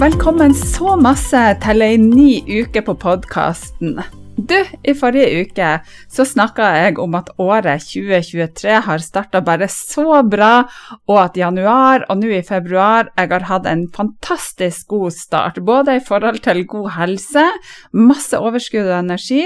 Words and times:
Velkommen 0.00 0.54
så 0.56 0.96
masse 0.96 1.40
til 1.60 1.84
ei 1.84 1.98
ny 2.00 2.40
uke 2.62 2.80
på 2.86 2.94
podkasten. 2.96 3.98
Du, 4.32 4.56
i 4.88 4.94
forrige 4.96 5.42
uke 5.44 5.68
så 6.10 6.24
snakka 6.24 6.70
jeg 6.78 6.96
om 7.02 7.12
at 7.18 7.28
året 7.42 7.84
2023 7.84 8.78
har 8.86 9.04
starta 9.04 9.42
bare 9.44 9.68
så 9.68 10.22
bra, 10.24 10.64
og 11.04 11.18
at 11.20 11.36
januar 11.36 12.06
og 12.08 12.22
nå 12.22 12.32
i 12.38 12.40
februar 12.46 13.10
jeg 13.18 13.28
har 13.34 13.46
hatt 13.50 13.68
en 13.68 13.84
fantastisk 13.92 14.88
god 14.94 15.12
start. 15.12 15.60
Både 15.60 15.98
i 15.98 16.04
forhold 16.06 16.40
til 16.46 16.64
god 16.66 16.90
helse, 16.96 17.44
masse 17.92 18.40
overskudd 18.40 18.88
og 18.88 18.98
energi, 19.02 19.44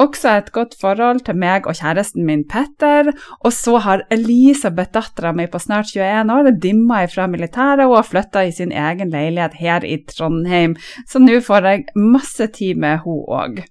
også 0.00 0.36
et 0.38 0.52
godt 0.52 0.74
forhold 0.80 1.20
til 1.26 1.36
meg 1.38 1.66
og 1.66 1.76
kjæresten 1.78 2.24
min 2.26 2.44
Petter. 2.48 3.12
Og 3.44 3.52
så 3.52 3.76
har 3.84 4.06
Elisabeth, 4.10 4.92
dattera 4.94 5.32
mi 5.32 5.46
på 5.46 5.58
snart 5.58 5.92
21 5.94 6.32
år, 6.32 6.50
dimma 6.62 7.02
ifra 7.06 7.26
militæret 7.26 7.86
og 7.86 7.98
har 8.00 8.08
flytta 8.08 8.46
i 8.46 8.52
sin 8.52 8.72
egen 8.72 9.12
leilighet 9.12 9.58
her 9.60 9.84
i 9.84 9.98
Trondheim, 10.08 10.76
så 11.08 11.18
nå 11.22 11.40
får 11.40 11.68
jeg 11.68 11.84
masse 11.96 12.46
tid 12.56 12.74
med 12.74 13.04
henne 13.04 13.28
òg. 13.42 13.62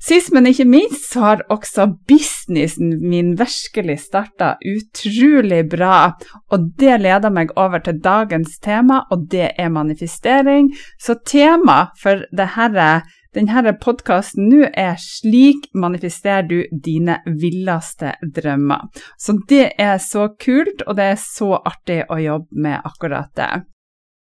Sist, 0.00 0.30
men 0.32 0.46
ikke 0.48 0.64
minst, 0.64 1.10
så 1.12 1.20
har 1.20 1.42
også 1.52 1.84
businessen 2.08 2.94
min 3.04 3.34
virkelig 3.36 3.98
starta 4.00 4.54
utrolig 4.64 5.66
bra, 5.68 6.14
og 6.48 6.70
det 6.80 6.94
leder 7.02 7.32
meg 7.36 7.52
over 7.60 7.82
til 7.84 8.00
dagens 8.00 8.56
tema, 8.64 9.02
og 9.12 9.26
det 9.30 9.50
er 9.58 9.68
manifestering. 9.68 10.70
Så 10.96 11.18
tema 11.26 11.90
for 12.00 12.24
dette 12.32 12.88
denne 13.34 13.72
podkasten 13.78 14.48
nå 14.50 14.68
er 14.74 14.96
'Slik 14.98 15.70
manifesterer 15.74 16.48
du 16.48 16.64
dine 16.72 17.20
villeste 17.26 18.14
drømmer'. 18.22 18.88
Så 19.18 19.38
det 19.48 19.72
er 19.78 19.98
så 19.98 20.28
kult, 20.44 20.82
og 20.86 20.96
det 20.96 21.04
er 21.04 21.20
så 21.20 21.54
artig 21.64 22.02
å 22.10 22.18
jobbe 22.18 22.62
med 22.62 22.80
akkurat 22.84 23.30
det. 23.36 23.64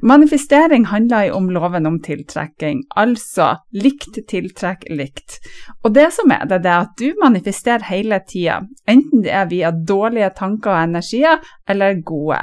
Manifestering 0.02 0.84
handler 0.90 1.28
jo 1.28 1.34
om 1.38 1.44
loven 1.54 1.86
om 1.86 2.00
tiltrekking, 2.02 2.80
altså 2.98 3.52
likt 3.70 4.16
tiltrekk 4.28 4.88
likt. 4.90 5.36
Og 5.86 5.94
det 5.94 6.08
som 6.16 6.32
er 6.34 6.48
det, 6.50 6.64
det 6.64 6.72
er 6.72 6.88
at 6.88 6.96
du 6.98 7.20
manifesterer 7.22 7.86
hele 7.86 8.18
tida, 8.26 8.64
enten 8.90 9.22
det 9.22 9.30
er 9.30 9.46
via 9.52 9.70
dårlige 9.70 10.32
tanker 10.40 10.74
og 10.74 10.80
energier 10.88 11.38
eller 11.70 12.02
gode. 12.02 12.40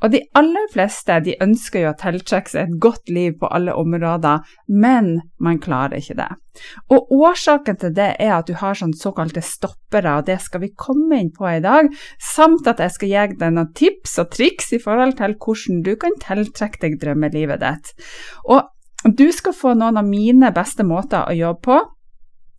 Og 0.00 0.14
de 0.14 0.22
aller 0.38 0.70
fleste 0.72 1.18
de 1.26 1.36
ønsker 1.44 1.84
jo 1.84 1.92
å 1.92 1.98
tiltrekke 2.00 2.54
seg 2.54 2.70
et 2.70 2.80
godt 2.80 3.12
liv 3.12 3.36
på 3.40 3.50
alle 3.52 3.74
områder, 3.76 4.40
men 4.72 5.18
man 5.36 5.60
klarer 5.60 5.98
ikke 5.98 6.16
det. 6.22 6.30
Og 6.94 7.10
årsaken 7.12 7.78
til 7.82 7.94
det 7.96 8.12
er 8.22 8.36
at 8.36 8.48
du 8.48 8.54
har 8.60 8.78
sånn 8.78 8.94
såkalte 8.96 9.42
stoppere, 9.44 10.16
og 10.18 10.28
det 10.28 10.38
skal 10.44 10.62
vi 10.62 10.70
komme 10.78 11.18
inn 11.20 11.32
på 11.34 11.48
i 11.50 11.62
dag, 11.64 11.90
samt 12.22 12.68
at 12.70 12.80
jeg 12.82 12.94
skal 12.94 13.10
gi 13.10 13.24
deg 13.40 13.56
noen 13.56 13.72
tips 13.76 14.16
og 14.22 14.30
triks 14.34 14.72
i 14.76 14.80
forhold 14.82 15.16
til 15.18 15.36
hvordan 15.42 15.82
du 15.86 15.94
kan 16.00 16.14
tiltrekke 16.22 16.84
deg 16.86 16.93
drømmelivet 17.00 17.62
ditt. 17.62 17.92
Og 18.48 18.62
du 19.04 19.26
skal 19.36 19.56
få 19.56 19.74
noen 19.76 20.00
av 20.00 20.06
mine 20.08 20.52
beste 20.56 20.86
måter 20.86 21.28
å 21.28 21.36
jobbe 21.36 21.66
på. 21.66 21.80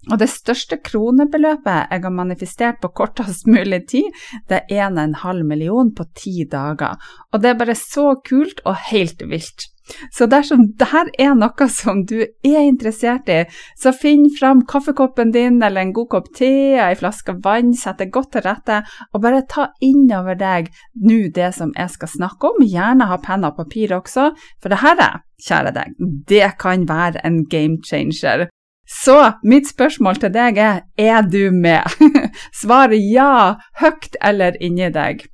Og 0.06 0.20
det 0.22 0.28
største 0.30 0.78
kronebeløpet 0.86 1.90
jeg 1.90 2.04
har 2.04 2.14
manifestert 2.14 2.82
på 2.82 2.92
kortest 2.94 3.48
mulig 3.50 3.88
tid, 3.90 4.12
det 4.50 4.62
er 4.70 4.92
1,5 4.92 5.42
million 5.50 5.90
på 5.98 6.06
ti 6.14 6.46
dager. 6.52 7.00
Og 7.34 7.42
det 7.42 7.52
er 7.52 7.62
bare 7.64 7.78
så 7.80 8.12
kult 8.22 8.62
og 8.66 8.78
helt 8.92 9.26
vilt. 9.26 9.72
Så 10.14 10.26
dersom 10.30 10.66
dette 10.80 11.04
er 11.22 11.36
noe 11.38 11.68
som 11.70 12.02
du 12.08 12.18
er 12.24 12.62
interessert 12.66 13.30
i, 13.30 13.44
så 13.78 13.94
finn 13.94 14.28
fram 14.34 14.64
kaffekoppen 14.70 15.34
din 15.36 15.62
eller 15.64 15.86
en 15.86 15.94
god 15.96 16.10
kopp 16.14 16.32
te, 16.38 16.50
ei 16.82 16.96
flaske 16.98 17.38
vann, 17.46 17.74
sett 17.78 18.02
deg 18.02 18.14
godt 18.16 18.34
til 18.36 18.46
rette, 18.48 18.82
og 19.14 19.24
bare 19.24 19.46
ta 19.50 19.70
innover 19.86 20.40
deg 20.40 20.72
nå 21.06 21.26
det 21.36 21.54
som 21.58 21.74
jeg 21.78 21.94
skal 21.94 22.14
snakke 22.16 22.52
om. 22.52 22.66
Gjerne 22.66 23.10
ha 23.12 23.20
penn 23.22 23.46
og 23.48 23.58
papir 23.60 23.94
også, 23.96 24.32
for 24.64 24.74
dette, 24.74 25.10
kjære 25.46 25.76
deg, 25.76 25.96
det 26.30 26.52
kan 26.62 26.88
være 26.90 27.22
en 27.28 27.44
game 27.52 27.82
changer. 27.86 28.48
Så 28.86 29.18
mitt 29.42 29.68
spørsmål 29.68 30.20
til 30.22 30.34
deg 30.34 30.60
er 30.62 30.82
er 30.98 31.22
du 31.26 31.50
med? 31.52 31.90
Svaret 32.62 33.02
ja, 33.02 33.56
høyt 33.82 34.18
eller 34.22 34.58
inni 34.62 34.92
deg. 34.94 35.26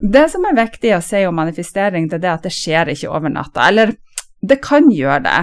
Det 0.00 0.28
som 0.32 0.46
er 0.48 0.56
viktig 0.56 0.94
å 0.96 1.02
si 1.04 1.20
om 1.28 1.36
manifestering, 1.36 2.08
det 2.08 2.22
er 2.24 2.32
at 2.32 2.46
det 2.46 2.54
skjer 2.56 2.88
ikke 2.94 3.10
over 3.12 3.32
natta. 3.32 3.66
Eller 3.68 3.92
det 4.40 4.56
kan 4.64 4.88
gjøre 4.88 5.20
det, 5.26 5.40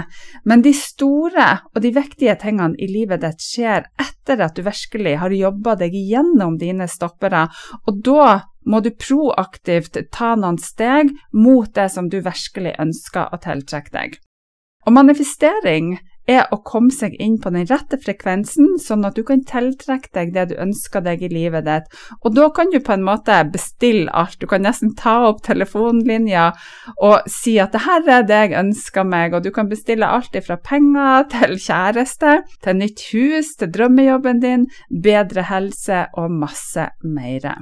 men 0.50 0.63
de 0.66 0.72
store 0.73 1.45
og 1.69 1.81
de 1.84 1.91
viktige 1.94 2.34
tingene 2.41 2.73
i 2.81 2.88
livet 2.90 3.22
ditt 3.22 3.44
skjer 3.45 3.85
etter 4.01 4.41
at 4.41 4.57
du 4.57 4.63
virkelig 4.66 5.13
har 5.22 5.35
jobba 5.38 5.75
deg 5.78 5.94
gjennom 5.94 6.57
dine 6.57 6.88
stoppere, 6.90 7.45
og 7.85 8.01
da 8.01 8.40
må 8.66 8.81
du 8.81 8.90
proaktivt 8.97 10.00
ta 10.12 10.34
noen 10.35 10.57
steg 10.57 11.13
mot 11.31 11.69
det 11.78 11.91
som 11.94 12.09
du 12.09 12.18
virkelig 12.25 12.74
ønsker 12.81 13.29
å 13.29 13.39
tiltrekke 13.44 13.94
deg. 13.94 14.18
Og 14.88 14.95
manifestering 14.97 16.00
er 16.28 16.46
å 16.52 16.60
komme 16.68 16.92
seg 16.94 17.16
inn 17.24 17.38
på 17.42 17.52
den 17.56 17.68
rette 17.70 18.00
frekvensen, 18.02 18.76
sånn 18.84 19.06
at 19.08 19.16
du 19.18 19.24
kan 19.28 19.44
tiltrekke 19.48 20.12
deg 20.16 20.34
det 20.36 20.46
du 20.52 20.56
ønsker 20.60 21.04
deg 21.06 21.24
i 21.24 21.32
livet 21.32 21.68
ditt. 21.68 21.88
Og 22.22 22.36
da 22.36 22.50
kan 22.54 22.72
du 22.74 22.80
på 22.84 22.96
en 22.96 23.06
måte 23.08 23.40
bestille 23.54 24.12
alt. 24.12 24.38
Du 24.42 24.48
kan 24.50 24.66
nesten 24.66 24.94
ta 25.00 25.16
opp 25.30 25.42
telefonlinja 25.48 26.50
og 26.98 27.30
si 27.32 27.58
at 27.64 27.76
det 27.76 27.86
her 27.88 28.12
er 28.18 28.28
det 28.28 28.42
jeg 28.48 28.60
ønsker 28.60 29.08
meg, 29.08 29.38
og 29.38 29.48
du 29.48 29.51
kan 29.56 29.72
bestille 29.72 30.07
alt 30.07 30.36
fra 30.48 30.60
penger 30.60 31.30
til 31.31 31.57
kjæreste, 31.62 32.42
til 32.63 32.80
nytt 32.81 33.07
hus, 33.13 33.56
til 33.57 33.72
drømmejobben 33.74 34.44
din, 34.44 34.68
bedre 34.92 35.48
helse 35.48 36.06
og 36.18 36.31
masse 36.44 36.92
mer. 37.04 37.56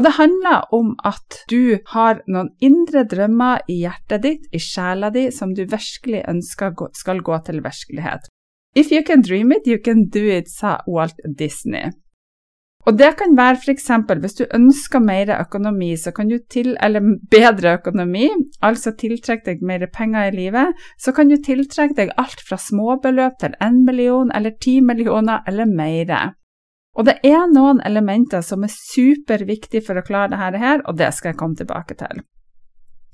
Og 0.00 0.04
det 0.06 0.14
handler 0.16 0.62
om 0.72 0.94
at 1.04 1.42
du 1.52 1.76
har 1.92 2.22
noen 2.24 2.46
indre 2.64 3.02
drømmer 3.04 3.66
i 3.68 3.82
hjertet 3.82 4.22
ditt, 4.24 4.46
i 4.48 4.56
sjela 4.56 5.10
di, 5.12 5.26
som 5.28 5.52
du 5.52 5.66
virkelig 5.68 6.22
ønsker 6.24 6.72
skal 6.96 7.20
gå 7.20 7.36
til 7.44 7.60
virkelighet. 7.60 8.30
If 8.72 8.88
you 8.94 9.02
can 9.04 9.20
dream 9.20 9.52
it, 9.52 9.68
you 9.68 9.76
can 9.76 10.06
do 10.08 10.24
it, 10.24 10.48
sa 10.48 10.78
Walt 10.88 11.20
Disney. 11.36 11.92
Og 12.88 12.96
det 12.96 13.10
kan 13.20 13.36
være 13.36 13.60
f.eks. 13.60 13.90
hvis 14.24 14.38
du 14.40 14.44
ønsker 14.54 15.04
mer 15.04 15.34
økonomi, 15.36 15.92
så 16.00 16.16
kan 16.16 16.32
du 16.32 16.38
til, 16.50 16.78
eller 16.80 17.04
bedre 17.30 17.76
økonomi, 17.76 18.30
altså 18.62 18.96
tiltrekke 18.96 19.50
deg 19.50 19.60
mer 19.62 19.84
penger 19.92 20.30
i 20.30 20.36
livet, 20.36 20.72
så 20.96 21.12
kan 21.12 21.28
du 21.28 21.36
tiltrekke 21.36 21.98
deg 21.98 22.16
alt 22.16 22.40
fra 22.48 22.56
småbeløp 22.56 23.36
til 23.40 23.52
1 23.60 23.84
million 23.84 24.32
eller 24.32 24.56
10 24.56 24.80
millioner 24.80 25.44
eller 25.46 25.68
mer. 25.68 26.32
Og 26.98 27.06
det 27.06 27.20
er 27.26 27.46
noen 27.52 27.80
elementer 27.86 28.42
som 28.42 28.64
er 28.66 28.74
superviktige 28.74 29.84
for 29.86 30.00
å 30.00 30.04
klare 30.06 30.34
dette 30.34 30.60
her, 30.62 30.82
og 30.88 30.98
det 30.98 31.12
skal 31.14 31.32
jeg 31.32 31.40
komme 31.40 31.58
tilbake 31.58 31.96
til. 32.00 32.22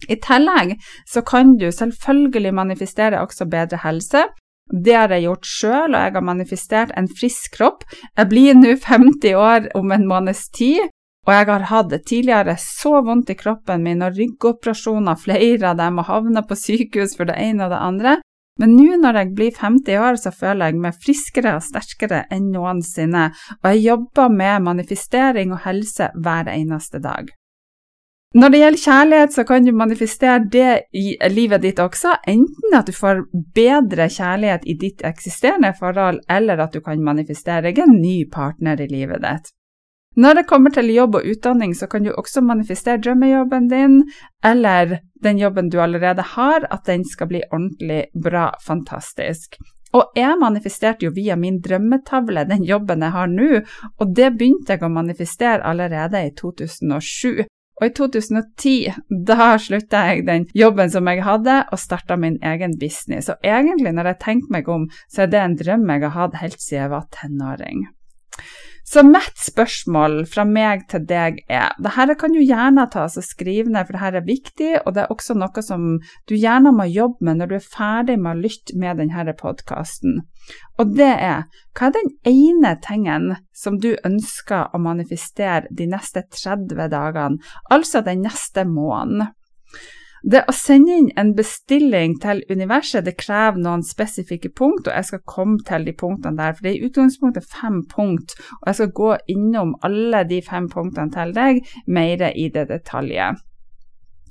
I 0.09 0.17
tillegg 0.21 0.75
så 1.09 1.23
kan 1.25 1.55
du 1.61 1.69
selvfølgelig 1.73 2.53
manifestere 2.57 3.23
også 3.25 3.49
bedre 3.53 3.81
helse. 3.85 4.27
Det 4.67 4.97
har 4.97 5.13
jeg 5.15 5.27
gjort 5.29 5.47
sjøl, 5.47 5.95
og 5.95 6.01
jeg 6.01 6.15
har 6.17 6.27
manifestert 6.27 6.93
en 6.99 7.09
frisk 7.09 7.55
kropp. 7.57 7.85
Jeg 8.17 8.29
blir 8.33 8.59
nå 8.59 8.75
50 8.83 9.37
år 9.39 9.69
om 9.79 9.93
en 9.95 10.07
måneds 10.09 10.49
tid, 10.57 10.89
og 11.27 11.35
jeg 11.35 11.47
har 11.49 11.69
hatt 11.71 11.95
tidligere 12.07 12.55
så 12.63 13.01
vondt 13.07 13.31
i 13.31 13.39
kroppen 13.39 13.83
min 13.83 14.05
og 14.07 14.19
ryggoperasjoner, 14.19 15.19
flere 15.19 15.73
av 15.73 15.81
dem, 15.81 15.99
og 15.99 16.11
havna 16.11 16.43
på 16.47 16.59
sykehus 16.59 17.17
for 17.19 17.31
det 17.31 17.39
ene 17.43 17.67
og 17.67 17.75
det 17.75 17.83
andre. 17.83 18.17
Men 18.61 18.77
nå 18.77 18.97
når 19.03 19.21
jeg 19.21 19.33
blir 19.37 19.57
50 19.61 19.99
år, 20.01 20.21
så 20.21 20.33
føler 20.33 20.71
jeg 20.71 20.81
meg 20.81 21.01
friskere 21.03 21.57
og 21.59 21.65
sterkere 21.65 22.25
enn 22.33 22.49
noensinne, 22.55 23.31
og 23.61 23.73
jeg 23.73 23.85
jobber 23.91 24.33
med 24.33 24.65
manifestering 24.71 25.53
og 25.53 25.65
helse 25.67 26.09
hver 26.17 26.49
eneste 26.55 27.03
dag. 27.05 27.29
Når 28.37 28.53
det 28.53 28.59
gjelder 28.61 28.83
kjærlighet, 28.83 29.33
så 29.33 29.45
kan 29.49 29.65
du 29.65 29.73
manifestere 29.73 30.41
det 30.53 30.73
i 30.93 31.15
livet 31.33 31.63
ditt 31.63 31.79
også, 31.81 32.19
enten 32.29 32.75
at 32.77 32.89
du 32.89 32.93
får 32.93 33.23
bedre 33.57 34.11
kjærlighet 34.13 34.67
i 34.69 34.75
ditt 34.77 35.05
eksisterende 35.09 35.71
forhold, 35.79 36.21
eller 36.29 36.61
at 36.61 36.75
du 36.75 36.83
kan 36.85 37.01
manifestere 37.01 37.73
en 37.73 37.97
ny 37.97 38.27
partner 38.33 38.83
i 38.83 38.91
livet 38.91 39.25
ditt. 39.25 39.56
Når 40.17 40.35
det 40.39 40.47
kommer 40.49 40.73
til 40.73 40.89
jobb 40.95 41.19
og 41.19 41.27
utdanning, 41.29 41.75
så 41.77 41.87
kan 41.93 42.07
du 42.07 42.13
også 42.13 42.41
manifestere 42.41 43.03
drømmejobben 43.05 43.67
din, 43.69 43.99
eller 44.45 45.01
den 45.23 45.39
jobben 45.39 45.69
du 45.69 45.81
allerede 45.81 46.25
har, 46.37 46.65
at 46.71 46.87
den 46.89 47.05
skal 47.05 47.29
bli 47.29 47.43
ordentlig 47.51 48.07
bra, 48.15 48.51
fantastisk. 48.65 49.59
Og 49.97 50.17
jeg 50.17 50.39
manifesterte 50.41 51.07
jo 51.07 51.13
via 51.15 51.37
min 51.37 51.59
drømmetavle 51.65 52.47
den 52.49 52.65
jobben 52.65 53.05
jeg 53.05 53.13
har 53.13 53.29
nå, 53.29 53.61
og 54.01 54.17
det 54.17 54.33
begynte 54.39 54.75
jeg 54.75 54.85
å 54.85 54.93
manifestere 54.93 55.65
allerede 55.69 56.25
i 56.25 56.33
2007. 56.37 57.45
Og 57.77 57.85
i 57.85 57.93
2010 57.93 58.73
da 59.29 59.51
slutta 59.61 60.07
jeg 60.09 60.25
den 60.25 60.47
jobben 60.57 60.89
som 60.93 61.09
jeg 61.13 61.25
hadde, 61.27 61.59
og 61.69 61.81
starta 61.81 62.17
min 62.17 62.39
egen 62.41 62.79
business. 62.81 63.29
Og 63.29 63.45
egentlig, 63.45 63.93
når 63.93 64.15
jeg 64.15 64.23
tenker 64.25 64.57
meg 64.57 64.71
om, 64.73 64.89
så 65.13 65.27
er 65.27 65.33
det 65.33 65.43
en 65.43 65.59
drøm 65.61 65.85
jeg 65.93 66.07
har 66.07 66.17
hatt 66.17 66.41
helt 66.41 66.61
siden 66.61 66.83
jeg 66.87 66.95
var 66.97 67.05
tenåring. 67.21 67.85
Så 68.87 69.03
mitt 69.03 69.35
spørsmål 69.43 70.21
fra 70.31 70.45
meg 70.47 70.85
til 70.93 71.03
deg 71.09 71.41
er 71.51 71.73
Dette 71.83 72.15
kan 72.21 72.35
du 72.35 72.39
gjerne 72.39 72.85
ta 72.93 73.09
og 73.09 73.25
skrive 73.25 73.73
ned, 73.73 73.89
for 73.89 73.99
dette 73.99 74.21
er 74.21 74.29
viktig, 74.29 74.69
og 74.85 74.95
det 74.95 75.03
er 75.03 75.15
også 75.15 75.35
noe 75.35 75.65
som 75.67 75.89
du 76.31 76.35
gjerne 76.37 76.71
må 76.77 76.87
jobbe 76.87 77.27
med 77.27 77.41
når 77.41 77.51
du 77.51 77.57
er 77.59 77.67
ferdig 77.67 78.17
med 78.21 78.37
å 78.37 78.45
lytte 78.45 78.79
med 78.79 79.03
denne 79.03 79.35
podkasten. 79.41 80.21
Og 80.79 80.95
det 80.95 81.11
er 81.11 81.49
hva 81.75 81.89
er 81.89 81.97
den 81.97 82.13
ene 82.31 82.77
tingen 82.85 83.33
som 83.57 83.81
du 83.83 83.97
ønsker 84.07 84.71
å 84.71 84.79
manifestere 84.79 85.67
de 85.75 85.89
neste 85.91 86.23
30 86.31 86.87
dagene, 86.93 87.43
altså 87.67 88.05
den 88.07 88.23
neste 88.29 88.69
måneden? 88.71 89.35
Det 90.23 90.43
å 90.49 90.53
sende 90.57 90.95
inn 90.97 91.09
en 91.21 91.35
bestilling 91.37 92.17
til 92.23 92.43
universet 92.51 93.05
det 93.07 93.17
krever 93.21 93.61
noen 93.63 93.85
spesifikke 93.87 94.51
punkt, 94.57 94.89
og 94.89 94.95
jeg 94.95 95.09
skal 95.11 95.25
komme 95.29 95.59
til 95.67 95.85
de 95.87 95.93
punktene 95.97 96.39
der. 96.39 96.55
For 96.57 96.67
det 96.67 96.73
er 96.73 96.79
i 96.79 96.89
utgangspunktet 96.89 97.51
fem 97.51 97.83
punkt, 97.91 98.37
og 98.61 98.71
jeg 98.71 98.81
skal 98.81 98.95
gå 99.01 99.11
innom 99.37 99.75
alle 99.87 100.25
de 100.29 100.41
fem 100.43 100.71
punktene 100.73 101.13
til 101.15 101.35
deg 101.37 101.61
mer 101.87 102.31
i 102.33 102.49
det 102.55 102.69
detaljet. 102.73 103.43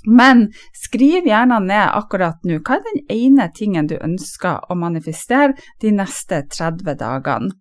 Men 0.05 0.51
skriv 0.77 1.25
gjerne 1.25 1.59
ned 1.65 1.87
akkurat 1.97 2.43
nå 2.45 2.59
hva 2.59 2.77
er 2.77 2.83
den 2.85 2.99
ene 3.09 3.47
tingen 3.57 3.87
du 3.89 3.95
ønsker 3.97 4.67
å 4.69 4.77
manifestere 4.77 5.55
de 5.81 5.93
neste 5.95 6.43
30 6.53 6.99
dagene. 6.99 7.55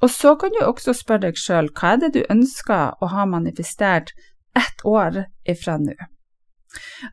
Og 0.00 0.10
så 0.12 0.34
kan 0.36 0.52
du 0.52 0.64
også 0.64 0.94
spørre 0.96 1.28
deg 1.28 1.40
sjøl 1.40 1.70
hva 1.76 1.94
er 1.94 2.02
det 2.02 2.12
du 2.16 2.22
ønsker 2.32 2.96
å 3.00 3.12
ha 3.12 3.26
manifestert 3.28 4.12
ett 4.56 4.84
år 4.84 5.24
ifra 5.48 5.78
nå. 5.80 5.96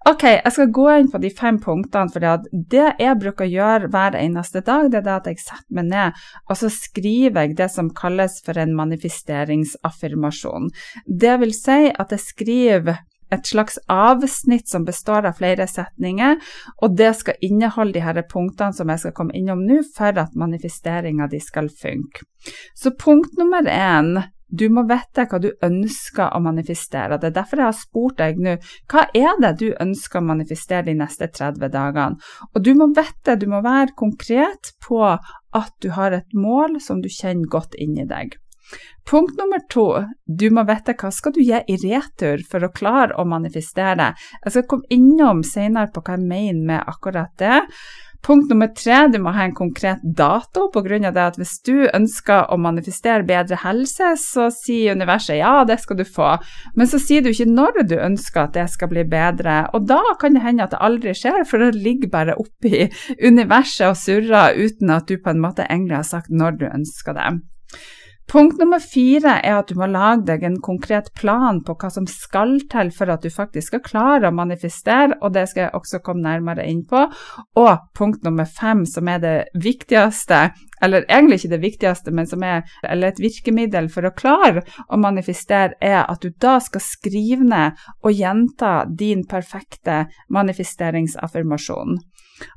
Ok, 0.09 0.23
jeg 0.23 0.53
skal 0.55 0.71
gå 0.75 0.87
inn 0.95 1.09
på 1.11 1.21
de 1.21 1.31
fem 1.35 1.59
punktene, 1.61 2.11
for 2.13 2.47
det 2.51 2.87
jeg 2.99 3.19
bruker 3.19 3.47
å 3.47 3.53
gjøre 3.53 3.89
hver 3.91 4.17
eneste 4.19 4.63
dag, 4.65 4.89
det 4.91 5.03
er 5.03 5.11
at 5.17 5.29
jeg 5.29 5.41
setter 5.41 5.75
meg 5.75 5.89
ned 5.91 6.23
og 6.49 6.57
så 6.59 6.71
skriver 6.73 7.47
jeg 7.47 7.57
det 7.59 7.69
som 7.73 7.91
kalles 7.95 8.39
for 8.45 8.59
en 8.59 8.73
manifesteringsaffirmasjon. 8.77 10.69
Det 11.05 11.37
vil 11.43 11.53
si 11.55 11.79
at 11.89 12.15
jeg 12.15 12.25
skriver 12.25 13.03
et 13.29 13.45
slags 13.45 13.77
avsnitt 13.93 14.69
som 14.69 14.85
består 14.87 15.27
av 15.29 15.37
flere 15.37 15.67
setninger, 15.69 16.39
og 16.81 16.95
det 16.97 17.11
skal 17.19 17.45
inneholde 17.45 17.99
de 17.99 18.05
her 18.05 18.21
punktene 18.29 18.73
som 18.73 18.89
jeg 18.89 19.03
skal 19.03 19.15
komme 19.19 19.37
innom 19.37 19.61
nå, 19.67 19.83
for 19.95 20.17
at 20.17 20.33
manifesteringa 20.39 21.29
di 21.29 21.41
skal 21.43 21.69
funke. 21.69 22.25
Så 22.73 22.95
punkt 22.97 23.37
nummer 23.37 23.67
én 23.69 24.15
du 24.49 24.65
må 24.73 24.83
vite 24.89 25.25
hva 25.29 25.39
du 25.41 25.49
ønsker 25.65 26.33
å 26.33 26.41
manifestere. 26.43 27.19
Det 27.19 27.29
er 27.29 27.37
derfor 27.37 27.61
jeg 27.61 27.69
har 27.69 27.77
spurt 27.77 28.17
deg 28.21 28.41
nå, 28.41 28.55
hva 28.91 29.05
er 29.13 29.39
det 29.43 29.53
du 29.61 29.67
ønsker 29.71 30.21
å 30.21 30.27
manifestere 30.31 30.87
de 30.89 30.97
neste 30.99 31.29
30 31.29 31.71
dagene? 31.73 32.19
Og 32.53 32.65
du 32.65 32.73
må 32.77 32.89
vite, 32.95 33.37
du 33.37 33.47
må 33.51 33.61
være 33.65 33.95
konkret 33.99 34.73
på 34.85 35.03
at 35.05 35.73
du 35.81 35.91
har 35.95 36.15
et 36.17 36.37
mål 36.37 36.79
som 36.83 37.01
du 37.01 37.09
kjenner 37.09 37.49
godt 37.49 37.77
inni 37.77 38.05
deg. 38.09 38.37
Punkt 39.09 39.37
nummer 39.37 39.61
to, 39.69 39.87
du 40.25 40.49
må 40.53 40.61
vite 40.67 40.93
hva 40.93 41.09
skal 41.13 41.33
du 41.33 41.39
gi 41.41 41.57
i 41.57 41.77
retur 41.81 42.43
for 42.45 42.65
å 42.65 42.73
klare 42.73 43.17
å 43.17 43.25
manifestere. 43.25 44.11
Jeg 44.43 44.53
skal 44.53 44.67
komme 44.69 44.89
innom 44.93 45.41
senere 45.47 45.89
på 45.93 46.03
hva 46.05 46.17
jeg 46.17 46.27
mener 46.29 46.61
med 46.67 46.91
akkurat 46.91 47.33
det. 47.41 47.63
Punkt 48.25 48.49
nummer 48.51 48.67
tre, 48.75 49.05
du 49.07 49.15
må 49.23 49.31
ha 49.31 49.45
en 49.47 49.55
konkret 49.55 50.01
dato, 50.03 50.67
på 50.73 50.81
av 50.83 51.13
det 51.15 51.23
at 51.23 51.37
hvis 51.39 51.53
du 51.63 51.87
ønsker 51.87 52.51
å 52.51 52.57
manifestere 52.59 53.23
bedre 53.23 53.61
helse, 53.63 54.11
så 54.19 54.49
sier 54.51 54.97
universet 54.97 55.39
ja, 55.39 55.63
det 55.65 55.79
skal 55.79 56.01
du 56.01 56.03
få, 56.03 56.33
men 56.75 56.89
så 56.89 56.99
sier 56.99 57.23
du 57.23 57.31
ikke 57.31 57.47
når 57.47 57.83
du 57.87 57.95
ønsker 57.95 58.43
at 58.43 58.57
det 58.57 58.67
skal 58.73 58.91
bli 58.91 59.05
bedre, 59.07 59.61
og 59.73 59.87
da 59.87 60.01
kan 60.19 60.35
det 60.35 60.43
hende 60.43 60.67
at 60.67 60.75
det 60.75 60.83
aldri 60.83 61.15
skjer, 61.15 61.45
for 61.47 61.63
det 61.63 61.79
ligger 61.79 62.11
bare 62.11 62.35
oppi 62.39 62.89
universet 63.23 63.87
og 63.87 63.97
surrer 64.01 64.59
uten 64.59 64.91
at 64.93 65.07
du 65.07 65.15
på 65.15 65.31
en 65.31 65.41
måte 65.43 65.67
egentlig 65.69 66.01
har 66.01 66.11
sagt 66.11 66.29
når 66.29 66.59
du 66.59 66.67
ønsker 66.73 67.15
det. 67.15 67.31
Punkt 68.29 68.59
nummer 68.61 68.77
fire 68.79 69.39
er 69.41 69.55
at 69.57 69.71
du 69.71 69.77
må 69.79 69.87
lage 69.89 70.27
deg 70.27 70.43
en 70.45 70.59
konkret 70.61 71.07
plan 71.17 71.63
på 71.65 71.73
hva 71.81 71.89
som 71.89 72.05
skal 72.05 72.59
til 72.69 72.91
for 72.93 73.09
at 73.09 73.23
du 73.25 73.31
faktisk 73.33 73.71
skal 73.71 73.81
klare 73.81 74.29
å 74.29 74.35
manifestere, 74.35 75.17
og 75.25 75.33
det 75.33 75.47
skal 75.49 75.63
jeg 75.63 75.73
også 75.79 76.01
komme 76.05 76.21
nærmere 76.27 76.67
inn 76.69 76.83
på. 76.85 77.07
Og 77.57 77.71
punkt 77.97 78.21
nummer 78.27 78.45
fem, 78.45 78.83
som 78.85 79.09
er 79.09 79.23
det 79.23 79.33
viktigste, 79.57 80.43
eller 80.85 81.07
egentlig 81.09 81.39
ikke 81.39 81.53
det 81.55 81.61
viktigste, 81.63 82.13
men 82.13 82.29
som 82.29 82.45
er 82.45 82.61
et 82.85 83.19
virkemiddel 83.23 83.89
for 83.89 84.05
å 84.05 84.13
klare 84.13 84.61
å 84.85 85.01
manifestere, 85.01 85.73
er 85.81 86.03
at 86.03 86.21
du 86.21 86.29
da 86.29 86.59
skal 86.61 86.85
skrive 86.85 87.49
ned 87.49 87.81
og 88.03 88.13
gjenta 88.13 88.83
din 88.93 89.25
perfekte 89.25 90.03
manifesteringsaffirmasjon. 90.29 91.97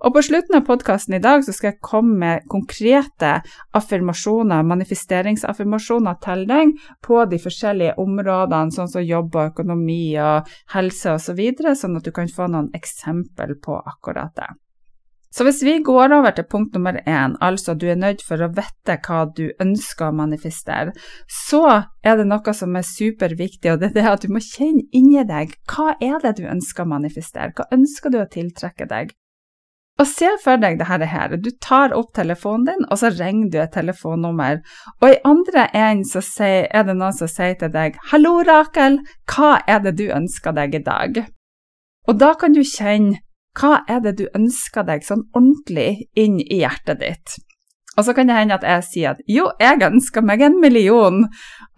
Og 0.03 0.15
på 0.15 0.23
slutten 0.27 0.59
av 0.59 0.65
podkasten 0.67 1.17
i 1.19 1.23
dag 1.23 1.45
så 1.45 1.55
skal 1.55 1.73
jeg 1.73 1.83
komme 1.85 2.19
med 2.23 2.49
konkrete 2.53 3.35
affirmasjoner, 3.79 4.67
manifesteringsaffirmasjoner 4.73 6.19
til 6.25 6.47
deg 6.51 6.75
på 7.05 7.23
de 7.31 7.41
forskjellige 7.43 7.97
områdene, 8.03 8.75
sånn 8.75 8.91
som 8.91 9.07
jobb 9.07 9.39
og 9.39 9.55
økonomi 9.55 10.03
og 10.23 10.51
helse 10.75 11.17
osv., 11.19 11.41
så 11.63 11.79
sånn 11.85 11.99
at 11.99 12.07
du 12.07 12.13
kan 12.15 12.31
få 12.31 12.51
noen 12.53 12.71
eksempel 12.77 13.57
på 13.63 13.79
akkurat 13.79 14.35
det. 14.39 14.53
Så 15.33 15.47
hvis 15.47 15.63
vi 15.65 15.79
går 15.81 16.13
over 16.13 16.35
til 16.37 16.45
punkt 16.45 16.75
nummer 16.77 16.99
én, 17.09 17.37
altså 17.41 17.73
du 17.75 17.87
er 17.89 17.97
nødt 17.97 18.21
for 18.27 18.43
å 18.45 18.51
vite 18.53 18.99
hva 19.07 19.23
du 19.33 19.47
ønsker 19.65 20.11
å 20.11 20.17
manifestere, 20.17 20.93
så 21.49 21.63
er 22.05 22.19
det 22.21 22.27
noe 22.29 22.53
som 22.57 22.77
er 22.77 22.85
superviktig, 22.85 23.73
og 23.73 23.81
det 23.81 23.95
er 23.97 24.11
at 24.13 24.27
du 24.27 24.29
må 24.35 24.43
kjenne 24.45 24.85
inni 24.93 25.25
deg 25.25 25.57
hva 25.73 25.95
er 26.05 26.21
det 26.21 26.37
du 26.43 26.45
ønsker 26.45 26.85
å 26.85 26.93
manifestere, 26.93 27.55
hva 27.57 27.71
ønsker 27.73 28.13
du 28.13 28.21
å 28.21 28.29
tiltrekke 28.29 28.89
deg? 28.91 29.17
Og 30.03 30.09
se 30.11 30.27
for 30.43 30.59
deg 30.59 30.81
det 30.81 30.89
her, 30.91 31.37
du 31.39 31.51
tar 31.63 31.93
opp 31.95 32.11
telefonen 32.17 32.65
din, 32.67 32.87
og 32.91 32.99
så 32.99 33.13
ringer 33.15 33.51
du 33.53 33.59
et 33.63 33.75
telefonnummer, 33.77 34.59
og 34.99 35.13
i 35.13 35.21
andre 35.29 35.69
enden 35.79 36.33
er 36.43 36.89
det 36.89 36.97
noen 36.97 37.15
som 37.15 37.31
sier 37.31 37.55
til 37.61 37.71
deg 37.71 38.01
'Hallo, 38.11 38.41
Rakel, 38.43 38.99
hva 39.31 39.61
er 39.69 39.79
det 39.79 39.95
du 39.99 40.09
ønsker 40.11 40.57
deg 40.59 40.75
i 40.75 40.83
dag?' 40.83 41.23
Og 42.09 42.19
da 42.19 42.35
kan 42.35 42.53
du 42.53 42.65
kjenne 42.67 43.21
hva 43.55 43.85
er 43.89 44.01
det 44.01 44.17
du 44.19 44.27
ønsker 44.35 44.83
deg 44.83 45.05
sånn 45.07 45.29
ordentlig 45.37 46.09
inn 46.17 46.41
i 46.41 46.65
hjertet 46.65 46.99
ditt. 46.99 47.39
Og 47.97 48.05
så 48.05 48.15
kan 48.17 48.27
det 48.27 48.35
hende 48.35 48.57
at 48.57 48.67
jeg 48.67 48.85
sier 48.89 49.11
at 49.13 49.21
jo, 49.29 49.51
jeg 49.61 49.83
ønsker 49.87 50.25
meg 50.25 50.41
en 50.41 50.59
million, 50.61 51.29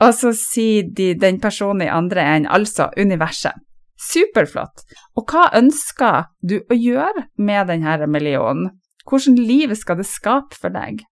og 0.00 0.14
så 0.14 0.33
sier 0.33 0.87
de, 0.97 1.12
den 1.19 1.40
personen 1.43 1.83
i 1.83 1.93
andre 1.93 2.23
enden, 2.23 2.50
altså 2.50 2.88
universet. 2.97 3.52
Superflott. 4.01 4.85
Og 5.17 5.31
hva 5.31 5.49
ønsker 5.55 6.31
du 6.43 6.61
å 6.69 6.79
gjøre 6.79 7.29
med 7.39 7.71
denne 7.71 8.09
millionen? 8.11 8.71
Hvordan 9.05 9.37
liv 9.39 9.75
skal 9.77 10.01
det 10.01 10.09
skape 10.09 10.57
for 10.57 10.73
deg? 10.75 11.05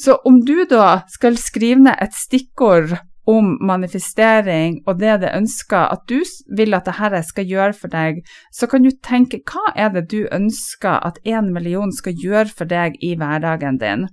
Så 0.00 0.16
om 0.24 0.40
du 0.44 0.64
da 0.64 1.02
skal 1.12 1.36
skrive 1.36 1.84
ned 1.84 1.98
et 2.00 2.16
stikkord 2.16 2.96
om 3.28 3.52
manifestering 3.60 4.78
og 4.88 4.98
det 5.00 5.18
det 5.22 5.32
ønsker 5.36 5.92
at 5.92 6.06
du 6.08 6.22
vil 6.56 6.74
at 6.74 6.88
dette 6.88 7.20
skal 7.28 7.46
gjøre 7.46 7.76
for 7.76 7.92
deg, 7.92 8.22
så 8.52 8.66
kan 8.66 8.82
du 8.82 8.90
tenke 9.04 9.42
hva 9.44 9.74
er 9.76 9.92
det 9.94 10.06
du 10.10 10.24
ønsker 10.32 11.04
at 11.06 11.20
én 11.28 11.52
million 11.54 11.92
skal 11.92 12.16
gjøre 12.16 12.48
for 12.48 12.70
deg 12.70 12.96
i 13.04 13.12
hverdagen 13.20 13.78
din? 13.82 14.08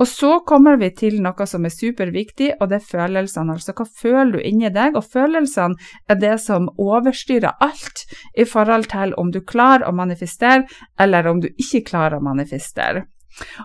Og 0.00 0.08
så 0.10 0.32
kommer 0.46 0.76
vi 0.80 0.90
til 0.96 1.20
noe 1.22 1.46
som 1.46 1.66
er 1.66 1.74
superviktig, 1.74 2.52
og 2.58 2.70
det 2.70 2.80
er 2.80 2.88
følelsene. 2.88 3.54
Altså 3.54 3.74
hva 3.76 3.86
føler 3.86 4.36
du 4.36 4.40
inni 4.42 4.72
deg? 4.74 4.98
Og 4.98 5.06
følelsene 5.12 5.78
er 6.10 6.20
det 6.20 6.34
som 6.42 6.70
overstyrer 6.82 7.58
alt 7.62 8.04
i 8.34 8.46
forhold 8.48 8.90
til 8.92 9.14
om 9.20 9.32
du 9.32 9.40
klarer 9.46 9.86
å 9.88 9.94
manifestere, 9.96 10.66
eller 11.00 11.30
om 11.30 11.42
du 11.42 11.50
ikke 11.52 11.84
klarer 11.92 12.18
å 12.18 12.24
manifestere. 12.24 13.06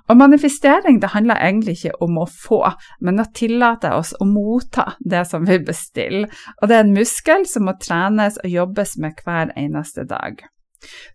Og 0.07 0.15
manifestering 0.17 1.01
det 1.01 1.11
handler 1.11 1.41
egentlig 1.43 1.75
ikke 1.77 1.97
om 2.03 2.21
å 2.21 2.27
få, 2.31 2.61
men 3.03 3.19
å 3.19 3.27
tillate 3.35 3.91
oss 3.97 4.13
å 4.19 4.27
motta 4.29 4.93
det 4.99 5.25
som 5.27 5.47
vi 5.47 5.59
bestiller. 5.59 6.29
Og 6.61 6.69
det 6.69 6.77
er 6.77 6.85
en 6.85 6.95
muskel 6.95 7.47
som 7.49 7.67
må 7.67 7.75
trenes 7.81 8.39
og 8.43 8.53
jobbes 8.53 8.95
med 9.01 9.19
hver 9.25 9.51
eneste 9.59 10.07
dag. 10.07 10.39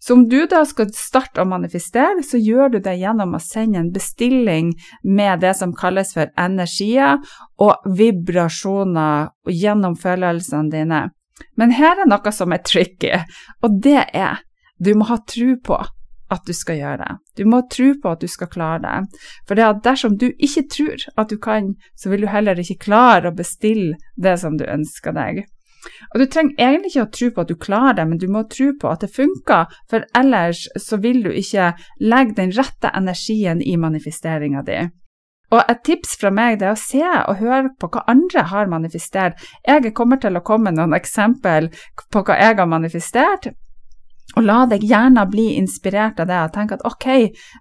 Så 0.02 0.16
om 0.16 0.26
du 0.28 0.42
da 0.50 0.64
skal 0.66 0.90
starte 0.96 1.42
å 1.42 1.48
manifestere, 1.48 2.22
så 2.26 2.40
gjør 2.40 2.74
du 2.74 2.78
det 2.82 2.96
gjennom 3.00 3.36
å 3.36 3.42
sende 3.42 3.80
en 3.80 3.92
bestilling 3.94 4.72
med 5.02 5.42
det 5.44 5.54
som 5.58 5.74
kalles 5.76 6.14
for 6.16 6.32
energier 6.40 7.22
og 7.62 7.90
vibrasjoner 7.98 9.30
gjennom 9.48 9.96
følelsene 9.98 10.72
dine. 10.72 11.02
Men 11.58 11.74
her 11.74 12.02
er 12.02 12.10
noe 12.10 12.32
som 12.34 12.52
er 12.54 12.62
tricky, 12.66 13.14
og 13.62 13.82
det 13.82 14.02
er 14.12 14.42
du 14.82 14.94
må 14.98 15.06
ha 15.06 15.20
tro 15.30 15.54
på 15.62 15.78
at 16.32 16.46
du 16.48 16.54
skal 16.56 16.78
gjøre 16.80 17.04
det. 17.04 17.14
Du 17.38 17.44
må 17.48 17.60
tro 17.70 17.92
på 18.02 18.12
at 18.14 18.22
du 18.22 18.30
skal 18.30 18.50
klare 18.50 18.80
det. 18.82 19.22
For 19.48 19.58
det 19.58 19.66
at 19.68 19.82
dersom 19.84 20.16
du 20.18 20.30
ikke 20.32 20.64
tror 20.72 21.04
at 21.20 21.30
du 21.30 21.36
kan, 21.42 21.74
så 21.98 22.12
vil 22.12 22.24
du 22.24 22.30
heller 22.32 22.58
ikke 22.58 22.80
klare 22.88 23.30
å 23.30 23.36
bestille 23.36 23.98
det 24.16 24.38
som 24.40 24.56
du 24.58 24.64
ønsker 24.64 25.14
deg. 25.16 25.44
Og 26.14 26.20
Du 26.20 26.26
trenger 26.26 26.54
egentlig 26.58 26.92
ikke 26.92 27.04
å 27.04 27.12
tro 27.16 27.28
på 27.30 27.42
at 27.42 27.50
du 27.50 27.56
klarer 27.58 27.98
det, 27.98 28.08
men 28.08 28.18
du 28.18 28.28
må 28.30 28.44
tro 28.50 28.70
på 28.80 28.90
at 28.90 29.02
det 29.02 29.12
funker, 29.14 29.70
for 29.90 30.06
ellers 30.18 30.66
så 30.78 30.98
vil 31.02 31.22
du 31.24 31.30
ikke 31.30 31.72
legge 32.00 32.38
den 32.38 32.52
rette 32.56 32.92
energien 32.94 33.62
i 33.62 33.76
manifesteringa 33.76 34.62
di. 34.66 34.82
Og 35.52 35.60
Et 35.68 35.82
tips 35.84 36.14
fra 36.20 36.30
meg 36.32 36.62
er 36.62 36.72
å 36.72 36.78
se 36.80 37.02
og 37.04 37.40
høre 37.42 37.74
på 37.80 37.90
hva 37.92 38.06
andre 38.08 38.46
har 38.48 38.70
manifestert. 38.72 39.36
Jeg 39.68 39.92
kommer 39.92 40.16
til 40.20 40.38
å 40.38 40.44
komme 40.44 40.70
med 40.70 40.78
noen 40.80 40.96
eksempel 40.96 41.68
på 42.08 42.22
hva 42.24 42.38
jeg 42.40 42.56
har 42.56 42.70
manifestert, 42.70 43.50
og 44.36 44.46
la 44.46 44.62
deg 44.70 44.84
gjerne 44.88 45.26
bli 45.28 45.50
inspirert 45.58 46.20
av 46.22 46.30
det 46.30 46.38
og 46.40 46.54
tenke 46.54 46.78
at 46.78 46.86
ok, 46.88 47.06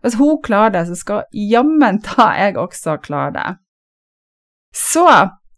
hvis 0.04 0.16
hun 0.22 0.40
klarer 0.46 0.78
det, 0.78 0.86
så 0.88 0.96
skal 0.96 1.26
jammen 1.36 2.00
ta 2.06 2.30
jeg 2.38 2.56
også 2.60 2.96
klare 3.04 3.34
det. 3.36 3.50
Så 4.72 5.04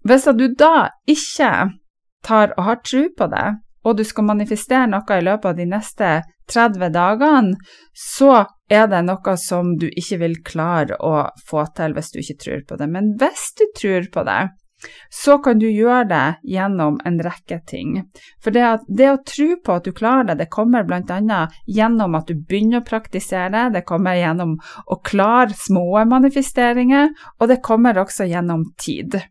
hvis 0.07 0.25
du 0.25 0.47
da 0.57 0.89
ikke 1.05 1.51
tar 2.25 2.55
og 2.57 2.65
har 2.69 2.81
tro 2.85 3.05
på 3.17 3.29
det, 3.31 3.47
og 3.83 3.97
du 3.99 4.03
skal 4.07 4.27
manifestere 4.29 4.87
noe 4.87 5.17
i 5.19 5.25
løpet 5.25 5.49
av 5.51 5.59
de 5.59 5.67
neste 5.67 6.09
30 6.51 6.89
dagene, 6.95 7.55
så 7.95 8.45
er 8.71 8.87
det 8.91 9.03
noe 9.07 9.37
som 9.39 9.75
du 9.79 9.89
ikke 9.91 10.19
vil 10.23 10.35
klare 10.45 10.97
å 11.03 11.29
få 11.47 11.65
til 11.77 11.95
hvis 11.95 12.11
du 12.13 12.19
ikke 12.23 12.39
tror 12.45 12.67
på 12.67 12.79
det. 12.79 12.89
Men 12.91 13.15
hvis 13.19 13.49
du 13.59 13.65
tror 13.79 14.07
på 14.13 14.25
det, 14.27 14.41
så 15.09 15.37
kan 15.39 15.59
du 15.59 15.67
gjøre 15.69 16.03
det 16.09 16.25
gjennom 16.55 16.97
en 17.07 17.19
rekke 17.23 17.59
ting. 17.67 18.01
For 18.43 18.55
det, 18.55 18.65
det 18.87 19.09
å 19.11 19.21
tro 19.27 19.49
på 19.63 19.77
at 19.77 19.87
du 19.87 19.93
klarer 19.95 20.27
det, 20.31 20.41
det 20.41 20.49
kommer 20.51 20.83
bl.a. 20.87 21.39
gjennom 21.67 22.17
at 22.19 22.27
du 22.27 22.35
begynner 22.35 22.81
å 22.81 22.87
praktisere 22.87 23.51
det, 23.53 23.65
det 23.77 23.85
kommer 23.87 24.19
gjennom 24.19 24.57
å 24.59 24.99
klare 25.05 25.55
små 25.55 26.03
manifesteringer, 26.09 27.13
og 27.39 27.51
det 27.51 27.61
kommer 27.63 28.01
også 28.03 28.27
gjennom 28.27 28.67
tid. 28.79 29.21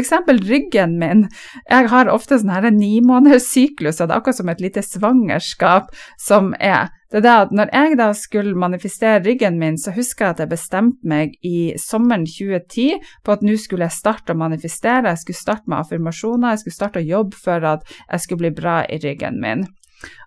Eksempel 0.00 0.38
ryggen 0.46 0.98
min. 1.00 1.26
Jeg 1.68 1.90
har 1.92 2.10
ofte 2.12 2.38
sånn 2.38 2.52
her 2.52 2.70
nimånederssyklus, 2.74 4.00
og 4.00 4.08
det 4.08 4.14
er 4.14 4.20
akkurat 4.20 4.38
som 4.38 4.52
et 4.52 4.62
lite 4.62 4.84
svangerskap 4.86 5.90
som 6.20 6.54
er. 6.60 6.90
Det 7.10 7.18
er 7.18 7.24
det 7.24 7.32
at 7.34 7.54
når 7.58 7.72
jeg 7.74 7.96
da 7.98 8.06
skulle 8.14 8.58
manifestere 8.58 9.22
ryggen 9.24 9.58
min, 9.58 9.78
så 9.80 9.90
husker 9.96 10.28
jeg 10.28 10.36
at 10.36 10.42
jeg 10.44 10.52
bestemte 10.52 11.10
meg 11.10 11.34
i 11.42 11.72
sommeren 11.80 12.22
2010 12.28 13.00
på 13.26 13.34
at 13.34 13.42
nå 13.42 13.56
skulle 13.58 13.88
jeg 13.88 13.98
starte 13.98 14.36
å 14.36 14.38
manifestere, 14.38 15.10
jeg 15.10 15.24
skulle 15.24 15.40
starte 15.40 15.66
med 15.66 15.80
affirmasjoner, 15.80 16.54
jeg 16.54 16.62
skulle 16.62 16.78
starte 16.78 17.02
å 17.02 17.08
jobbe 17.08 17.42
for 17.42 17.66
at 17.66 17.98
jeg 18.04 18.24
skulle 18.24 18.44
bli 18.44 18.54
bra 18.62 18.80
i 18.86 19.00
ryggen 19.02 19.42
min. 19.42 19.66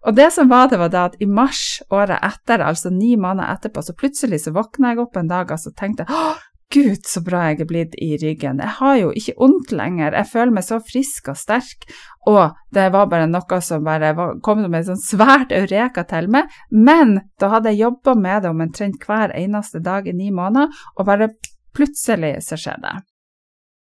Og 0.03 0.17
det 0.17 0.27
som 0.35 0.51
var 0.51 0.67
det, 0.69 0.77
var 0.81 0.91
det 0.91 1.01
at 1.01 1.21
i 1.23 1.25
mars 1.25 1.81
året 1.89 2.19
etter, 2.19 2.61
altså 2.61 2.91
ni 2.93 3.15
måneder 3.15 3.55
etterpå, 3.55 3.81
så 3.81 3.95
plutselig 3.97 4.43
så 4.43 4.53
våkna 4.53 4.91
jeg 4.91 5.05
opp 5.05 5.17
en 5.17 5.31
dag 5.31 5.55
og 5.55 5.63
så 5.63 5.71
tenkte 5.71 6.05
jeg 6.05 6.35
Gud, 6.73 7.05
så 7.05 7.21
bra 7.21 7.43
jeg 7.51 7.61
er 7.61 7.69
blitt 7.69 7.95
i 8.01 8.15
ryggen. 8.17 8.61
Jeg 8.63 8.75
har 8.79 8.95
jo 8.97 9.11
ikke 9.13 9.35
vondt 9.37 9.73
lenger. 9.75 10.15
Jeg 10.17 10.29
føler 10.31 10.55
meg 10.55 10.65
så 10.65 10.79
frisk 10.81 11.29
og 11.29 11.37
sterk. 11.37 11.85
Og 12.29 12.55
det 12.73 12.87
var 12.95 13.11
bare 13.11 13.29
noe 13.29 13.59
som 13.61 13.85
bare 13.85 14.13
kom 14.45 14.63
som 14.65 14.73
en 14.73 14.87
sånn 14.89 15.01
svært 15.03 15.53
eureka 15.53 16.05
til 16.09 16.31
meg. 16.33 16.49
Men 16.73 17.19
da 17.41 17.51
hadde 17.53 17.73
jeg 17.73 17.85
jobba 17.85 18.17
med 18.17 18.45
det 18.45 18.53
omtrent 18.53 19.05
hver 19.05 19.35
eneste 19.37 19.83
dag 19.85 20.09
i 20.09 20.17
ni 20.17 20.31
måneder, 20.33 20.73
og 20.97 21.09
bare 21.09 21.33
plutselig 21.77 22.39
så 22.47 22.57
skjer 22.57 22.81
det. 22.81 22.95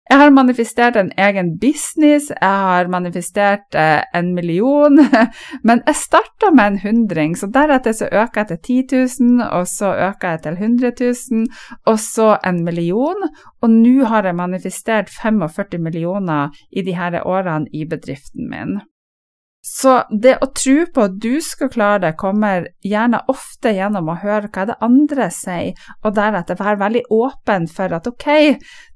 Jeg 0.09 0.19
har 0.21 0.31
manifestert 0.31 0.95
en 0.95 1.09
egen 1.19 1.49
business, 1.59 2.29
jeg 2.31 2.61
har 2.63 2.87
manifestert 2.87 3.75
eh, 3.75 4.05
en 4.15 4.33
million, 4.35 4.99
men 5.67 5.83
jeg 5.85 5.99
starta 5.99 6.51
med 6.55 6.71
en 6.71 6.79
hundring, 6.85 7.35
så 7.37 7.49
deretter 7.51 7.95
så 7.97 8.07
øker 8.11 8.41
jeg 8.41 8.47
til 8.47 8.85
10 8.87 9.19
000, 9.19 9.47
og 9.51 9.67
så 9.67 9.91
øker 10.09 10.29
jeg 10.29 10.43
til 10.45 10.59
100 10.63 10.91
000, 11.31 11.47
og 11.85 11.99
så 11.99 12.37
en 12.45 12.63
million, 12.63 13.29
og 13.61 13.69
nå 13.69 14.05
har 14.07 14.23
jeg 14.23 14.35
manifestert 14.35 15.09
45 15.09 15.81
millioner 15.83 16.55
i 16.71 16.81
de 16.81 16.95
her 16.95 17.19
årene 17.25 17.67
i 17.73 17.83
bedriften 17.85 18.47
min. 18.49 18.79
Så 19.67 19.93
det 20.23 20.37
å 20.39 20.47
tro 20.55 20.85
på 20.95 21.03
at 21.09 21.17
du 21.19 21.41
skal 21.43 21.69
klare 21.73 21.99
det, 22.05 22.13
kommer 22.19 22.69
gjerne 22.87 23.19
ofte 23.27 23.73
gjennom 23.75 24.07
å 24.07 24.15
høre 24.21 24.47
hva 24.47 24.63
det 24.69 24.77
andre 24.85 25.27
sier, 25.33 25.75
og 26.07 26.15
deretter 26.15 26.59
være 26.61 26.79
veldig 26.85 27.03
åpen 27.11 27.67
for 27.67 27.97
at 27.97 28.07
ok, 28.07 28.29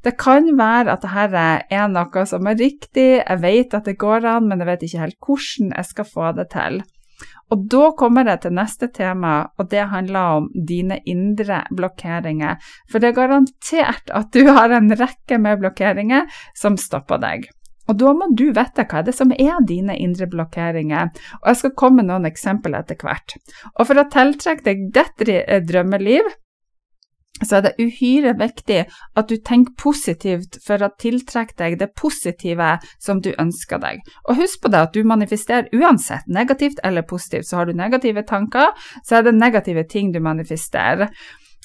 det 0.07 0.15
kan 0.21 0.47
være 0.55 0.95
at 0.95 1.03
dette 1.03 1.43
er 1.75 1.91
noe 1.91 2.25
som 2.29 2.47
er 2.47 2.57
riktig, 2.61 3.09
jeg 3.19 3.43
vet 3.43 3.75
at 3.75 3.91
det 3.91 3.99
går 3.99 4.29
an, 4.37 4.47
men 4.47 4.63
jeg 4.63 4.71
vet 4.71 4.87
ikke 4.87 5.03
helt 5.03 5.19
hvordan 5.27 5.75
jeg 5.75 5.91
skal 5.91 6.11
få 6.15 6.33
det 6.39 6.49
til. 6.55 6.81
Og 7.51 7.67
da 7.67 7.85
kommer 7.99 8.31
jeg 8.31 8.45
til 8.45 8.55
neste 8.55 8.87
tema, 8.95 9.35
og 9.59 9.67
det 9.73 9.89
handler 9.91 10.37
om 10.39 10.51
dine 10.55 11.01
indre 11.03 11.65
blokkeringer. 11.75 12.61
For 12.87 13.03
det 13.03 13.11
er 13.11 13.17
garantert 13.19 14.07
at 14.07 14.31
du 14.31 14.47
har 14.47 14.71
en 14.71 14.93
rekke 14.95 15.35
med 15.41 15.59
blokkeringer 15.59 16.31
som 16.55 16.79
stopper 16.79 17.19
deg. 17.19 17.51
Og 17.91 17.97
da 17.99 18.13
må 18.15 18.29
du 18.31 18.47
vite 18.55 18.85
hva 18.87 19.01
det 19.03 19.15
som 19.17 19.33
er 19.35 19.59
dine 19.67 19.97
indre 19.99 20.29
blokkeringer, 20.31 21.11
og 21.41 21.49
jeg 21.51 21.59
skal 21.59 21.75
komme 21.75 21.99
med 22.01 22.11
noen 22.11 22.29
eksempler 22.29 22.79
etter 22.79 22.99
hvert. 23.03 23.35
Og 23.75 23.89
for 23.89 23.99
å 23.99 24.07
tiltrekke 24.13 24.63
deg 24.69 24.87
ditt 24.95 25.27
drømmeliv, 25.67 26.31
så 27.41 27.57
er 27.57 27.63
det 27.65 27.71
uhyre 27.81 28.35
viktig 28.37 28.79
at 29.17 29.29
du 29.29 29.35
tenker 29.41 29.73
positivt 29.79 30.59
for 30.65 30.83
å 30.83 30.91
tiltrekke 31.01 31.57
deg 31.57 31.79
det 31.81 31.89
positive 31.97 32.75
som 33.01 33.21
du 33.23 33.31
ønsker 33.41 33.81
deg. 33.81 34.01
Og 34.29 34.37
husk 34.41 34.61
på 34.61 34.71
det 34.73 34.83
at 34.85 34.93
du 34.93 35.01
manifesterer 35.07 35.71
uansett, 35.73 36.27
negativt 36.29 36.81
eller 36.85 37.07
positivt. 37.07 37.49
Så 37.49 37.57
har 37.57 37.69
du 37.69 37.73
negative 37.77 38.23
tanker, 38.29 38.75
så 39.07 39.19
er 39.19 39.27
det 39.27 39.37
negative 39.39 39.87
ting 39.89 40.13
du 40.13 40.21
manifesterer. 40.21 41.09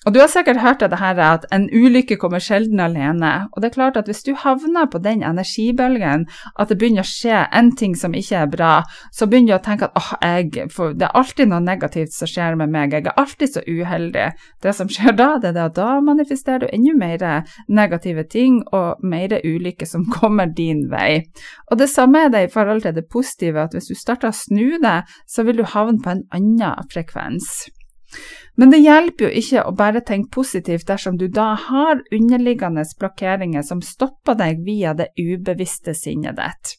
Og 0.07 0.15
du 0.15 0.21
har 0.21 0.29
sikkert 0.31 0.61
hørt 0.63 0.85
av 0.87 0.93
det 0.93 1.01
her 1.01 1.19
at 1.19 1.45
en 1.51 1.65
ulykke 1.67 2.15
kommer 2.23 2.39
sjelden 2.39 2.79
alene. 2.79 3.49
Og 3.53 3.63
det 3.63 3.73
er 3.73 3.75
klart 3.75 3.97
at 3.99 4.07
hvis 4.07 4.23
du 4.23 4.37
havner 4.39 4.87
på 4.87 5.01
den 5.03 5.25
energibølgen, 5.27 6.29
at 6.55 6.71
det 6.71 6.77
begynner 6.79 7.03
å 7.03 7.11
skje 7.11 7.41
en 7.51 7.73
ting 7.75 7.97
som 7.99 8.15
ikke 8.15 8.45
er 8.45 8.53
bra, 8.53 8.71
så 9.11 9.27
begynner 9.27 9.57
du 9.57 9.59
å 9.59 9.65
tenke 9.67 9.89
at 9.89 9.99
åh, 9.99 10.13
jeg, 10.23 10.69
det 11.01 11.09
er 11.09 11.19
alltid 11.19 11.51
noe 11.51 11.59
negativt 11.65 12.15
som 12.15 12.31
skjer 12.31 12.55
med 12.61 12.71
meg, 12.71 12.95
jeg 12.95 13.09
er 13.11 13.19
alltid 13.19 13.57
så 13.57 13.65
uheldig. 13.67 14.29
Det 14.63 14.75
som 14.79 14.93
skjer 14.95 15.17
da, 15.19 15.29
det 15.43 15.51
er 15.51 15.63
at 15.65 15.79
da 15.81 15.97
manifesterer 15.99 16.63
du 16.63 16.71
enda 16.71 16.95
mer 17.03 17.27
negative 17.67 18.29
ting 18.31 18.61
og 18.77 19.03
mer 19.03 19.35
ulykke 19.43 19.89
som 19.91 20.07
kommer 20.17 20.47
din 20.47 20.87
vei. 20.93 21.25
Og 21.67 21.83
det 21.83 21.91
samme 21.91 22.29
er 22.29 22.31
det 22.31 22.45
i 22.47 22.53
forhold 22.53 22.87
til 22.87 22.95
det 22.95 23.09
positive, 23.11 23.67
at 23.67 23.75
hvis 23.75 23.91
du 23.91 23.99
starter 23.99 24.31
å 24.31 24.39
snu 24.39 24.79
det, 24.83 25.01
så 25.27 25.43
vil 25.43 25.59
du 25.59 25.67
havne 25.67 25.99
på 25.99 26.15
en 26.15 26.23
annen 26.31 26.87
frekvens. 26.95 27.67
Men 28.57 28.73
det 28.73 28.81
hjelper 28.81 29.27
jo 29.27 29.43
ikke 29.43 29.65
å 29.69 29.75
bare 29.77 30.01
tenke 30.07 30.33
positivt 30.37 30.87
dersom 30.89 31.19
du 31.21 31.27
da 31.29 31.53
har 31.67 32.01
underliggende 32.15 32.85
blokkeringer 33.01 33.67
som 33.67 33.83
stopper 33.85 34.39
deg 34.39 34.65
via 34.65 34.95
det 34.97 35.11
ubevisste 35.19 35.95
sinnet 35.95 36.39
ditt. 36.39 36.77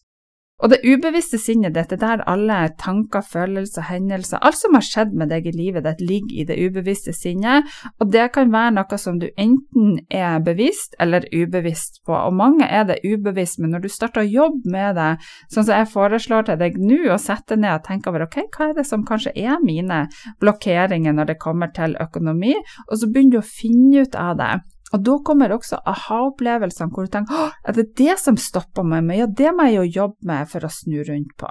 Og 0.58 0.72
det 0.74 0.80
ubevisste 0.82 1.38
sinnet 1.38 1.76
ditt 1.76 1.92
er 1.94 2.00
der 2.02 2.24
alle 2.26 2.56
tanker, 2.82 3.22
følelser, 3.22 3.84
hendelser, 3.92 4.42
alt 4.42 4.58
som 4.58 4.74
har 4.74 4.86
skjedd 4.86 5.12
med 5.14 5.30
deg 5.30 5.46
i 5.46 5.54
livet 5.54 5.86
ditt, 5.86 6.00
ligger 6.02 6.34
i 6.34 6.46
det 6.50 6.58
ubevisste 6.58 7.14
sinnet, 7.14 7.68
og 8.02 8.10
det 8.14 8.24
kan 8.34 8.50
være 8.54 8.74
noe 8.80 8.98
som 8.98 9.20
du 9.22 9.28
enten 9.38 10.00
er 10.10 10.40
bevisst 10.42 10.98
eller 11.04 11.28
ubevisst 11.30 12.02
på, 12.08 12.16
og 12.16 12.34
mange 12.34 12.66
er 12.66 12.88
det 12.90 13.04
ubevisst, 13.06 13.60
men 13.62 13.76
når 13.76 13.86
du 13.86 13.90
starter 13.94 14.24
å 14.24 14.32
jobbe 14.32 14.74
med 14.74 14.98
det, 14.98 15.12
sånn 15.54 15.68
som 15.68 15.76
jeg 15.78 15.92
foreslår 15.94 16.50
til 16.50 16.58
deg 16.64 16.80
nå, 16.82 17.04
å 17.14 17.20
sette 17.22 17.60
ned 17.60 17.76
og 17.76 17.86
tenke 17.86 18.10
over 18.10 18.26
ok, 18.26 18.40
hva 18.58 18.72
er 18.72 18.80
det 18.80 18.88
som 18.90 19.06
kanskje 19.06 19.36
er 19.38 19.62
mine 19.62 20.08
blokkeringer 20.42 21.14
når 21.14 21.36
det 21.36 21.38
kommer 21.44 21.70
til 21.78 21.94
økonomi, 22.02 22.56
og 22.88 22.98
så 22.98 23.12
begynner 23.12 23.38
du 23.38 23.44
å 23.44 23.46
finne 23.46 24.08
ut 24.08 24.18
av 24.18 24.34
det. 24.42 24.56
Og 24.96 25.04
da 25.04 25.18
kommer 25.28 25.52
også 25.52 25.82
aha-opplevelsene 25.84 26.94
hvor 26.94 27.08
du 27.08 27.12
tenker 27.12 27.48
at 27.48 27.72
er 27.72 27.78
det 27.80 27.90
det 28.00 28.18
som 28.22 28.38
stopper 28.40 28.88
meg, 28.88 29.10
ja, 29.18 29.28
det 29.28 29.56
må 29.56 29.68
jeg 29.68 29.82
jo 29.82 30.04
jobbe 30.04 30.30
med 30.30 30.52
for 30.52 30.68
å 30.68 30.72
snu 30.72 31.02
rundt 31.08 31.34
på. 31.40 31.50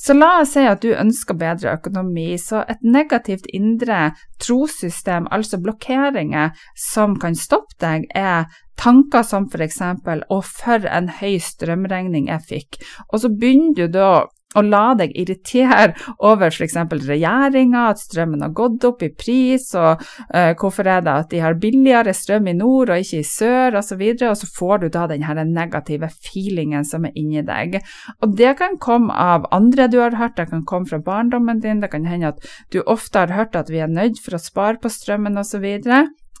Så 0.00 0.14
la 0.16 0.30
oss 0.40 0.54
si 0.54 0.64
at 0.64 0.80
du 0.80 0.94
ønsker 0.94 1.36
bedre 1.36 1.74
økonomi, 1.76 2.32
så 2.40 2.62
et 2.70 2.80
negativt 2.84 3.48
indre 3.52 4.10
trossystem, 4.40 5.28
altså 5.32 5.60
blokkeringer 5.60 6.54
som 6.78 7.18
kan 7.20 7.36
stoppe 7.36 7.76
deg, 7.82 8.06
er 8.16 8.48
tanker 8.80 9.26
som 9.26 9.48
f.eks.: 9.50 9.80
Å, 9.80 10.40
for 10.40 10.88
en 10.88 11.10
høy 11.20 11.36
strømregning 11.44 12.30
jeg 12.32 12.46
fikk. 12.48 12.80
Og 13.10 13.24
så 13.24 13.32
begynner 13.32 13.76
du 13.76 13.98
da 13.98 14.12
og 14.58 14.66
la 14.66 14.94
deg 14.98 15.12
irritere 15.18 15.92
over 16.26 16.50
f.eks. 16.50 16.76
regjeringa, 17.06 17.86
at 17.92 18.02
strømmen 18.02 18.42
har 18.44 18.54
gått 18.56 18.84
opp 18.88 19.04
i 19.06 19.10
pris, 19.14 19.68
og 19.78 20.02
uh, 20.34 20.52
hvorfor 20.58 20.88
er 20.90 21.04
det 21.06 21.14
at 21.14 21.30
de 21.30 21.42
har 21.44 21.58
billigere 21.62 22.14
strøm 22.16 22.50
i 22.50 22.56
nord 22.58 22.90
og 22.90 23.04
ikke 23.04 23.22
i 23.22 23.26
sør, 23.26 23.78
osv., 23.80 24.02
og, 24.10 24.18
så 24.20 24.30
og 24.30 24.38
så 24.40 24.50
får 24.56 24.82
du 24.82 24.88
da 24.94 25.06
den 25.10 25.54
negative 25.54 26.10
feelingen 26.10 26.86
som 26.86 27.06
er 27.06 27.16
inni 27.18 27.44
deg. 27.46 27.80
Og 28.20 28.34
det 28.38 28.56
kan 28.60 28.78
komme 28.82 29.14
av 29.14 29.46
andre 29.54 29.88
du 29.90 30.00
har 30.02 30.18
hørt, 30.18 30.36
det 30.38 30.50
kan 30.50 30.66
komme 30.66 30.90
fra 30.90 31.00
barndommen 31.02 31.62
din, 31.62 31.82
det 31.82 31.92
kan 31.94 32.08
hende 32.08 32.34
at 32.34 32.50
du 32.74 32.82
ofte 32.86 33.22
har 33.22 33.36
hørt 33.36 33.58
at 33.58 33.70
vi 33.70 33.82
er 33.82 33.90
nødt 33.90 34.20
for 34.22 34.36
å 34.36 34.42
spare 34.42 34.80
på 34.82 34.90
strømmen, 34.92 35.38
osv 35.40 35.66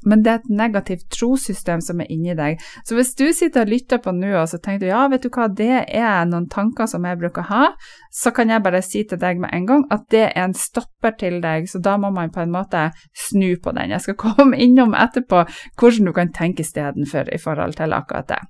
men 0.06 0.22
det 0.24 0.32
er 0.32 0.40
et 0.40 0.52
negativt 0.60 1.08
trossystem 1.12 1.82
som 1.84 2.00
er 2.00 2.10
inni 2.12 2.34
deg. 2.36 2.60
Så 2.86 2.96
hvis 2.96 3.12
du 3.18 3.26
sitter 3.36 3.66
og 3.66 3.72
lytter 3.72 4.00
på 4.02 4.14
nå 4.16 4.32
og 4.32 4.46
så 4.50 4.60
tenker 4.62 4.86
du 4.86 4.90
ja, 4.90 5.02
vet 5.12 5.26
du 5.26 5.30
hva, 5.34 5.48
det 5.48 5.84
er 5.86 6.28
noen 6.30 6.48
tanker 6.52 6.88
som 6.90 7.04
jeg 7.06 7.20
bruker 7.20 7.44
å 7.44 7.50
ha, 7.50 7.64
så 8.14 8.32
kan 8.36 8.52
jeg 8.52 8.64
bare 8.64 8.82
si 8.84 9.04
til 9.08 9.20
deg 9.20 9.42
med 9.42 9.52
en 9.56 9.66
gang 9.68 9.84
at 9.92 10.06
det 10.12 10.24
er 10.30 10.46
en 10.46 10.56
stopper 10.56 11.16
til 11.20 11.40
deg, 11.44 11.68
så 11.70 11.82
da 11.82 11.96
må 12.00 12.12
man 12.14 12.32
på 12.32 12.44
en 12.44 12.54
måte 12.54 12.88
snu 13.28 13.52
på 13.62 13.74
den. 13.76 13.92
Jeg 13.94 14.06
skal 14.06 14.20
komme 14.20 14.60
innom 14.60 14.96
etterpå 14.96 15.44
hvordan 15.80 16.08
du 16.08 16.16
kan 16.16 16.32
tenke 16.36 16.64
istedenfor 16.64 17.32
i 17.34 17.40
forhold 17.40 17.78
til 17.80 17.96
akkurat 17.96 18.30
det. 18.30 18.40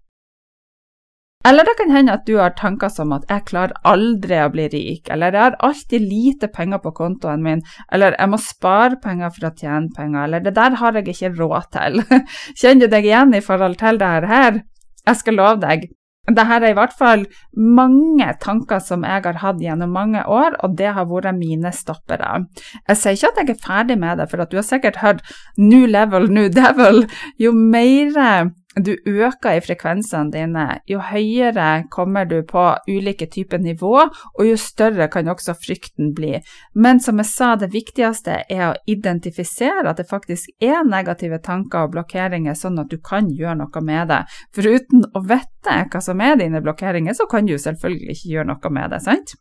Eller 1.49 1.65
det 1.65 1.73
kan 1.79 1.91
hende 1.91 2.13
at 2.13 2.27
du 2.29 2.35
har 2.37 2.51
tanker 2.53 2.91
som 2.93 3.13
at 3.17 3.25
'jeg 3.29 3.47
klarer 3.49 3.73
aldri 3.85 4.37
å 4.45 4.51
bli 4.53 4.67
rik', 4.69 5.09
eller 5.11 5.33
'jeg 5.33 5.41
har 5.41 5.57
alltid 5.61 6.01
lite 6.01 6.49
penger 6.49 6.79
på 6.79 6.93
kontoen 6.93 7.43
min', 7.43 7.63
eller 7.93 8.13
'jeg 8.13 8.29
må 8.29 8.39
spare 8.39 8.97
penger 9.03 9.31
for 9.31 9.49
å 9.49 9.57
tjene 9.57 9.89
penger', 9.97 10.25
eller 10.25 10.41
'det 10.41 10.55
der 10.55 10.77
har 10.77 10.93
jeg 10.93 11.09
ikke 11.09 11.39
råd 11.39 11.65
til'. 11.73 12.05
Kjenner 12.61 12.81
du 12.81 12.87
deg 12.89 13.05
igjen 13.05 13.35
i 13.35 13.41
forhold 13.41 13.79
til 13.79 13.99
det 13.99 14.29
her? 14.29 14.63
Jeg 15.07 15.17
skal 15.17 15.35
love 15.35 15.61
deg, 15.61 15.89
dette 16.29 16.57
er 16.57 16.69
i 16.69 16.77
hvert 16.77 16.93
fall 16.97 17.25
mange 17.57 18.29
tanker 18.43 18.79
som 18.79 19.03
jeg 19.07 19.25
har 19.25 19.41
hatt 19.43 19.63
gjennom 19.63 19.91
mange 19.91 20.23
år, 20.29 20.59
og 20.63 20.77
det 20.79 20.93
har 20.95 21.09
vært 21.09 21.39
mine 21.39 21.73
stoppere. 21.73 22.45
Jeg 22.87 22.97
sier 22.97 23.17
ikke 23.17 23.33
at 23.33 23.41
jeg 23.41 23.51
er 23.55 23.67
ferdig 23.67 23.99
med 23.99 24.21
det, 24.21 24.29
for 24.31 24.45
du 24.45 24.57
har 24.61 24.67
sikkert 24.67 25.01
hørt 25.03 25.23
'new 25.57 25.87
level, 25.87 26.29
new 26.31 26.49
devil'. 26.49 27.09
Jo 27.39 27.53
mer 27.53 28.53
du 28.87 28.93
øker 29.07 29.57
i 29.57 29.63
frekvensene 29.65 30.33
dine, 30.33 30.67
jo 30.89 31.01
høyere 31.03 31.87
kommer 31.93 32.29
du 32.29 32.41
på 32.47 32.63
ulike 32.89 33.27
typer 33.31 33.59
nivå, 33.63 33.95
og 34.07 34.47
jo 34.47 34.57
større 34.61 35.09
kan 35.13 35.29
også 35.29 35.55
frykten 35.59 36.15
bli. 36.17 36.37
Men 36.75 37.01
som 37.01 37.21
jeg 37.23 37.31
sa, 37.31 37.53
det 37.61 37.73
viktigste 37.75 38.43
er 38.49 38.65
å 38.69 38.79
identifisere 38.91 39.87
at 39.91 40.01
det 40.01 40.09
faktisk 40.11 40.51
er 40.63 40.87
negative 40.89 41.41
tanker 41.45 41.87
og 41.87 41.95
blokkeringer, 41.97 42.57
sånn 42.59 42.81
at 42.83 42.91
du 42.91 42.99
kan 43.03 43.31
gjøre 43.31 43.61
noe 43.63 43.85
med 43.85 44.11
det. 44.13 44.23
For 44.55 44.67
uten 44.67 45.07
å 45.15 45.25
vite 45.25 45.85
hva 45.91 46.03
som 46.05 46.21
er 46.25 46.39
dine 46.41 46.63
blokkeringer, 46.65 47.17
så 47.17 47.29
kan 47.31 47.49
du 47.49 47.57
selvfølgelig 47.59 48.17
ikke 48.17 48.35
gjøre 48.35 48.53
noe 48.53 48.75
med 48.75 48.95
det, 48.95 49.05
sant? 49.07 49.39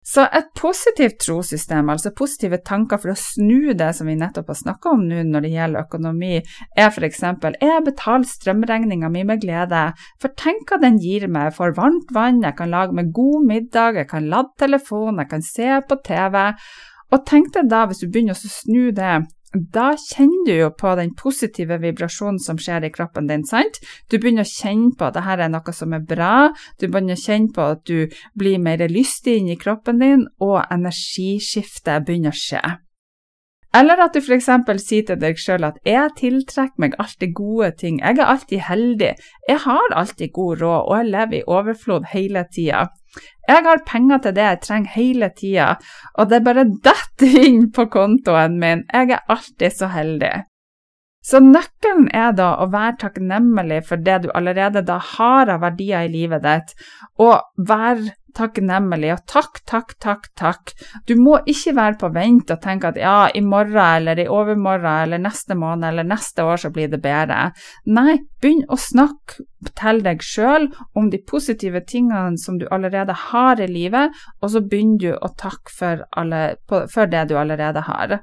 Så 0.00 0.24
et 0.32 0.46
positivt 0.56 1.18
trossystem, 1.20 1.90
altså 1.92 2.10
positive 2.16 2.58
tanker 2.64 2.98
for 3.02 3.12
å 3.12 3.18
snu 3.20 3.74
det 3.76 3.90
som 3.98 4.08
vi 4.08 4.16
nettopp 4.16 4.48
har 4.48 4.56
snakka 4.56 4.94
om 4.94 5.02
nå 5.06 5.20
når 5.28 5.44
det 5.44 5.50
gjelder 5.52 5.84
økonomi, 5.84 6.38
er 6.40 6.88
f.eks.: 6.88 7.20
Jeg 7.60 7.84
betaler 7.84 8.30
strømregninga 8.30 9.10
mi 9.12 9.24
med 9.28 9.42
glede, 9.44 9.82
for 10.20 10.32
tenk 10.40 10.72
hva 10.72 10.80
den 10.80 10.96
gir 10.98 11.28
meg, 11.28 11.50
jeg 11.50 11.58
får 11.58 11.76
varmt 11.76 12.14
vann, 12.16 12.40
jeg 12.42 12.56
kan 12.56 12.72
lage 12.72 12.96
meg 12.96 13.12
god 13.12 13.44
middag, 13.46 14.00
jeg 14.00 14.08
kan 14.08 14.30
lade 14.32 14.56
telefonen, 14.58 15.20
jeg 15.20 15.28
kan 15.34 15.42
se 15.42 15.68
på 15.88 16.00
TV. 16.04 16.48
Og 17.12 17.26
tenk 17.26 17.52
deg 17.54 17.68
da, 17.68 17.84
hvis 17.86 18.00
du 18.00 18.08
begynner 18.08 18.38
å 18.38 18.40
snu 18.40 18.90
det 18.96 19.14
da 19.52 19.96
kjenner 19.98 20.44
du 20.46 20.52
jo 20.54 20.68
på 20.78 20.92
den 20.98 21.14
positive 21.18 21.80
vibrasjonen 21.82 22.38
som 22.42 22.58
skjer 22.60 22.86
i 22.86 22.92
kroppen 22.94 23.26
din, 23.26 23.42
sant? 23.46 23.80
Du 24.06 24.18
begynner 24.18 24.46
å 24.46 24.50
kjenne 24.50 24.92
på 24.98 25.08
at 25.08 25.16
dette 25.18 25.38
er 25.42 25.50
noe 25.50 25.74
som 25.74 25.96
er 25.96 26.04
bra, 26.06 26.50
du 26.78 26.86
begynner 26.86 27.18
å 27.18 27.24
kjenne 27.24 27.50
på 27.56 27.66
at 27.74 27.82
du 27.90 28.06
blir 28.38 28.62
mer 28.62 28.86
lystig 28.88 29.40
inni 29.40 29.58
kroppen 29.58 29.98
din, 29.98 30.28
og 30.38 30.62
energiskiftet 30.70 32.06
begynner 32.06 32.30
å 32.30 32.40
skje. 32.44 32.62
Eller 33.74 34.00
at 34.02 34.14
du 34.14 34.18
f.eks. 34.18 34.48
sier 34.82 35.04
til 35.06 35.18
deg 35.18 35.38
sjøl 35.38 35.66
at 35.66 35.78
'jeg 35.86 36.14
tiltrekker 36.18 36.82
meg 36.82 36.94
alltid 36.98 37.34
gode 37.34 37.70
ting', 37.78 38.00
'jeg 38.00 38.18
er 38.18 38.30
alltid 38.32 38.60
heldig', 38.66 39.14
'jeg 39.48 39.58
har 39.66 39.94
alltid 39.94 40.32
god 40.32 40.62
råd', 40.62 40.86
og 40.88 40.96
'jeg 40.96 41.10
lever 41.10 41.36
i 41.38 41.46
overflod 41.46 42.04
hele 42.12 42.44
tida'. 42.54 42.88
Jeg 43.50 43.64
har 43.66 43.82
penger 43.86 44.20
til 44.22 44.36
det 44.36 44.44
jeg 44.46 44.60
trenger 44.62 44.94
hele 44.94 45.30
tida, 45.34 45.72
og 46.14 46.30
det 46.30 46.44
bare 46.46 46.68
detter 46.86 47.40
inn 47.42 47.64
på 47.74 47.88
kontoen 47.90 48.60
min, 48.62 48.84
jeg 48.92 49.16
er 49.16 49.26
alltid 49.32 49.74
så 49.74 49.90
heldig. 49.90 50.34
Så 51.20 51.40
nøkkelen 51.44 52.08
er 52.16 52.32
da 52.32 52.54
å 52.62 52.70
være 52.72 52.96
takknemlig 53.02 53.82
for 53.88 54.00
det 54.00 54.22
du 54.24 54.30
allerede 54.32 54.80
da 54.88 54.96
har 55.16 55.52
av 55.52 55.60
verdier 55.66 56.08
i 56.08 56.12
livet 56.14 56.46
ditt, 56.46 56.72
og 57.20 57.42
være 57.68 58.14
takknemlig 58.36 59.10
og 59.14 59.22
takk, 59.28 59.60
takk, 59.68 59.94
takk, 60.02 60.28
takk. 60.38 60.72
Du 61.06 61.16
må 61.18 61.38
ikke 61.50 61.74
være 61.76 61.98
på 62.00 62.10
vent 62.14 62.52
og 62.54 62.62
tenke 62.62 62.90
at 62.90 62.98
ja, 63.00 63.28
i 63.34 63.42
morgen 63.44 63.76
eller 63.80 64.20
i 64.22 64.28
overmorgen 64.30 65.04
eller 65.04 65.22
neste 65.22 65.56
måned 65.58 65.88
eller 65.90 66.08
neste 66.08 66.46
år 66.46 66.62
så 66.64 66.72
blir 66.74 66.90
det 66.92 67.02
bedre. 67.04 67.50
Nei, 67.90 68.18
begynn 68.42 68.64
å 68.70 68.78
snakke 68.80 69.44
til 69.76 70.02
deg 70.06 70.24
sjøl 70.24 70.70
om 70.96 71.10
de 71.12 71.20
positive 71.26 71.84
tingene 71.88 72.40
som 72.40 72.58
du 72.60 72.66
allerede 72.70 73.16
har 73.30 73.60
i 73.60 73.68
livet, 73.70 74.16
og 74.40 74.54
så 74.54 74.64
begynner 74.64 75.00
du 75.02 75.10
å 75.12 75.32
takke 75.36 75.74
for, 75.74 76.04
alle, 76.16 76.44
for 76.68 77.10
det 77.10 77.28
du 77.30 77.36
allerede 77.40 77.84
har. 77.88 78.20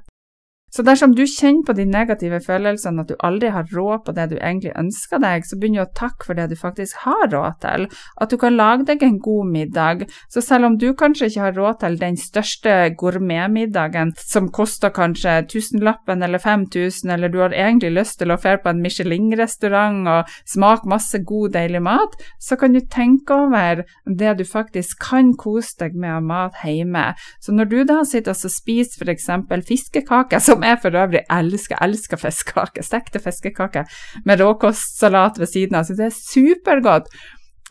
Så 0.74 0.84
dersom 0.84 1.14
du 1.16 1.24
kjenner 1.24 1.64
på 1.64 1.74
de 1.76 1.86
negative 1.88 2.40
følelsene, 2.44 3.02
at 3.02 3.08
du 3.08 3.16
aldri 3.24 3.50
har 3.54 3.68
råd 3.72 4.04
på 4.04 4.14
det 4.16 4.26
du 4.32 4.36
egentlig 4.36 4.74
ønsker 4.76 5.22
deg, 5.22 5.46
så 5.48 5.56
begynner 5.56 5.86
du 5.86 5.88
å 5.88 5.96
takke 5.96 6.28
for 6.28 6.38
det 6.38 6.48
du 6.50 6.56
faktisk 6.60 7.04
har 7.06 7.30
råd 7.32 7.60
til, 7.64 7.86
at 8.20 8.32
du 8.32 8.36
kan 8.40 8.56
lage 8.58 8.84
deg 8.90 9.02
en 9.06 9.18
god 9.24 9.52
middag. 9.52 10.04
Så 10.28 10.42
selv 10.44 10.68
om 10.68 10.78
du 10.80 10.90
kanskje 10.98 11.30
ikke 11.30 11.46
har 11.46 11.56
råd 11.56 11.80
til 11.84 11.98
den 12.00 12.18
største 12.20 12.74
gourmetmiddagen 13.00 14.12
som 14.20 14.50
koster 14.52 14.92
kanskje 14.94 15.38
tusenlappen 15.48 16.22
eller 16.26 16.42
5000, 16.42 17.14
eller 17.16 17.32
du 17.32 17.40
har 17.40 17.56
egentlig 17.56 17.94
lyst 17.96 18.20
til 18.20 18.34
å 18.34 18.38
dra 18.38 18.58
på 18.60 18.70
en 18.70 18.82
Michelin-restaurant 18.84 20.04
og 20.12 20.36
smake 20.48 20.88
masse 20.88 21.22
god, 21.24 21.54
deilig 21.56 21.82
mat, 21.84 22.14
så 22.42 22.58
kan 22.60 22.76
du 22.76 22.80
tenke 22.84 23.34
over 23.34 23.84
det 24.04 24.36
du 24.38 24.44
faktisk 24.46 25.00
kan 25.08 25.32
kose 25.38 25.78
deg 25.80 25.96
med 25.96 26.18
av 26.18 26.28
mat 26.28 26.62
hjemme. 26.64 27.12
Så 27.40 27.54
når 27.56 27.72
du 27.72 27.78
da 27.88 28.02
sitter 28.06 28.36
og 28.36 28.52
spiser 28.52 29.08
f.eks. 29.08 29.28
fiskekaker, 29.68 30.42
så 30.42 30.57
som 30.58 30.66
jeg 30.66 30.82
for 30.82 30.98
øvrig 30.98 31.24
elsker. 31.30 31.78
Elsker 31.84 32.20
fiskekaker. 32.20 32.82
Stekte 32.82 33.22
fiskekaker 33.22 33.98
med 34.26 34.40
råkostsalat 34.42 35.38
ved 35.38 35.50
siden 35.50 35.78
av. 35.78 35.86
Så 35.86 35.94
det 35.98 36.08
er 36.10 36.16
supergodt. 36.16 37.10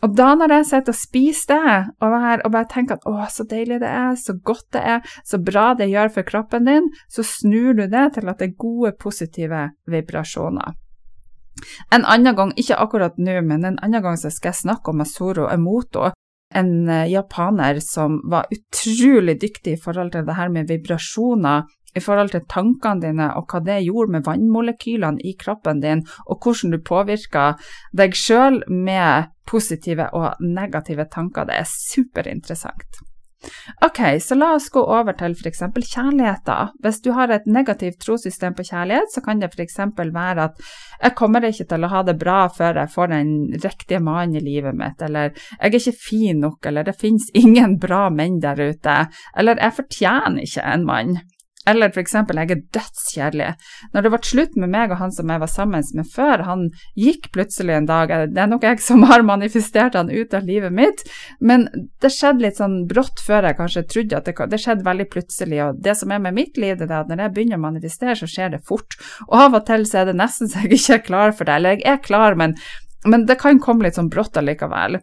Og 0.06 0.12
da 0.14 0.30
når 0.38 0.52
jeg 0.54 0.66
sitter 0.68 0.94
og 0.94 0.96
spiser 0.96 1.48
det, 1.50 1.78
og, 2.06 2.12
her, 2.22 2.42
og 2.46 2.52
bare 2.54 2.68
tenker 2.70 3.00
at 3.00 3.06
å, 3.10 3.16
så 3.34 3.42
deilig 3.50 3.80
det 3.82 3.88
er, 3.90 4.12
så 4.14 4.36
godt 4.46 4.68
det 4.76 4.82
er, 4.94 5.16
så 5.26 5.40
bra 5.42 5.72
det 5.74 5.88
gjør 5.90 6.12
for 6.14 6.28
kroppen 6.28 6.68
din, 6.70 6.86
så 7.10 7.24
snur 7.26 7.74
du 7.74 7.82
det 7.90 8.04
til 8.14 8.30
at 8.30 8.38
det 8.38 8.46
er 8.46 8.60
gode, 8.62 8.92
positive 8.94 9.64
vibrasjoner. 9.90 10.76
En 11.90 12.06
annen 12.06 12.38
gang, 12.38 12.54
ikke 12.54 12.78
akkurat 12.78 13.18
nå, 13.18 13.40
men 13.42 13.66
en 13.66 13.80
annen 13.82 14.04
gang 14.04 14.14
så 14.22 14.30
skal 14.30 14.52
jeg 14.52 14.60
snakke 14.60 14.94
om 14.94 15.02
Masuro 15.02 15.48
Emoto, 15.50 16.12
en 16.54 16.88
eh, 16.88 17.10
japaner 17.10 17.82
som 17.82 18.20
var 18.30 18.46
utrolig 18.54 19.34
dyktig 19.42 19.74
i 19.74 19.80
forhold 19.82 20.14
til 20.14 20.30
det 20.30 20.38
her 20.38 20.54
med 20.54 20.70
vibrasjoner 20.70 21.66
i 21.96 22.02
forhold 22.04 22.32
til 22.34 22.46
tankene 22.50 23.02
dine 23.02 23.30
og 23.38 23.48
hva 23.50 23.62
det 23.64 23.80
gjorde 23.86 24.16
med 24.16 24.26
vannmolekylene 24.28 25.24
i 25.24 25.34
kroppen 25.40 25.82
din, 25.84 26.04
og 26.26 26.42
hvordan 26.42 26.74
du 26.74 26.80
påvirker 26.84 27.70
deg 27.96 28.16
sjøl 28.16 28.62
med 28.68 29.32
positive 29.48 30.10
og 30.16 30.40
negative 30.44 31.08
tanker. 31.12 31.48
Det 31.48 31.62
er 31.62 31.70
superinteressant. 31.72 33.04
Ok, 33.86 33.98
så 34.20 34.34
la 34.34 34.48
oss 34.56 34.66
gå 34.74 34.80
over 34.82 35.14
til 35.18 35.36
f.eks. 35.38 35.60
kjærlighet. 35.62 36.42
da. 36.46 36.72
Hvis 36.82 37.00
du 37.04 37.12
har 37.14 37.30
et 37.30 37.46
negativt 37.46 38.00
trossystem 38.02 38.54
på 38.54 38.66
kjærlighet, 38.66 39.12
så 39.14 39.22
kan 39.22 39.38
det 39.38 39.52
f.eks. 39.54 39.78
være 39.96 40.48
at 40.48 40.58
jeg 41.02 41.14
kommer 41.14 41.46
ikke 41.46 41.68
til 41.70 41.86
å 41.86 41.92
ha 41.92 42.02
det 42.02 42.16
bra 42.18 42.40
før 42.50 42.82
jeg 42.82 42.94
får 42.94 43.12
den 43.14 43.32
riktige 43.62 44.02
mannen 44.02 44.40
i 44.40 44.42
livet 44.42 44.74
mitt, 44.74 45.02
eller 45.02 45.30
jeg 45.30 45.70
er 45.70 45.78
ikke 45.78 45.98
fin 46.08 46.42
nok, 46.42 46.66
eller 46.66 46.88
det 46.88 46.98
finnes 46.98 47.30
ingen 47.38 47.78
bra 47.78 48.08
menn 48.10 48.40
der 48.42 48.58
ute, 48.58 49.00
eller 49.38 49.62
jeg 49.62 49.78
fortjener 49.78 50.42
ikke 50.42 50.66
en 50.74 50.88
mann. 50.88 51.18
Eller 51.68 51.92
f.eks. 51.92 52.14
jeg 52.14 52.50
er 52.50 52.62
dødskjedelig. 52.76 53.48
Når 53.94 54.04
det 54.04 54.12
ble 54.14 54.20
slutt 54.30 54.56
med 54.56 54.72
meg 54.72 54.94
og 54.94 55.02
han 55.02 55.14
som 55.14 55.30
jeg 55.32 55.42
var 55.42 55.52
sammen 55.52 55.84
med 55.94 56.08
før, 56.14 56.44
han 56.48 56.64
gikk 56.98 57.30
plutselig 57.34 57.76
en 57.76 57.88
dag. 57.88 58.14
Det 58.32 58.42
er 58.42 58.50
nok 58.50 58.66
jeg 58.66 58.82
som 58.84 59.04
har 59.08 59.26
manifestert 59.26 59.98
han 59.98 60.10
ut 60.10 60.34
av 60.34 60.48
livet 60.48 60.74
mitt, 60.74 61.04
men 61.40 61.68
det 62.02 62.12
skjedde 62.14 62.44
litt 62.46 62.60
sånn 62.60 62.80
brått 62.90 63.22
før 63.24 63.50
jeg 63.50 63.58
kanskje 63.60 63.86
trodde 63.92 64.18
at 64.18 64.28
det, 64.28 64.36
det 64.52 64.62
skjedde 64.62 64.88
veldig 64.88 65.08
plutselig. 65.12 65.62
Og 65.66 65.80
det 65.84 65.96
som 66.00 66.12
er 66.14 66.24
med 66.24 66.36
mitt 66.38 66.60
liv, 66.60 66.76
det 66.80 66.88
er 66.88 67.02
at 67.02 67.12
når 67.12 67.26
jeg 67.26 67.36
begynner 67.36 67.60
å 67.60 67.66
manifestere, 67.68 68.16
så 68.18 68.28
skjer 68.30 68.56
det 68.56 68.64
fort. 68.68 68.98
Og 69.28 69.38
av 69.46 69.60
og 69.60 69.66
til 69.68 69.86
så 69.88 70.02
er 70.02 70.10
det 70.10 70.18
nesten 70.18 70.50
så 70.50 70.64
jeg 70.64 70.78
ikke 70.78 70.98
er 70.98 71.06
klar 71.08 71.34
for 71.36 71.48
det. 71.48 71.58
Eller 71.58 71.78
jeg 71.78 71.88
er 71.92 72.04
klar, 72.04 72.38
men 72.38 72.56
Men 73.06 73.26
det 73.28 73.36
kan 73.38 73.60
komme 73.62 73.86
litt 73.86 73.94
sånn 73.94 74.10
brått 74.10 74.36
allikevel. 74.40 74.98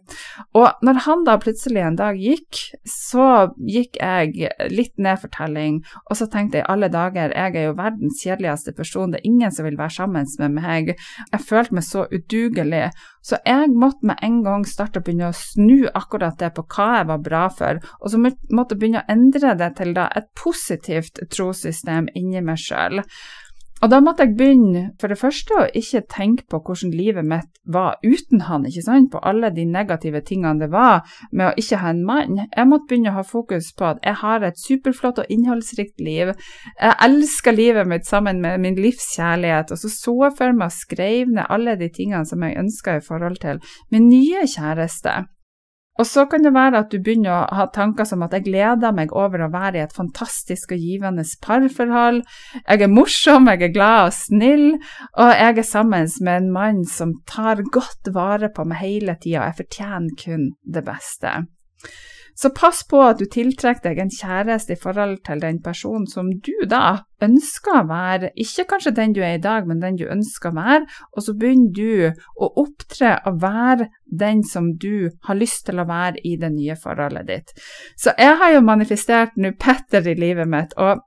Og 0.58 0.84
når 0.84 0.98
han 1.06 1.22
da 1.24 1.38
plutselig 1.40 1.80
en 1.80 1.96
dag 1.96 2.18
gikk, 2.20 2.58
så 2.84 3.48
gikk 3.56 3.96
jeg 3.96 4.50
litt 4.72 4.92
ned 5.00 5.22
for 5.22 5.32
telling, 5.32 5.78
og 6.04 6.18
så 6.20 6.28
tenkte 6.28 6.60
jeg 6.60 6.68
alle 6.68 6.90
dager, 6.92 7.32
jeg 7.32 7.56
er 7.56 7.70
jo 7.70 7.78
verdens 7.78 8.20
kjedeligste 8.20 8.74
person, 8.76 9.14
det 9.14 9.22
er 9.22 9.30
ingen 9.30 9.54
som 9.54 9.64
vil 9.64 9.78
være 9.80 9.96
sammen 9.96 10.28
med 10.42 10.58
meg. 10.58 10.92
Jeg 11.32 11.46
følte 11.48 11.78
meg 11.78 11.86
så 11.88 12.04
udugelig. 12.12 12.84
Så 13.26 13.40
jeg 13.48 13.72
måtte 13.74 14.06
med 14.06 14.20
en 14.22 14.42
gang 14.44 14.68
starte 14.68 15.00
å 15.00 15.06
begynne 15.06 15.32
å 15.32 15.36
snu 15.36 15.88
akkurat 15.96 16.36
det 16.38 16.52
på 16.54 16.66
hva 16.76 16.90
jeg 16.98 17.08
var 17.08 17.24
bra 17.24 17.46
for, 17.50 17.80
og 17.98 18.12
så 18.12 18.20
måtte 18.20 18.76
jeg 18.76 18.82
begynne 18.82 19.02
å 19.02 19.10
endre 19.16 19.56
det 19.58 19.72
til 19.80 19.96
da 19.96 20.10
et 20.14 20.28
positivt 20.38 21.24
trossystem 21.32 22.12
inni 22.14 22.44
meg 22.44 22.60
sjøl. 22.60 23.00
Og 23.84 23.90
da 23.92 23.98
måtte 24.00 24.24
jeg 24.24 24.36
begynne, 24.38 24.82
for 25.00 25.12
det 25.12 25.18
første, 25.20 25.52
å 25.52 25.66
ikke 25.76 26.00
tenke 26.08 26.46
på 26.48 26.62
hvordan 26.64 26.94
livet 26.96 27.26
mitt 27.28 27.50
var 27.68 27.98
uten 28.00 28.46
han, 28.46 28.64
ikke 28.64 28.84
sant, 28.86 29.10
på 29.12 29.20
alle 29.20 29.50
de 29.52 29.66
negative 29.68 30.22
tingene 30.24 30.64
det 30.64 30.70
var 30.72 31.04
med 31.30 31.50
å 31.50 31.60
ikke 31.60 31.82
ha 31.82 31.92
en 31.92 32.00
mann. 32.08 32.40
Jeg 32.46 32.70
måtte 32.70 32.88
begynne 32.88 33.12
å 33.12 33.18
ha 33.18 33.26
fokus 33.26 33.68
på 33.76 33.90
at 33.90 34.00
jeg 34.06 34.16
har 34.22 34.48
et 34.48 34.62
superflott 34.62 35.20
og 35.20 35.30
innholdsrikt 35.36 36.00
liv. 36.00 36.32
Jeg 36.80 36.98
elsker 37.04 37.56
livet 37.56 37.92
mitt 37.92 38.08
sammen 38.08 38.40
med 38.40 38.64
min 38.64 38.80
livskjærlighet, 38.80 39.76
og 39.76 39.84
så 39.84 39.92
så 39.92 40.18
jeg 40.24 40.36
for 40.40 40.56
meg 40.56 40.72
å 40.72 40.78
skrive 40.80 41.36
ned 41.36 41.52
alle 41.52 41.76
de 41.76 41.92
tingene 41.92 42.24
som 42.24 42.48
jeg 42.48 42.56
ønska 42.64 42.96
i 42.96 43.04
forhold 43.04 43.42
til 43.44 43.60
min 43.92 44.08
nye 44.08 44.48
kjæreste. 44.48 45.20
Og 45.96 46.06
så 46.08 46.26
kan 46.28 46.44
det 46.44 46.52
være 46.54 46.82
at 46.82 46.90
du 46.92 46.98
begynner 47.00 47.32
å 47.32 47.56
ha 47.56 47.66
tanker 47.72 48.08
som 48.08 48.24
at 48.26 48.34
jeg 48.36 48.46
gleder 48.50 48.94
meg 48.96 49.14
over 49.16 49.46
å 49.46 49.52
være 49.52 49.80
i 49.80 49.84
et 49.84 49.94
fantastisk 49.96 50.74
og 50.76 50.82
givende 50.82 51.24
parforhold. 51.44 52.22
Jeg 52.62 52.84
er 52.84 52.92
morsom, 52.92 53.48
jeg 53.48 53.68
er 53.68 53.74
glad 53.74 54.10
og 54.10 54.16
snill, 54.16 54.66
og 55.16 55.32
jeg 55.32 55.62
er 55.62 55.68
sammen 55.68 56.10
med 56.20 56.42
en 56.42 56.50
mann 56.52 56.82
som 56.90 57.16
tar 57.28 57.64
godt 57.72 58.12
vare 58.14 58.52
på 58.52 58.66
meg 58.68 58.82
hele 58.82 59.16
tida. 59.16 59.48
Jeg 59.48 59.62
fortjener 59.62 60.20
kun 60.20 60.50
det 60.64 60.84
beste. 60.86 61.38
Så 62.36 62.50
pass 62.52 62.82
på 62.88 63.00
at 63.00 63.20
du 63.20 63.24
tiltrekker 63.32 63.88
deg 63.88 64.00
en 64.02 64.12
kjæreste 64.12 64.74
i 64.74 64.80
forhold 64.80 65.22
til 65.24 65.40
den 65.40 65.62
personen 65.64 66.04
som 66.10 66.28
du 66.44 66.52
da 66.68 67.06
ønsker 67.24 67.80
å 67.80 67.86
være, 67.88 68.30
ikke 68.36 68.66
kanskje 68.74 68.92
den 68.98 69.14
du 69.16 69.22
er 69.24 69.38
i 69.38 69.42
dag, 69.42 69.64
men 69.68 69.80
den 69.80 69.96
du 69.96 70.04
ønsker 70.12 70.52
å 70.52 70.58
være, 70.58 70.82
og 71.16 71.24
så 71.24 71.32
begynner 71.32 71.72
du 71.72 72.22
å 72.36 72.50
opptre 72.60 73.14
og 73.30 73.40
være 73.40 73.88
den 74.06 74.44
som 74.44 74.74
du 74.76 75.08
har 75.24 75.40
lyst 75.40 75.64
til 75.70 75.80
å 75.80 75.88
være 75.88 76.20
i 76.28 76.36
det 76.40 76.52
nye 76.52 76.76
forholdet 76.76 77.30
ditt. 77.30 77.56
Så 77.96 78.12
jeg 78.20 78.36
har 78.42 78.52
jo 78.52 78.64
manifestert 78.68 79.40
nå 79.40 79.54
Petter 79.56 80.04
i 80.04 80.18
livet 80.20 80.50
mitt, 80.52 80.76
og 80.76 81.00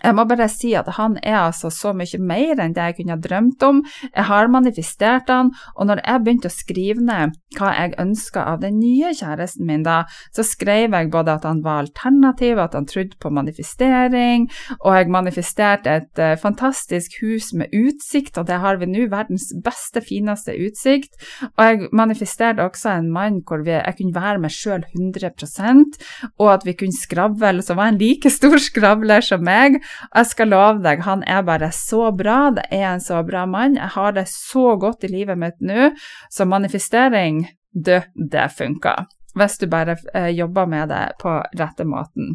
jeg 0.00 0.16
må 0.16 0.24
bare 0.26 0.48
si 0.50 0.72
at 0.74 0.88
han 0.96 1.18
er 1.22 1.38
altså 1.44 1.70
så 1.70 1.92
mye 1.94 2.18
mer 2.18 2.60
enn 2.62 2.74
det 2.74 2.88
jeg 2.88 2.96
kunne 2.98 3.14
ha 3.14 3.22
drømt 3.22 3.62
om. 3.66 3.82
Jeg 4.08 4.24
har 4.26 4.50
manifestert 4.50 5.30
han, 5.30 5.52
og 5.76 5.88
når 5.88 6.02
jeg 6.02 6.22
begynte 6.24 6.50
å 6.50 6.54
skrive 6.54 7.04
ned 7.04 7.36
hva 7.58 7.70
jeg 7.76 7.94
ønska 8.00 8.46
av 8.48 8.62
den 8.62 8.78
nye 8.80 9.12
kjæresten 9.14 9.68
min 9.68 9.84
da, 9.86 10.02
så 10.34 10.44
skrev 10.46 10.96
jeg 10.96 11.10
både 11.12 11.36
at 11.36 11.46
han 11.46 11.60
var 11.62 11.84
alternativ, 11.84 12.58
at 12.58 12.74
han 12.74 12.88
trodde 12.88 13.18
på 13.20 13.30
manifestering, 13.30 14.48
og 14.80 14.96
jeg 14.96 15.12
manifesterte 15.12 15.96
et 16.00 16.22
uh, 16.22 16.32
fantastisk 16.40 17.18
hus 17.22 17.52
med 17.54 17.70
utsikt, 17.76 18.40
og 18.40 18.48
det 18.48 18.58
har 18.64 18.80
vi 18.80 18.88
nå, 18.90 19.06
verdens 19.12 19.50
beste, 19.64 20.02
fineste 20.02 20.56
utsikt. 20.56 21.14
Og 21.52 21.64
jeg 21.68 21.92
manifesterte 21.92 22.64
også 22.64 22.96
en 22.96 23.12
mann 23.12 23.42
hvor 23.46 23.62
vi, 23.66 23.76
jeg 23.76 23.98
kunne 23.98 24.16
være 24.16 24.42
meg 24.42 24.54
sjøl 24.54 24.86
100% 24.96 26.00
og 26.40 26.48
at 26.52 26.66
vi 26.66 26.74
kunne 26.78 26.96
skravle, 26.96 27.62
som 27.62 27.78
var 27.78 27.92
en 27.92 28.00
like 28.00 28.30
stor 28.32 28.58
skravler 28.62 29.24
som 29.24 29.44
meg. 29.44 29.78
Jeg 30.14 30.30
skal 30.30 30.52
love 30.52 30.82
deg, 30.84 31.02
han 31.06 31.24
er 31.28 31.42
bare 31.46 31.72
så 31.76 32.10
bra. 32.16 32.50
Det 32.56 32.68
er 32.70 32.88
en 32.92 33.02
så 33.02 33.22
bra 33.26 33.46
mann. 33.46 33.78
Jeg 33.80 33.94
har 33.96 34.14
det 34.16 34.28
så 34.30 34.76
godt 34.80 35.04
i 35.04 35.12
livet 35.12 35.40
mitt 35.40 35.58
nå. 35.60 35.90
Så 36.30 36.48
manifestering, 36.48 37.46
du, 37.72 37.98
det 38.14 38.48
funker. 38.56 39.06
Hvis 39.32 39.56
du 39.58 39.66
bare 39.66 39.96
eh, 40.14 40.28
jobber 40.36 40.66
med 40.68 40.90
det 40.92 41.16
på 41.22 41.30
rette 41.56 41.86
måten. 41.88 42.34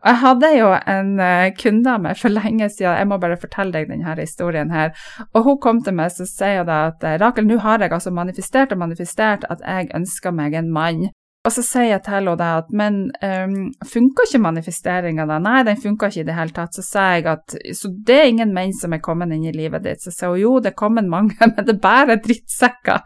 Og 0.00 0.08
jeg 0.10 0.20
hadde 0.24 0.50
jo 0.56 0.72
en 0.74 1.12
eh, 1.22 1.52
kunde 1.54 1.92
av 1.92 2.02
meg 2.02 2.18
for 2.18 2.34
lenge 2.38 2.66
siden, 2.66 2.98
jeg 2.98 3.10
må 3.10 3.18
bare 3.22 3.38
fortelle 3.38 3.76
deg 3.76 3.92
denne 3.92 4.16
historien 4.18 4.74
her. 4.74 4.90
Og 5.32 5.46
hun 5.46 5.60
kom 5.62 5.82
til 5.86 5.94
meg 5.94 6.10
og 6.18 6.30
sier 6.30 6.66
at 6.66 7.06
eh, 7.06 7.18
Rakel, 7.22 7.46
nå 7.46 7.60
har 7.62 7.82
jeg 7.82 7.94
altså 7.94 8.10
manifestert 8.14 8.74
og 8.74 8.82
manifestert 8.82 9.46
at 9.50 9.62
jeg 9.62 9.92
ønsker 9.94 10.34
meg 10.34 10.58
en 10.58 10.72
mann. 10.74 11.10
Og 11.42 11.50
så 11.50 11.62
sier 11.66 11.88
jeg 11.88 12.02
til 12.06 12.14
henne 12.14 12.48
at 12.54 12.68
men 12.70 12.98
um, 13.18 13.54
funker 13.82 14.28
ikke 14.28 14.40
manifesteringa 14.44 15.24
da? 15.26 15.40
Nei, 15.42 15.64
den 15.66 15.80
funker 15.80 16.12
ikke 16.12 16.22
i 16.22 16.28
det 16.28 16.36
hele 16.36 16.54
tatt. 16.54 16.76
Så 16.78 16.84
sier 16.86 17.16
jeg 17.18 17.26
at 17.32 17.56
så 17.74 17.90
det 18.06 18.18
er 18.20 18.30
ingen 18.30 18.52
menn 18.54 18.74
som 18.78 18.94
er 18.94 19.02
kommet 19.02 19.34
inn 19.34 19.48
i 19.50 19.54
livet 19.56 19.82
ditt. 19.82 20.04
Så 20.04 20.14
sier 20.14 20.30
hun 20.30 20.38
jo, 20.38 20.52
det 20.62 20.70
er 20.70 20.78
kommet 20.78 21.10
mange, 21.10 21.34
men 21.42 21.58
det 21.58 21.74
er 21.74 21.82
bare 21.82 22.20
drittsekker. 22.22 23.02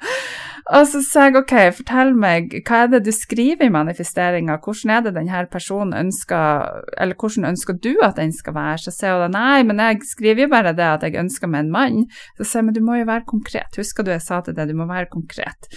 Og 0.77 0.85
så 0.90 1.01
sier 1.07 1.31
jeg 1.31 1.38
ok, 1.38 1.55
fortell 1.79 2.12
meg, 2.18 2.59
hva 2.66 2.83
er 2.85 2.90
det 2.92 3.01
du 3.07 3.12
skriver 3.14 3.68
i 3.68 3.72
manifesteringa, 3.72 4.59
hvordan 4.64 4.92
er 4.92 5.05
det 5.07 5.12
denne 5.16 5.44
personen 5.49 5.96
ønsker, 5.96 6.83
eller 6.99 7.16
hvordan 7.16 7.53
ønsker 7.55 7.79
du 7.81 7.92
at 8.05 8.18
den 8.20 8.35
skal 8.37 8.57
være? 8.59 8.83
Så 8.85 8.92
sier 8.99 9.22
hun 9.22 9.33
nei, 9.33 9.62
men 9.64 9.81
jeg 9.81 10.03
skriver 10.11 10.44
jo 10.44 10.53
bare 10.53 10.75
det 10.77 10.90
at 10.90 11.07
jeg 11.07 11.16
ønsker 11.22 11.49
meg 11.49 11.64
en 11.64 11.72
mann. 11.72 12.03
Så 12.37 12.44
sier 12.44 12.61
jeg 12.61 12.68
men 12.68 12.77
du 12.77 12.83
må 12.85 12.99
jo 13.01 13.09
være 13.09 13.31
konkret, 13.31 13.81
husker 13.81 14.05
du 14.05 14.12
jeg 14.12 14.27
sa 14.27 14.42
til 14.44 14.59
deg, 14.59 14.68
du 14.68 14.77
må 14.77 14.90
være 14.90 15.09
konkret. 15.14 15.70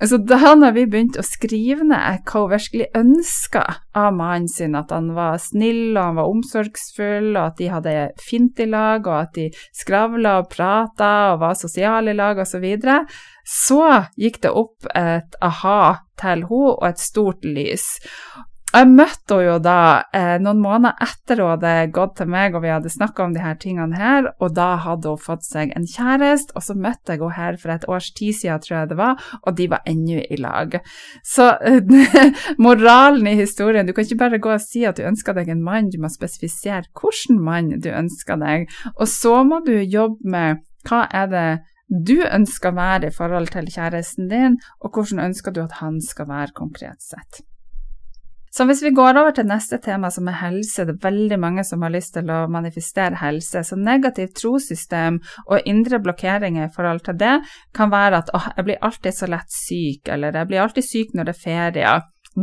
Altså, 0.00 0.16
da 0.16 0.54
når 0.56 0.72
vi 0.78 0.86
begynte 0.88 1.20
å 1.20 1.26
skrive 1.26 1.84
ned 1.84 2.22
hva 2.24 2.44
hun 2.46 2.52
virkelig 2.54 2.86
ønska 2.96 3.64
av 4.00 4.14
mannen 4.16 4.48
sin, 4.48 4.76
at 4.78 4.94
han 4.94 5.10
var 5.16 5.36
snill 5.42 5.92
og 5.92 6.00
han 6.00 6.16
var 6.16 6.30
omsorgsfull, 6.32 7.28
og 7.34 7.42
at 7.42 7.58
de 7.60 7.68
hadde 7.68 7.94
fint 8.24 8.62
i 8.64 8.68
lag, 8.72 9.04
og 9.04 9.16
at 9.18 9.34
de 9.36 9.50
skravla 9.76 10.38
og 10.40 10.48
prata 10.54 11.10
og 11.34 11.42
var 11.44 11.58
sosiale 11.60 12.14
i 12.14 12.16
lag, 12.16 12.40
osv., 12.40 12.56
så, 12.56 12.62
videre, 12.64 12.96
så 13.44 13.82
gikk 14.20 14.40
det 14.44 14.54
opp 14.56 14.88
et 14.96 15.36
aha 15.44 15.82
til 16.20 16.46
henne 16.46 16.64
og 16.70 16.88
et 16.88 17.00
stort 17.00 17.44
lys. 17.44 17.86
Jeg 18.70 18.86
møtte 18.86 19.34
henne 19.34 19.46
jo 19.48 19.54
da 19.62 19.78
eh, 20.14 20.36
noen 20.38 20.60
måneder 20.62 21.00
etter 21.02 21.40
hun 21.42 21.48
hadde 21.56 21.70
gått 21.94 22.12
til 22.20 22.28
meg 22.30 22.54
og 22.54 22.62
vi 22.62 22.70
hadde 22.70 22.92
snakka 22.92 23.24
om 23.24 23.32
de 23.34 23.42
her 23.42 23.56
tingene 23.58 23.98
her, 23.98 24.28
og 24.38 24.54
da 24.54 24.68
hadde 24.84 25.10
hun 25.10 25.18
fått 25.18 25.42
seg 25.42 25.72
en 25.74 25.88
kjæreste, 25.90 26.54
og 26.54 26.62
så 26.62 26.76
møtte 26.78 27.16
jeg 27.16 27.22
henne 27.24 27.34
her 27.34 27.58
for 27.58 27.74
et 27.74 27.88
års 27.90 28.12
tid 28.14 28.38
siden, 28.38 28.62
tror 28.62 28.76
jeg 28.76 28.92
det 28.92 29.00
var, 29.00 29.26
og 29.42 29.58
de 29.58 29.66
var 29.72 29.82
ennå 29.90 30.22
i 30.22 30.38
lag. 30.38 30.78
Så 31.26 31.48
moralen 32.66 33.26
i 33.26 33.34
historien, 33.42 33.90
du 33.90 33.94
kan 33.96 34.06
ikke 34.06 34.20
bare 34.22 34.42
gå 34.42 34.54
og 34.54 34.62
si 34.62 34.86
at 34.86 35.02
du 35.02 35.06
ønsker 35.08 35.34
deg 35.34 35.50
en 35.50 35.66
mann, 35.66 35.90
du 35.90 35.98
må 35.98 36.12
spesifisere 36.12 36.86
hvilken 36.94 37.42
mann 37.42 37.74
du 37.82 37.90
ønsker 37.90 38.38
deg, 38.38 38.70
og 38.94 39.06
så 39.10 39.40
må 39.46 39.64
du 39.66 39.74
jobbe 39.80 40.30
med 40.30 40.62
hva 40.86 41.08
er 41.10 41.30
det 41.34 41.48
du 41.90 42.20
ønsker 42.22 42.70
å 42.70 42.78
være 42.78 43.10
i 43.10 43.14
forhold 43.14 43.50
til 43.50 43.66
kjæresten 43.66 44.30
din, 44.30 44.60
og 44.78 44.94
hvordan 44.94 45.26
ønsker 45.26 45.58
du 45.58 45.64
at 45.66 45.80
han 45.82 45.98
skal 45.98 46.30
være 46.30 46.54
konkret 46.54 47.02
sett. 47.02 47.42
Så 48.50 48.64
hvis 48.66 48.82
vi 48.82 48.90
går 48.90 49.18
over 49.20 49.30
til 49.30 49.46
neste 49.46 49.78
tema, 49.78 50.10
som 50.10 50.26
er 50.28 50.40
helse, 50.40 50.84
det 50.86 50.96
er 50.96 51.04
veldig 51.04 51.38
mange 51.38 51.64
som 51.64 51.82
har 51.86 51.92
lyst 51.94 52.16
til 52.16 52.30
å 52.34 52.48
manifestere 52.50 53.20
helse. 53.20 53.62
Så 53.62 53.78
negativt 53.78 54.34
trossystem 54.40 55.20
og 55.46 55.68
indre 55.70 56.00
blokkeringer 56.02 56.66
i 56.66 56.72
forhold 56.74 57.04
til 57.06 57.20
det 57.20 57.36
kan 57.76 57.92
være 57.94 58.24
at 58.24 58.32
åh, 58.34 58.48
jeg 58.56 58.66
blir 58.66 58.82
alltid 58.82 59.14
så 59.14 59.30
lett 59.30 59.54
syk, 59.54 60.10
eller 60.10 60.34
jeg 60.34 60.50
blir 60.50 60.64
alltid 60.64 60.88
syk 60.88 61.14
når 61.14 61.30
det 61.30 61.36
er 61.36 61.44
ferie. 61.44 61.94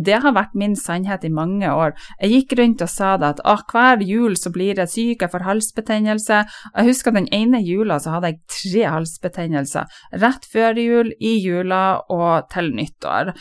Det 0.05 0.19
har 0.23 0.35
vært 0.35 0.55
min 0.57 0.75
sannhet 0.77 1.23
i 1.25 1.31
mange 1.33 1.69
år. 1.71 1.95
Jeg 2.21 2.33
gikk 2.33 2.57
rundt 2.59 2.83
og 2.85 2.91
sa 2.91 3.15
det 3.17 3.31
at 3.35 3.41
ah, 3.47 3.63
hver 3.71 4.03
jul 4.05 4.37
så 4.39 4.51
blir 4.53 4.77
jeg 4.77 4.91
syk, 4.93 5.23
jeg 5.25 5.33
får 5.33 5.47
halsbetennelse. 5.47 6.43
Jeg 6.75 6.89
husker 6.89 7.15
den 7.15 7.29
ene 7.33 7.61
jula 7.63 7.99
så 8.03 8.17
hadde 8.17 8.33
jeg 8.33 8.41
tre 8.57 8.85
halsbetennelser. 8.97 9.99
Rett 10.23 10.47
før 10.51 10.79
jul, 10.81 11.11
i 11.19 11.37
jula 11.41 11.83
og 12.13 12.49
til 12.53 12.71
nyttår. 12.77 13.33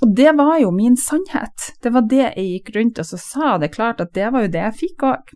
Og 0.00 0.14
det 0.16 0.34
var 0.38 0.58
jo 0.62 0.70
min 0.74 0.96
sannhet. 0.98 1.72
Det 1.82 1.92
var 1.94 2.06
det 2.10 2.22
jeg 2.24 2.46
gikk 2.54 2.76
rundt 2.76 3.02
og 3.02 3.10
så 3.10 3.20
sa. 3.20 3.56
Det 3.60 3.74
klart 3.74 4.00
at 4.00 4.14
det 4.16 4.30
var 4.32 4.46
jo 4.46 4.54
det 4.54 4.64
jeg 4.68 4.80
fikk 4.84 5.10
òg. 5.10 5.34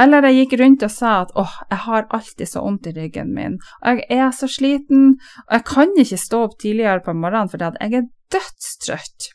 Eller 0.00 0.24
jeg 0.28 0.44
gikk 0.44 0.54
rundt 0.60 0.84
og 0.86 0.92
sa 0.92 1.16
at 1.24 1.34
åh, 1.38 1.56
jeg 1.70 1.84
har 1.86 2.06
alltid 2.16 2.48
så 2.48 2.62
vondt 2.64 2.88
i 2.88 2.94
ryggen 2.96 3.34
min, 3.36 3.58
og 3.84 4.00
jeg 4.00 4.22
er 4.22 4.30
så 4.32 4.48
sliten, 4.48 5.18
og 5.48 5.52
jeg 5.58 5.66
kan 5.68 5.92
ikke 5.98 6.20
stå 6.22 6.40
opp 6.46 6.56
tidligere 6.62 7.04
på 7.04 7.16
morgenen 7.16 7.50
fordi 7.52 7.68
jeg 7.82 7.98
er 7.98 8.08
dødstrøtt. 8.32 9.28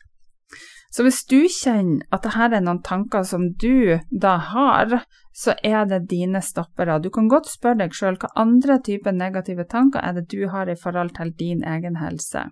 Så 0.96 1.04
hvis 1.04 1.18
du 1.28 1.42
kjenner 1.52 2.06
at 2.08 2.22
dette 2.24 2.46
er 2.56 2.62
noen 2.64 2.78
tanker 2.80 3.24
som 3.28 3.50
du 3.60 3.98
da 4.08 4.38
har, 4.40 5.02
så 5.36 5.52
er 5.60 5.84
det 5.90 6.06
dine 6.08 6.40
stoppere. 6.40 6.96
Du 7.04 7.10
kan 7.12 7.28
godt 7.28 7.50
spørre 7.52 7.82
deg 7.82 7.96
sjøl 7.96 8.16
hva 8.22 8.30
andre 8.40 8.78
typer 8.80 9.12
negative 9.12 9.66
tanker 9.68 10.00
er 10.00 10.16
det 10.16 10.30
du 10.32 10.46
har 10.48 10.70
i 10.72 10.78
forhold 10.80 11.12
til 11.18 11.34
din 11.36 11.60
egen 11.68 12.00
helse. 12.00 12.46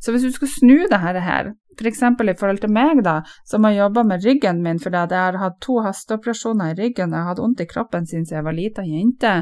Så 0.00 0.12
hvis 0.12 0.26
du 0.26 0.34
skal 0.34 0.50
snu 0.52 0.76
det 0.90 1.00
her, 1.00 1.52
f.eks. 1.78 2.00
For 2.18 2.30
i 2.30 2.34
forhold 2.38 2.60
til 2.62 2.72
meg, 2.74 3.02
da, 3.06 3.20
som 3.46 3.66
har 3.66 3.76
jobba 3.76 4.04
med 4.06 4.24
ryggen 4.26 4.62
min 4.64 4.80
fordi 4.82 4.98
jeg 4.98 5.14
har 5.14 5.38
hatt 5.38 5.58
to 5.64 5.78
hasteoperasjoner 5.84 6.72
i 6.72 6.78
ryggen 6.78 7.12
og 7.12 7.16
jeg 7.16 7.22
har 7.22 7.30
hatt 7.32 7.42
vondt 7.42 7.62
i 7.62 7.68
kroppen 7.70 8.08
siden 8.08 8.26
jeg 8.30 8.46
var 8.46 8.56
lita 8.56 8.84
jente, 8.86 9.34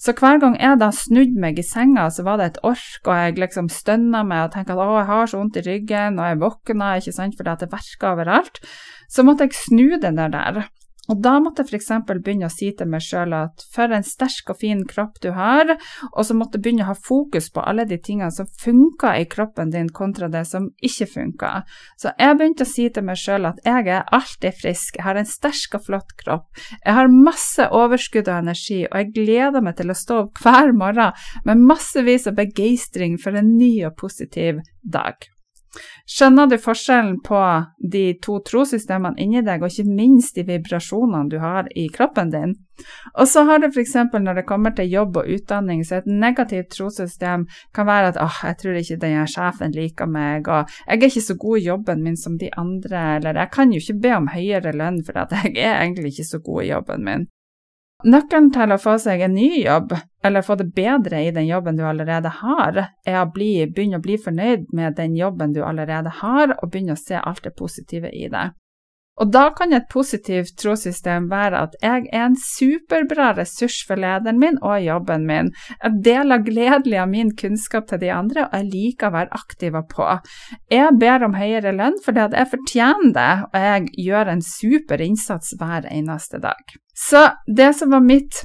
så 0.00 0.14
hver 0.16 0.40
gang 0.42 0.58
jeg 0.60 0.80
da 0.82 0.90
snudde 0.94 1.40
meg 1.40 1.60
i 1.60 1.66
senga, 1.66 2.08
så 2.12 2.24
var 2.26 2.40
det 2.40 2.50
et 2.52 2.62
ork, 2.68 3.00
og 3.06 3.14
jeg 3.14 3.38
liksom 3.40 3.70
stønna 3.72 4.24
meg 4.26 4.46
og 4.46 4.56
tenkte 4.56 4.76
at 4.76 4.84
å, 4.84 4.98
jeg 5.00 5.10
har 5.12 5.30
så 5.30 5.40
vondt 5.40 5.60
i 5.60 5.66
ryggen, 5.68 6.20
og 6.20 6.28
jeg 6.28 6.42
våkna, 6.44 6.94
ikke 7.00 7.16
sant, 7.16 7.38
fordi 7.38 7.54
at 7.54 7.64
det 7.64 7.72
verka 7.72 8.12
overalt, 8.12 8.60
så 9.08 9.24
måtte 9.24 9.48
jeg 9.48 9.56
snu 9.56 9.86
den 10.02 10.20
der. 10.20 10.34
der. 10.34 10.66
Og 11.08 11.20
da 11.24 11.38
måtte 11.40 11.64
jeg 11.64 11.78
f.eks. 11.78 11.90
begynne 12.20 12.48
å 12.48 12.52
si 12.52 12.68
til 12.76 12.88
meg 12.92 13.00
sjøl 13.04 13.32
at 13.36 13.64
for 13.72 13.92
en 13.94 14.04
sterk 14.04 14.52
og 14.52 14.58
fin 14.60 14.82
kropp 14.88 15.16
du 15.24 15.30
har, 15.36 15.72
og 16.12 16.20
så 16.26 16.36
måtte 16.36 16.58
jeg 16.58 16.66
begynne 16.66 16.84
å 16.84 16.90
ha 16.90 16.96
fokus 16.96 17.48
på 17.54 17.64
alle 17.64 17.86
de 17.88 17.96
tingene 17.96 18.30
som 18.34 18.48
funka 18.60 19.14
i 19.16 19.24
kroppen 19.30 19.72
din 19.72 19.88
kontra 19.94 20.28
det 20.32 20.44
som 20.50 20.68
ikke 20.84 21.08
funka. 21.14 21.52
Så 22.00 22.12
jeg 22.12 22.36
begynte 22.40 22.66
å 22.66 22.72
si 22.72 22.88
til 22.92 23.08
meg 23.08 23.20
sjøl 23.20 23.48
at 23.48 23.62
jeg 23.64 23.88
er 23.88 24.12
alltid 24.18 24.60
frisk, 24.60 25.00
jeg 25.00 25.06
har 25.06 25.20
en 25.20 25.28
sterk 25.28 25.78
og 25.78 25.86
flott 25.88 26.14
kropp, 26.20 26.62
jeg 26.82 26.98
har 26.98 27.12
masse 27.12 27.70
overskudd 27.80 28.28
av 28.28 28.42
energi, 28.44 28.82
og 28.90 29.00
jeg 29.00 29.14
gleder 29.16 29.64
meg 29.64 29.80
til 29.80 29.94
å 29.94 29.96
stå 29.96 30.22
opp 30.26 30.44
hver 30.44 30.74
morgen 30.76 31.16
med 31.48 31.64
massevis 31.64 32.28
av 32.28 32.36
begeistring 32.38 33.16
for 33.22 33.38
en 33.38 33.56
ny 33.56 33.72
og 33.88 33.96
positiv 33.96 34.60
dag. 34.84 35.28
Skjønner 36.08 36.48
du 36.48 36.56
forskjellen 36.60 37.18
på 37.24 37.40
de 37.92 38.04
to 38.24 38.38
trossystemene 38.46 39.20
inni 39.20 39.42
deg, 39.44 39.62
og 39.62 39.72
ikke 39.72 39.92
minst 39.92 40.38
de 40.38 40.46
vibrasjonene 40.48 41.28
du 41.28 41.38
har 41.42 41.68
i 41.76 41.88
kroppen 41.92 42.32
din? 42.32 42.56
Og 43.18 43.26
så 43.28 43.42
har 43.48 43.58
du 43.60 43.68
f.eks. 43.68 43.94
når 44.14 44.40
det 44.40 44.46
kommer 44.46 44.74
til 44.76 44.90
jobb 44.90 45.18
og 45.20 45.30
utdanning, 45.34 45.84
så 45.84 45.98
et 45.98 46.10
negativt 46.10 46.70
trossystem 46.76 47.46
kan 47.74 47.88
være 47.88 48.12
at 48.12 48.20
åh, 48.22 48.40
jeg 48.48 48.60
tror 48.62 48.78
ikke 48.80 49.00
den 49.02 49.26
sjefen 49.28 49.74
liker 49.74 50.06
meg, 50.10 50.48
og 50.48 50.70
jeg 50.86 50.96
er 50.96 51.08
ikke 51.10 51.26
så 51.28 51.38
god 51.38 51.58
i 51.58 51.66
jobben 51.66 52.04
min 52.04 52.16
som 52.16 52.38
de 52.38 52.52
andre, 52.56 53.16
eller 53.16 53.42
jeg 53.42 53.52
kan 53.52 53.72
jo 53.72 53.82
ikke 53.82 54.00
be 54.02 54.14
om 54.16 54.30
høyere 54.32 54.72
lønn 54.72 55.02
for 55.04 55.18
jeg 55.18 55.56
er 55.56 55.82
egentlig 55.82 56.14
ikke 56.14 56.30
så 56.30 56.40
god 56.44 56.62
i 56.62 56.70
jobben 56.70 57.04
min. 57.04 57.28
Nøkkelen 58.06 58.52
til 58.54 58.70
å 58.70 58.78
få 58.78 58.92
seg 59.02 59.24
en 59.26 59.32
ny 59.34 59.64
jobb, 59.64 59.90
eller 60.22 60.44
få 60.46 60.54
det 60.60 60.68
bedre 60.76 61.24
i 61.26 61.32
den 61.34 61.48
jobben 61.48 61.74
du 61.74 61.82
allerede 61.82 62.30
har, 62.30 62.78
er 63.02 63.18
å 63.18 63.26
bli, 63.34 63.66
begynne 63.66 63.98
å 63.98 64.04
bli 64.04 64.14
fornøyd 64.22 64.68
med 64.70 64.94
den 65.00 65.16
jobben 65.18 65.50
du 65.56 65.64
allerede 65.66 66.12
har, 66.20 66.54
og 66.62 66.70
begynne 66.70 66.94
å 66.94 67.00
se 67.00 67.18
alt 67.18 67.42
det 67.42 67.56
positive 67.58 68.12
i 68.14 68.30
det. 68.30 68.52
Og 69.18 69.32
da 69.34 69.48
kan 69.50 69.74
et 69.74 69.88
positivt 69.90 70.54
trossystem 70.62 71.26
være 71.26 71.64
at 71.66 71.74
jeg 71.82 72.06
er 72.14 72.28
en 72.28 72.38
superbra 72.38 73.32
ressurs 73.34 73.80
for 73.88 73.98
lederen 73.98 74.38
min 74.38 74.62
og 74.62 74.78
jobben 74.84 75.26
min. 75.26 75.50
Jeg 75.82 76.02
deler 76.06 76.46
gledelig 76.46 77.00
av 77.02 77.10
min 77.10 77.34
kunnskap 77.34 77.90
til 77.90 77.98
de 78.06 78.14
andre, 78.14 78.46
og 78.46 78.54
jeg 78.60 78.70
liker 78.70 79.10
å 79.10 79.16
være 79.18 79.42
aktiv 79.42 79.82
på. 79.90 80.10
Jeg 80.70 80.94
ber 81.02 81.26
om 81.26 81.34
høyere 81.34 81.74
lønn 81.74 81.98
fordi 82.04 82.30
jeg 82.30 82.54
fortjener 82.54 83.16
det, 83.18 83.32
og 83.50 83.64
jeg 83.72 83.88
gjør 84.06 84.36
en 84.36 84.50
super 84.54 85.02
innsats 85.02 85.56
hver 85.58 85.90
eneste 85.90 86.38
dag. 86.46 86.78
Så 86.98 87.28
det 87.46 87.72
som 87.78 87.92
var 87.94 88.02
mitt 88.02 88.42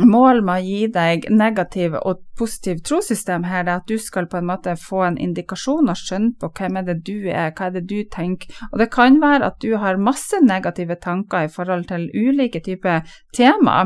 mål 0.00 0.40
med 0.44 0.62
å 0.62 0.64
gi 0.64 0.86
deg 0.92 1.26
negativ 1.34 1.94
og 1.98 2.22
positiv 2.38 2.80
trossystem 2.86 3.44
her, 3.48 3.66
er 3.66 3.80
at 3.80 3.88
du 3.90 3.98
skal 4.00 4.28
på 4.30 4.38
en 4.38 4.48
måte 4.48 4.72
få 4.80 5.02
en 5.04 5.18
indikasjon 5.20 5.90
og 5.92 5.98
skjønne 5.98 6.32
på 6.40 6.50
hvem 6.56 6.78
er 6.80 6.86
det 6.88 6.96
du 7.06 7.28
er, 7.28 7.52
hva 7.56 7.68
er 7.68 7.74
det 7.76 7.84
du 7.90 7.98
tenker. 8.12 8.50
Og 8.70 8.80
det 8.80 8.88
kan 8.94 9.20
være 9.22 9.50
at 9.50 9.60
du 9.62 9.74
har 9.82 10.00
masse 10.00 10.40
negative 10.44 10.96
tanker 11.02 11.46
i 11.46 11.52
forhold 11.52 11.86
til 11.90 12.08
ulike 12.14 12.62
typer 12.64 13.04
tema. 13.36 13.82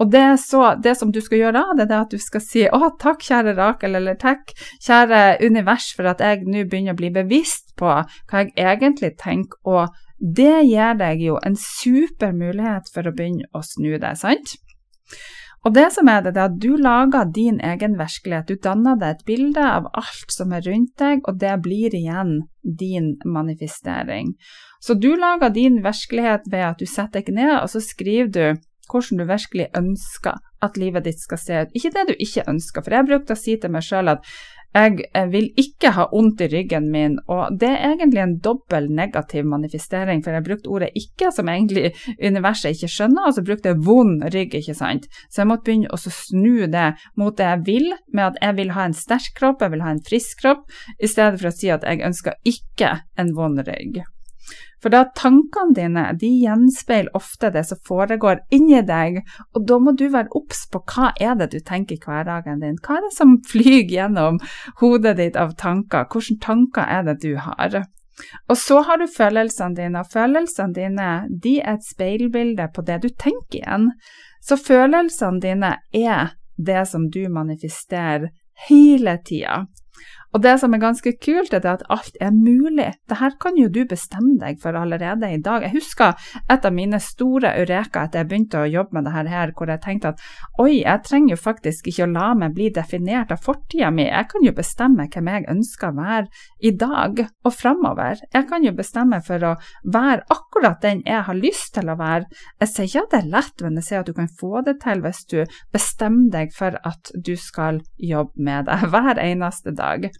Og 0.00 0.12
det, 0.12 0.26
så, 0.42 0.74
det 0.82 0.96
som 0.98 1.12
du 1.12 1.20
skal 1.24 1.44
gjøre 1.44 1.64
da, 1.76 1.84
det 1.84 1.90
er 1.90 2.04
at 2.06 2.14
du 2.14 2.20
skal 2.22 2.44
si 2.44 2.66
å 2.66 2.92
takk, 3.00 3.24
kjære 3.26 3.56
Rakel, 3.58 3.98
eller 4.00 4.18
takk, 4.20 4.54
kjære 4.80 5.40
univers, 5.44 5.92
for 5.96 6.10
at 6.10 6.22
jeg 6.24 6.46
nå 6.48 6.64
begynner 6.70 6.96
å 6.96 7.00
bli 7.00 7.12
bevisst 7.14 7.74
på 7.80 7.90
hva 7.90 8.46
jeg 8.46 8.54
egentlig 8.64 9.16
tenker. 9.20 9.60
og 9.68 9.90
det 10.20 10.66
gir 10.68 10.96
deg 11.00 11.22
jo 11.24 11.38
en 11.44 11.56
super 11.56 12.34
mulighet 12.36 12.90
for 12.92 13.08
å 13.08 13.14
begynne 13.16 13.48
å 13.56 13.62
snu 13.64 13.94
deg, 13.96 14.18
sant? 14.20 14.58
Og 15.64 15.74
det 15.76 15.90
som 15.92 16.08
er 16.08 16.22
det, 16.24 16.32
det 16.36 16.40
er 16.40 16.48
at 16.48 16.60
du 16.60 16.70
lager 16.80 17.28
din 17.28 17.58
egen 17.64 17.98
virkelighet. 17.98 18.48
Du 18.48 18.56
danner 18.64 18.96
deg 19.00 19.18
et 19.18 19.26
bilde 19.28 19.64
av 19.64 19.90
alt 19.92 20.32
som 20.32 20.54
er 20.56 20.64
rundt 20.64 20.94
deg, 21.00 21.20
og 21.28 21.40
det 21.40 21.52
blir 21.64 21.96
igjen 21.96 22.38
din 22.64 23.14
manifestering. 23.28 24.32
Så 24.80 24.96
du 24.96 25.12
lager 25.20 25.52
din 25.52 25.82
virkelighet 25.84 26.48
ved 26.48 26.64
at 26.64 26.80
du 26.80 26.88
setter 26.88 27.20
deg 27.20 27.34
ned, 27.36 27.58
og 27.60 27.68
så 27.72 27.82
skriver 27.84 28.32
du 28.32 28.44
hvordan 28.90 29.20
du 29.20 29.26
virkelig 29.28 29.68
ønsker 29.76 30.40
at 30.64 30.80
livet 30.80 31.04
ditt 31.04 31.20
skal 31.20 31.40
se 31.40 31.60
ut. 31.60 31.76
Ikke 31.76 31.92
det 31.94 32.06
du 32.08 32.14
ikke 32.16 32.48
ønsker, 32.50 32.84
for 32.84 32.96
jeg 32.96 33.08
brukte 33.08 33.36
å 33.36 33.40
si 33.40 33.56
til 33.60 33.72
meg 33.72 33.84
sjøl 33.86 34.16
at 34.16 34.24
jeg 34.74 35.30
vil 35.32 35.48
ikke 35.58 35.90
ha 35.96 36.06
vondt 36.12 36.44
i 36.44 36.48
ryggen 36.52 36.86
min, 36.92 37.16
og 37.26 37.56
det 37.58 37.70
er 37.70 37.96
egentlig 37.96 38.22
en 38.22 38.36
dobbel 38.44 38.86
negativ 38.94 39.48
manifestering, 39.50 40.22
for 40.22 40.36
jeg 40.36 40.46
brukte 40.46 40.70
ordet 40.70 40.90
ikke, 40.98 41.32
som 41.34 41.50
egentlig 41.50 41.90
universet 42.22 42.76
ikke 42.76 42.92
skjønner, 42.92 43.26
og 43.26 43.34
så 43.34 43.44
brukte 43.46 43.72
jeg 43.72 43.82
vond 43.86 44.22
rygg, 44.34 44.54
ikke 44.60 44.76
sant. 44.78 45.10
Så 45.28 45.42
jeg 45.42 45.50
måtte 45.50 45.66
begynne 45.66 45.90
å 45.90 45.98
snu 46.00 46.68
det 46.70 46.86
mot 47.18 47.36
det 47.36 47.50
jeg 47.50 47.66
vil, 47.66 47.90
med 48.14 48.30
at 48.30 48.40
jeg 48.44 48.58
vil 48.60 48.72
ha 48.76 48.86
en 48.86 48.96
sterk 48.96 49.34
kropp, 49.38 49.66
jeg 49.66 49.74
vil 49.74 49.84
ha 49.86 49.96
en 49.96 50.04
frisk 50.06 50.44
kropp, 50.44 50.64
i 50.98 51.10
stedet 51.10 51.42
for 51.42 51.50
å 51.50 51.54
si 51.56 51.74
at 51.74 51.86
jeg 51.86 52.06
ønsker 52.06 52.38
ikke 52.46 52.94
en 53.18 53.34
vond 53.34 53.62
rygg. 53.66 54.02
For 54.80 54.92
da 54.92 55.04
tankene 55.16 55.76
dine 55.76 56.04
de 56.20 56.30
gjenspeiler 56.40 57.12
ofte 57.16 57.50
det 57.52 57.66
som 57.68 57.80
foregår 57.86 58.40
inni 58.54 58.80
deg, 58.86 59.20
og 59.54 59.66
da 59.68 59.78
må 59.82 59.92
du 59.92 60.06
være 60.12 60.32
obs 60.36 60.64
på 60.72 60.80
hva 60.88 61.10
er 61.20 61.36
det 61.40 61.50
du 61.52 61.58
tenker 61.60 61.98
i 61.98 62.02
hverdagen 62.04 62.62
din. 62.64 62.78
Hva 62.80 62.98
er 62.98 63.06
det 63.08 63.14
som 63.16 63.36
flyr 63.50 63.84
gjennom 63.92 64.40
hodet 64.80 65.16
ditt 65.20 65.38
av 65.40 65.56
tanker? 65.60 66.08
Hvilke 66.08 66.40
tanker 66.44 66.88
er 66.88 67.04
det 67.10 67.20
du 67.24 67.34
har? 67.36 67.82
Og 68.48 68.58
så 68.58 68.80
har 68.84 69.00
du 69.00 69.06
følelsene 69.08 69.76
dine, 69.76 70.02
og 70.02 70.12
følelsene 70.12 70.76
dine 70.76 71.10
de 71.42 71.58
er 71.60 71.78
et 71.78 71.86
speilbilde 71.86 72.68
på 72.74 72.84
det 72.84 73.00
du 73.04 73.08
tenker 73.08 73.62
igjen. 73.62 73.88
Så 74.44 74.56
følelsene 74.60 75.40
dine 75.40 75.76
er 75.96 76.34
det 76.56 76.86
som 76.88 77.08
du 77.12 77.22
manifesterer 77.32 78.30
hele 78.68 79.16
tida. 79.24 79.64
Og 80.30 80.42
det 80.44 80.52
som 80.62 80.74
er 80.74 80.82
ganske 80.82 81.12
kult, 81.18 81.54
er 81.54 81.66
at 81.66 81.82
alt 81.90 82.16
er 82.22 82.30
mulig. 82.34 82.92
Dette 83.10 83.30
kan 83.42 83.56
jo 83.58 83.68
du 83.72 83.82
bestemme 83.88 84.36
deg 84.38 84.60
for 84.62 84.76
allerede 84.78 85.26
i 85.26 85.40
dag. 85.42 85.64
Jeg 85.66 85.74
husker 85.74 86.14
et 86.50 86.66
av 86.66 86.74
mine 86.74 87.00
store 87.02 87.50
eureka 87.58 88.04
etter 88.06 88.22
jeg 88.22 88.30
begynte 88.30 88.60
å 88.62 88.70
jobbe 88.70 88.98
med 88.98 89.08
dette 89.08 89.32
her, 89.32 89.52
hvor 89.56 89.72
jeg 89.72 89.82
tenkte 89.82 90.12
at 90.12 90.22
oi, 90.62 90.82
jeg 90.84 91.04
trenger 91.06 91.34
jo 91.34 91.40
faktisk 91.40 91.90
ikke 91.90 92.06
å 92.06 92.12
la 92.12 92.28
meg 92.38 92.54
bli 92.54 92.70
definert 92.74 93.34
av 93.34 93.42
fortida 93.42 93.90
mi. 93.94 94.06
Jeg 94.06 94.28
kan 94.30 94.46
jo 94.46 94.54
bestemme 94.54 95.08
hvem 95.10 95.32
jeg 95.32 95.48
ønsker 95.50 95.90
å 95.90 95.98
være 95.98 96.44
i 96.62 96.74
dag 96.78 97.24
og 97.26 97.56
framover. 97.56 98.22
Jeg 98.30 98.48
kan 98.50 98.66
jo 98.66 98.74
bestemme 98.76 99.20
for 99.26 99.48
å 99.50 99.56
være 99.82 100.26
akkurat 100.30 100.78
den 100.84 101.02
jeg 101.06 101.26
har 101.26 101.42
lyst 101.42 101.74
til 101.74 101.90
å 101.90 101.98
være. 101.98 102.30
Jeg 102.62 102.70
sier 102.70 102.90
ikke 102.90 103.04
at 103.06 103.14
det 103.16 103.22
er 103.24 103.30
lett, 103.34 103.66
men 103.66 103.80
jeg 103.80 103.88
sier 103.88 104.04
at 104.04 104.10
du 104.10 104.14
kan 104.14 104.30
få 104.40 104.62
det 104.66 104.78
til 104.84 105.02
hvis 105.02 105.24
du 105.30 105.38
bestemmer 105.74 106.30
deg 106.38 106.54
for 106.54 106.78
at 106.86 107.12
du 107.18 107.34
skal 107.40 107.82
jobbe 107.98 108.38
med 108.38 108.70
det 108.70 108.80
hver 108.94 109.18
eneste 109.18 109.74
dag. 109.74 110.10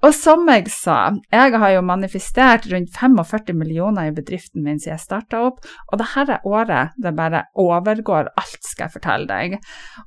Og 0.00 0.14
som 0.16 0.46
jeg 0.48 0.70
sa, 0.72 1.10
jeg 1.28 1.58
har 1.60 1.72
jo 1.74 1.82
manifestert 1.84 2.64
rundt 2.72 2.94
45 2.96 3.52
millioner 3.56 4.08
i 4.08 4.14
bedriften 4.16 4.64
min 4.64 4.78
siden 4.80 4.94
jeg 4.94 5.02
starta 5.02 5.42
opp, 5.50 5.60
og 5.92 6.00
dette 6.00 6.38
året 6.48 6.96
det 6.96 7.12
bare 7.18 7.42
overgår 7.60 8.30
alt, 8.40 8.62
skal 8.64 8.86
jeg 8.86 8.94
fortelle 8.96 9.28
deg. 9.28 9.58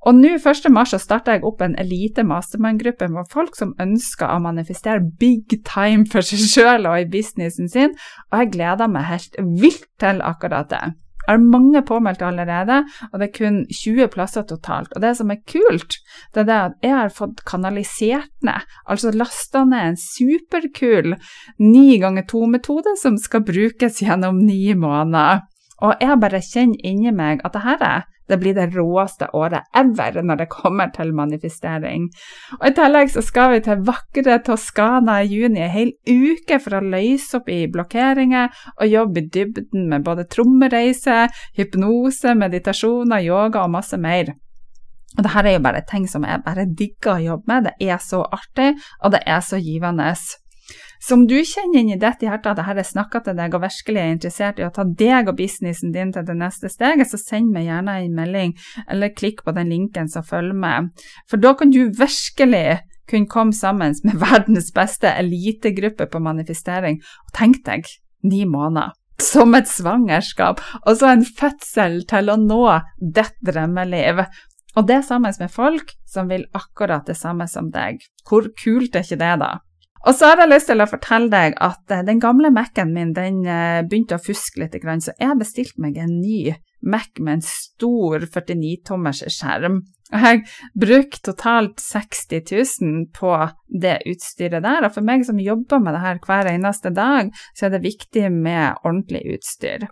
Og 0.01 0.17
nå 0.17 0.34
1.3 0.39 0.97
starta 0.97 1.38
jeg 1.38 1.45
opp 1.45 1.62
en 1.62 1.77
elite 1.77 2.25
mastermind-gruppe 2.25 3.12
med 3.13 3.29
folk 3.29 3.53
som 3.60 3.75
ønsker 3.82 4.34
å 4.34 4.41
manifestere 4.41 5.06
big 5.21 5.60
time 5.62 6.10
for 6.10 6.25
seg 6.25 6.41
sjøl 6.41 6.89
og 6.89 7.03
i 7.03 7.10
businessen 7.13 7.69
sin, 7.69 7.93
og 8.32 8.41
jeg 8.41 8.53
gleder 8.58 8.89
meg 8.89 9.10
helt 9.12 9.41
vilt 9.62 9.88
til 10.01 10.25
akkurat 10.25 10.73
det. 10.73 10.86
Jeg 11.23 11.38
har 11.38 11.43
mange 11.43 11.81
påmeldte 11.88 12.27
allerede, 12.27 12.81
og 13.12 13.19
det 13.19 13.29
er 13.29 13.38
kun 13.38 13.59
20 13.71 14.09
plasser 14.12 14.43
totalt. 14.47 14.91
Og 14.95 15.03
det 15.03 15.13
som 15.17 15.31
er 15.31 15.39
kult, 15.47 15.95
det 16.36 16.43
er 16.43 16.49
det 16.49 16.59
at 16.59 16.75
jeg 16.83 16.95
har 16.97 17.13
fått 17.15 17.43
kanalisert 17.47 18.31
ned, 18.43 18.67
altså 18.89 19.13
lasta 19.15 19.63
ned 19.63 19.93
en 19.93 19.99
superkul 19.99 21.15
ni 21.63 21.99
ganger 22.01 22.27
to-metode 22.27 22.97
som 22.99 23.17
skal 23.21 23.45
brukes 23.47 24.01
gjennom 24.03 24.41
ni 24.43 24.73
måneder. 24.75 25.45
Og 25.83 25.95
jeg 26.03 26.19
bare 26.19 26.43
kjenner 26.43 26.83
inni 26.86 27.12
meg 27.15 27.43
at 27.43 27.55
det 27.55 27.63
her 27.63 27.88
er 27.88 28.03
det 28.29 28.38
blir 28.39 28.55
det 28.55 28.69
råeste 28.75 29.27
året 29.36 29.67
ever 29.75 30.21
når 30.23 30.43
det 30.43 30.49
kommer 30.51 30.91
til 30.95 31.13
manifestering. 31.15 32.09
Og 32.59 32.67
I 32.69 32.75
tillegg 32.77 33.12
så 33.13 33.23
skal 33.25 33.55
vi 33.55 33.63
til 33.65 33.83
vakre 33.88 34.38
Toskana 34.45 35.19
i 35.23 35.31
juni, 35.31 35.63
en 35.63 35.73
hel 35.73 35.91
uke 36.07 36.59
for 36.63 36.79
å 36.79 36.86
løse 36.93 37.39
opp 37.39 37.51
i 37.51 37.65
blokkeringer 37.71 38.53
og 38.77 38.88
jobbe 38.88 39.23
i 39.23 39.27
dybden 39.33 39.89
med 39.91 40.05
både 40.07 40.27
trommereise, 40.31 41.27
hypnose, 41.57 42.36
meditasjoner, 42.39 43.25
yoga 43.27 43.65
og 43.65 43.75
masse 43.75 43.99
mer. 43.99 44.33
Og 45.13 45.21
dette 45.21 45.43
er 45.45 45.57
jo 45.57 45.65
bare 45.67 45.83
ting 45.89 46.07
som 46.09 46.23
jeg 46.25 46.41
bare 46.45 46.65
digger 46.65 47.17
å 47.17 47.25
jobbe 47.27 47.51
med. 47.51 47.67
Det 47.67 47.91
er 47.91 47.99
så 48.01 48.23
artig, 48.23 48.71
og 49.03 49.13
det 49.13 49.21
er 49.29 49.43
så 49.45 49.59
givende. 49.62 50.07
Så 51.03 51.17
om 51.17 51.25
du 51.27 51.35
kjenner 51.43 51.81
inn 51.81 51.89
i 51.91 51.99
ditt 51.99 52.21
hjerte 52.23 52.53
at 52.53 52.59
dette 52.61 52.79
er 52.79 52.87
snakka 52.87 53.19
til 53.25 53.35
deg 53.35 53.55
og 53.57 53.65
virkelig 53.65 53.99
er 53.99 54.13
interessert 54.13 54.59
i 54.61 54.63
å 54.63 54.71
ta 54.71 54.85
deg 54.87 55.27
og 55.27 55.35
businessen 55.35 55.91
din 55.91 56.13
til 56.15 56.23
det 56.23 56.35
neste 56.39 56.71
steget, 56.71 57.09
så 57.11 57.19
send 57.19 57.51
meg 57.51 57.67
gjerne 57.67 57.97
en 57.99 58.15
melding, 58.15 58.53
eller 58.87 59.11
klikk 59.11 59.43
på 59.43 59.51
den 59.57 59.73
linken 59.73 60.07
som 60.11 60.23
følger 60.23 60.55
med. 60.55 60.93
For 61.27 61.43
da 61.43 61.51
kan 61.59 61.73
du 61.75 61.81
virkelig 61.91 62.79
kunne 63.11 63.27
komme 63.27 63.55
sammen 63.57 63.97
med 64.07 64.21
verdens 64.27 64.71
beste 64.75 65.11
elitegruppe 65.11 66.07
på 66.07 66.23
manifestering. 66.23 67.01
Og 67.27 67.35
tenk 67.35 67.59
deg, 67.67 67.89
ni 68.23 68.45
måneder. 68.47 68.95
Som 69.19 69.53
et 69.59 69.67
svangerskap, 69.69 70.63
og 70.87 70.97
så 70.97 71.11
en 71.11 71.27
fødsel 71.27 71.99
til 72.09 72.31
å 72.31 72.39
nå 72.39 72.63
ditt 72.97 73.35
drømmeliv. 73.45 74.23
Og 74.79 74.87
det 74.87 75.03
sammen 75.05 75.35
med 75.39 75.51
folk 75.51 75.93
som 76.09 76.31
vil 76.31 76.47
akkurat 76.55 77.05
det 77.11 77.19
samme 77.19 77.45
som 77.51 77.69
deg. 77.75 77.99
Hvor 78.23 78.47
kult 78.63 78.95
er 78.95 79.05
ikke 79.05 79.19
det, 79.19 79.35
da? 79.43 79.51
Og 80.03 80.15
så 80.17 80.33
har 80.33 80.43
jeg 80.43 80.51
lyst 80.51 80.67
til 80.71 80.83
å 80.83 80.89
fortelle 80.89 81.31
deg 81.31 81.55
at 81.63 81.93
eh, 81.93 82.03
den 82.07 82.19
gamle 82.23 82.51
Mac-en 82.53 82.91
min 82.95 83.13
den 83.15 83.43
eh, 83.47 83.81
begynte 83.87 84.19
å 84.19 84.23
fuske 84.23 84.59
litt, 84.59 84.75
så 84.75 85.15
jeg 85.15 85.39
bestilte 85.39 85.83
meg 85.83 85.99
en 86.01 86.17
ny 86.19 86.53
Mac 86.83 87.15
med 87.19 87.37
en 87.37 87.45
stor 87.47 88.25
49-tommers 88.27 89.23
skjerm. 89.31 89.79
Jeg 90.13 90.43
brukte 90.77 91.31
totalt 91.31 91.79
60 91.81 92.43
000 92.83 93.05
på 93.15 93.31
det 93.81 93.95
utstyret 94.11 94.65
der, 94.65 94.85
og 94.85 94.93
for 94.97 95.07
meg 95.07 95.23
som 95.25 95.39
jobber 95.41 95.81
med 95.81 95.95
det 95.95 96.03
her 96.03 96.19
hver 96.27 96.51
eneste 96.51 96.91
dag, 96.93 97.31
så 97.55 97.65
er 97.65 97.77
det 97.77 97.85
viktig 97.87 98.27
med 98.35 98.83
ordentlig 98.83 99.23
utstyr. 99.37 99.87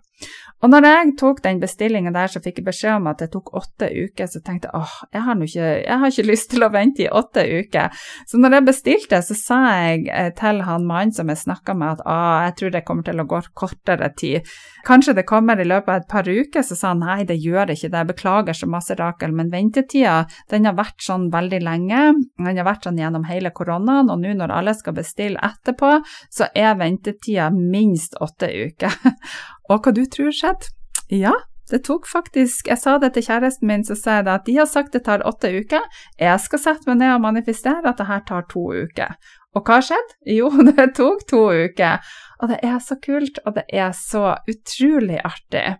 Og 0.61 0.69
når 0.69 0.85
jeg 0.85 1.13
tok 1.17 1.39
den 1.41 1.59
bestillingen 1.61 2.13
der, 2.13 2.29
så 2.29 2.41
fikk 2.43 2.59
jeg 2.61 2.67
beskjed 2.67 2.99
om 2.99 3.09
at 3.09 3.21
det 3.23 3.31
tok 3.33 3.49
åtte 3.57 3.87
uker, 3.89 4.29
så 4.29 4.41
tenkte 4.45 4.69
jeg 4.69 4.77
åh, 4.77 4.95
jeg 5.15 5.25
har, 5.25 5.39
ikke, 5.47 5.69
jeg 5.81 5.99
har 6.03 6.13
ikke 6.13 6.27
lyst 6.31 6.49
til 6.53 6.65
å 6.65 6.71
vente 6.73 7.05
i 7.05 7.09
åtte 7.09 7.45
uker. 7.49 8.03
Så 8.29 8.41
når 8.41 8.57
jeg 8.57 8.67
bestilte, 8.69 9.21
så 9.25 9.37
sa 9.37 9.61
jeg 9.81 10.05
eh, 10.13 10.29
til 10.37 10.61
han 10.67 10.85
mannen 10.85 11.15
som 11.17 11.31
jeg 11.33 11.41
snakka 11.41 11.75
med 11.77 11.95
at 11.95 12.03
åh, 12.05 12.37
jeg 12.45 12.57
tror 12.59 12.75
det 12.75 12.83
kommer 12.87 13.07
til 13.07 13.23
å 13.23 13.27
gå 13.31 13.41
kortere 13.57 14.11
tid. 14.17 14.51
Kanskje 14.85 15.15
det 15.17 15.25
kommer 15.29 15.59
i 15.61 15.65
løpet 15.65 15.89
av 15.89 16.03
et 16.03 16.09
par 16.11 16.29
uker, 16.29 16.65
så 16.65 16.77
sa 16.77 16.93
han 16.93 17.01
nei, 17.01 17.23
det 17.29 17.39
gjør 17.41 17.73
ikke 17.73 17.89
det, 17.93 18.05
beklager 18.13 18.57
så 18.57 18.69
masse, 18.69 18.97
Rakel, 19.01 19.33
men 19.33 19.49
ventetida 19.53 20.27
den 20.51 20.67
har 20.69 20.77
vært 20.77 21.01
sånn 21.01 21.29
veldig 21.33 21.61
lenge. 21.65 22.03
Den 22.37 22.59
har 22.59 22.67
vært 22.67 22.85
sånn 22.85 22.99
gjennom 23.01 23.25
hele 23.29 23.53
koronaen, 23.55 24.11
og 24.13 24.21
nå 24.21 24.35
når 24.37 24.53
alle 24.53 24.75
skal 24.77 24.97
bestille 24.97 25.41
etterpå, 25.41 25.97
så 26.29 26.49
er 26.53 26.77
ventetida 26.77 27.49
minst 27.55 28.17
åtte 28.21 28.51
uker. 28.51 28.93
Og 29.71 29.79
hva 29.79 29.93
du 29.95 30.03
tror 30.11 30.33
skjedde? 30.35 30.71
Ja, 31.11 31.33
det 31.71 31.85
tok 31.87 32.07
faktisk 32.09 32.67
Jeg 32.67 32.79
sa 32.81 32.97
det 32.99 33.13
til 33.15 33.23
kjæresten 33.23 33.69
min, 33.69 33.85
så 33.87 33.95
sa 33.95 34.19
jeg 34.19 34.27
at 34.31 34.47
de 34.47 34.57
har 34.57 34.67
sagt 34.67 34.95
det 34.95 35.05
tar 35.05 35.23
åtte 35.27 35.51
uker. 35.51 35.85
Jeg 36.19 36.39
skal 36.43 36.59
sette 36.59 36.89
meg 36.89 36.99
ned 36.99 37.13
og 37.15 37.23
manifestere 37.27 37.85
at 37.87 38.01
det 38.01 38.09
her 38.09 38.25
tar 38.27 38.47
to 38.51 38.65
uker. 38.71 39.15
Og 39.55 39.63
hva 39.67 39.79
skjedde? 39.83 40.17
Jo, 40.37 40.51
det 40.67 40.91
tok 40.97 41.23
to 41.29 41.45
uker. 41.51 42.03
Og 42.41 42.51
det 42.51 42.59
er 42.65 42.81
så 42.83 42.97
kult, 42.99 43.39
og 43.45 43.55
det 43.59 43.65
er 43.69 43.95
så 43.95 44.35
utrolig 44.49 45.21
artig. 45.23 45.77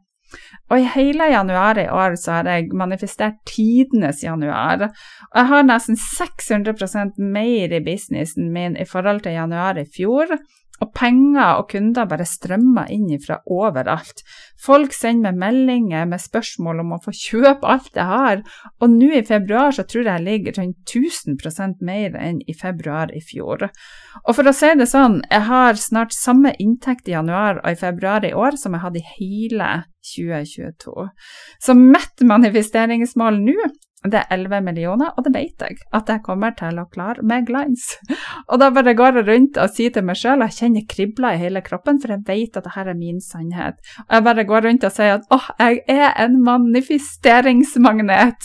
Og 0.71 0.80
i 0.80 0.88
hele 0.93 1.27
januar 1.34 1.80
i 1.82 1.89
år 1.91 2.15
så 2.19 2.38
har 2.38 2.47
jeg 2.47 2.69
manifestert 2.77 3.41
tidenes 3.49 4.21
januar. 4.23 4.88
Og 5.32 5.39
jeg 5.41 5.49
har 5.49 5.67
nesten 5.67 5.99
600% 5.99 7.19
mer 7.19 7.75
i 7.75 7.82
businessen 7.84 8.51
min 8.54 8.77
i 8.80 8.88
forhold 8.88 9.25
til 9.25 9.36
januar 9.36 9.82
i 9.82 9.88
fjor. 9.97 10.32
Og 10.81 10.89
penger 10.97 11.59
og 11.59 11.67
kunder 11.69 12.07
bare 12.09 12.25
strømmer 12.25 12.89
inn 12.93 13.09
fra 13.21 13.37
overalt. 13.45 14.23
Folk 14.61 14.95
sender 14.95 15.35
meg 15.35 15.51
meldinger 15.51 16.07
med 16.09 16.21
spørsmål 16.23 16.81
om 16.83 16.95
å 16.95 17.01
få 17.03 17.13
kjøpe 17.15 17.69
alt 17.69 17.97
jeg 17.97 18.07
har, 18.09 18.41
og 18.81 18.95
nå 18.95 19.11
i 19.17 19.23
februar 19.25 19.75
så 19.77 19.85
tror 19.85 20.07
jeg 20.07 20.11
jeg 20.11 20.25
ligger 20.25 20.57
rundt 20.57 20.95
1000% 20.95 21.85
mer 21.85 22.17
enn 22.17 22.41
i 22.49 22.55
februar 22.57 23.13
i 23.13 23.21
fjor. 23.25 23.67
Og 24.25 24.33
for 24.37 24.49
å 24.49 24.55
si 24.55 24.71
det 24.77 24.89
sånn, 24.89 25.21
jeg 25.29 25.47
har 25.51 25.77
snart 25.77 26.17
samme 26.17 26.55
inntekt 26.61 27.09
i 27.09 27.15
januar 27.15 27.61
og 27.61 27.69
i 27.71 27.79
februar 27.79 28.25
i 28.25 28.33
år 28.33 28.57
som 28.57 28.73
jeg 28.77 28.85
hadde 28.85 29.01
i 29.01 29.07
hele 29.19 29.71
2022. 30.15 31.07
Så 31.61 31.77
mitt 31.77 32.25
manifesteringsmål 32.25 33.41
nå 33.45 33.69
det 34.09 34.17
er 34.17 34.31
11 34.33 34.63
millioner, 34.65 35.11
og 35.13 35.27
det 35.27 35.33
vet 35.35 35.61
jeg 35.61 35.75
at 35.93 36.07
jeg 36.09 36.23
kommer 36.25 36.55
til 36.57 36.79
å 36.81 36.87
klare 36.89 37.21
med 37.21 37.45
glans. 37.45 37.83
Og 38.49 38.57
da 38.61 38.71
bare 38.73 38.95
går 38.97 39.19
jeg 39.19 39.27
rundt 39.27 39.59
og 39.61 39.69
sier 39.75 39.93
til 39.93 40.05
meg 40.07 40.17
sjøl, 40.17 40.41
og 40.41 40.49
jeg 40.49 40.57
kjenner 40.57 40.87
kribler 40.89 41.37
i 41.37 41.41
hele 41.43 41.61
kroppen, 41.65 41.99
for 42.01 42.09
jeg 42.15 42.25
vet 42.25 42.57
at 42.57 42.65
dette 42.65 42.81
er 42.81 42.97
min 42.97 43.21
sannhet. 43.21 43.77
Og 44.07 44.13
jeg 44.17 44.25
bare 44.25 44.47
går 44.49 44.61
rundt 44.65 44.87
og 44.89 44.95
sier 44.95 45.13
at 45.19 45.27
åh, 45.35 45.47
jeg 45.61 45.75
er 45.93 46.09
en 46.25 46.35
manifesteringsmagnet. 46.47 48.41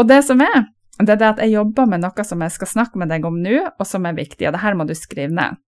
Og 0.00 0.08
det 0.08 0.22
som 0.24 0.40
er, 0.40 0.58
det 1.02 1.12
er 1.18 1.20
det 1.20 1.30
at 1.34 1.42
jeg 1.44 1.56
jobber 1.58 1.84
med 1.92 2.00
noe 2.06 2.24
som 2.24 2.40
jeg 2.40 2.56
skal 2.56 2.72
snakke 2.72 2.96
med 3.02 3.12
deg 3.12 3.28
om 3.28 3.36
nå, 3.44 3.58
og 3.76 3.86
som 3.88 4.08
er 4.08 4.16
viktig, 4.16 4.48
og 4.48 4.56
det 4.56 4.64
her 4.64 4.78
må 4.78 4.88
du 4.88 4.96
skrive 4.96 5.36
ned. 5.36 5.60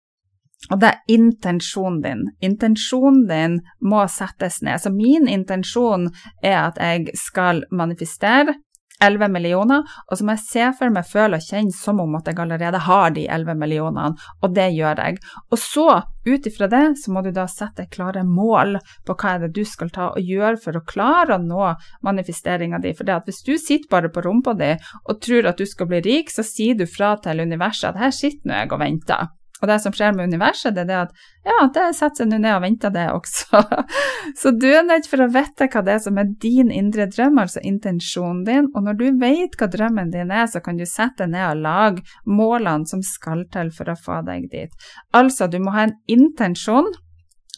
Og 0.70 0.78
det 0.78 0.92
er 0.92 1.02
intensjonen 1.10 2.02
din. 2.04 2.20
Intensjonen 2.38 3.24
din 3.26 3.60
må 3.82 4.06
settes 4.06 4.62
ned. 4.62 4.78
Så 4.78 4.94
min 4.94 5.26
intensjon 5.26 6.06
er 6.38 6.68
at 6.68 6.78
jeg 6.78 7.16
skal 7.18 7.64
manifestere 7.74 8.54
11 9.02 9.32
millioner, 9.32 9.82
og 10.08 10.18
så 10.18 10.26
må 10.26 10.36
jeg 10.36 10.44
se 10.46 10.68
for 10.78 10.94
meg, 10.94 11.08
føle 11.08 11.38
og 11.38 11.46
kjenne 11.46 11.74
som 11.74 12.00
om 12.02 12.16
at 12.18 12.28
jeg 12.30 12.38
allerede 12.42 12.82
har 12.86 13.14
de 13.16 13.26
11 13.26 13.58
millionene, 13.58 14.14
og 14.42 14.54
det 14.56 14.68
gjør 14.76 15.02
jeg. 15.02 15.20
Og 15.50 15.60
så, 15.60 15.86
ut 16.28 16.48
ifra 16.48 16.68
det, 16.70 16.84
så 17.02 17.14
må 17.14 17.24
du 17.24 17.32
da 17.34 17.48
sette 17.50 17.88
klare 17.92 18.24
mål 18.26 18.78
på 19.06 19.16
hva 19.18 19.34
er 19.34 19.44
det 19.44 19.52
du 19.58 19.62
skal 19.68 19.90
ta 19.94 20.12
og 20.12 20.32
gjøre 20.32 20.60
for 20.62 20.78
å 20.78 20.84
klare 20.86 21.36
å 21.36 21.42
nå 21.42 21.72
manifesteringa 22.06 22.82
di. 22.82 22.94
For 22.96 23.08
det 23.08 23.18
at 23.18 23.30
hvis 23.30 23.42
du 23.46 23.54
sitter 23.58 23.90
bare 23.90 24.12
på 24.12 24.24
rumpa 24.24 24.54
di 24.58 24.72
og 25.02 25.20
tror 25.24 25.50
at 25.50 25.60
du 25.60 25.66
skal 25.68 25.90
bli 25.90 26.02
rik, 26.04 26.30
så 26.30 26.46
sier 26.46 26.78
du 26.78 26.86
fra 26.86 27.16
til 27.22 27.42
universet 27.42 27.92
at 27.92 28.02
her 28.06 28.14
sitter 28.14 28.48
nå 28.48 28.60
jeg 28.62 28.72
og 28.72 28.84
venter. 28.84 29.30
Og 29.62 29.68
det 29.70 29.78
som 29.84 29.94
skjer 29.94 30.14
med 30.16 30.32
universet, 30.32 30.74
det 30.74 30.82
er 30.82 30.88
det 30.88 30.98
at 30.98 31.26
ja, 31.46 31.58
det 31.74 31.84
setter 31.94 32.24
seg 32.24 32.30
nå 32.32 32.40
ned 32.42 32.56
og 32.56 32.64
venter, 32.64 32.90
det 32.94 33.04
også. 33.14 33.62
Så 34.40 34.50
du 34.58 34.66
er 34.72 34.82
nødt 34.86 35.06
for 35.10 35.22
å 35.22 35.30
vite 35.30 35.68
hva 35.70 35.84
det 35.86 35.94
er 35.94 36.02
som 36.02 36.18
er 36.18 36.32
din 36.42 36.72
indre 36.74 37.06
drøm, 37.10 37.38
altså 37.42 37.62
intensjonen 37.66 38.42
din. 38.48 38.70
Og 38.74 38.86
når 38.88 38.98
du 38.98 39.06
vet 39.22 39.54
hva 39.58 39.70
drømmen 39.70 40.10
din 40.14 40.34
er, 40.34 40.48
så 40.50 40.62
kan 40.64 40.80
du 40.80 40.86
sette 40.88 41.22
deg 41.22 41.36
ned 41.36 41.46
og 41.46 41.62
lage 41.62 42.18
målene 42.26 42.90
som 42.90 43.04
skal 43.06 43.46
til 43.54 43.70
for 43.74 43.92
å 43.92 43.98
få 43.98 44.22
deg 44.26 44.50
dit. 44.50 44.90
Altså, 45.14 45.46
du 45.46 45.60
må 45.62 45.74
ha 45.76 45.86
en 45.86 45.96
intensjon 46.10 46.90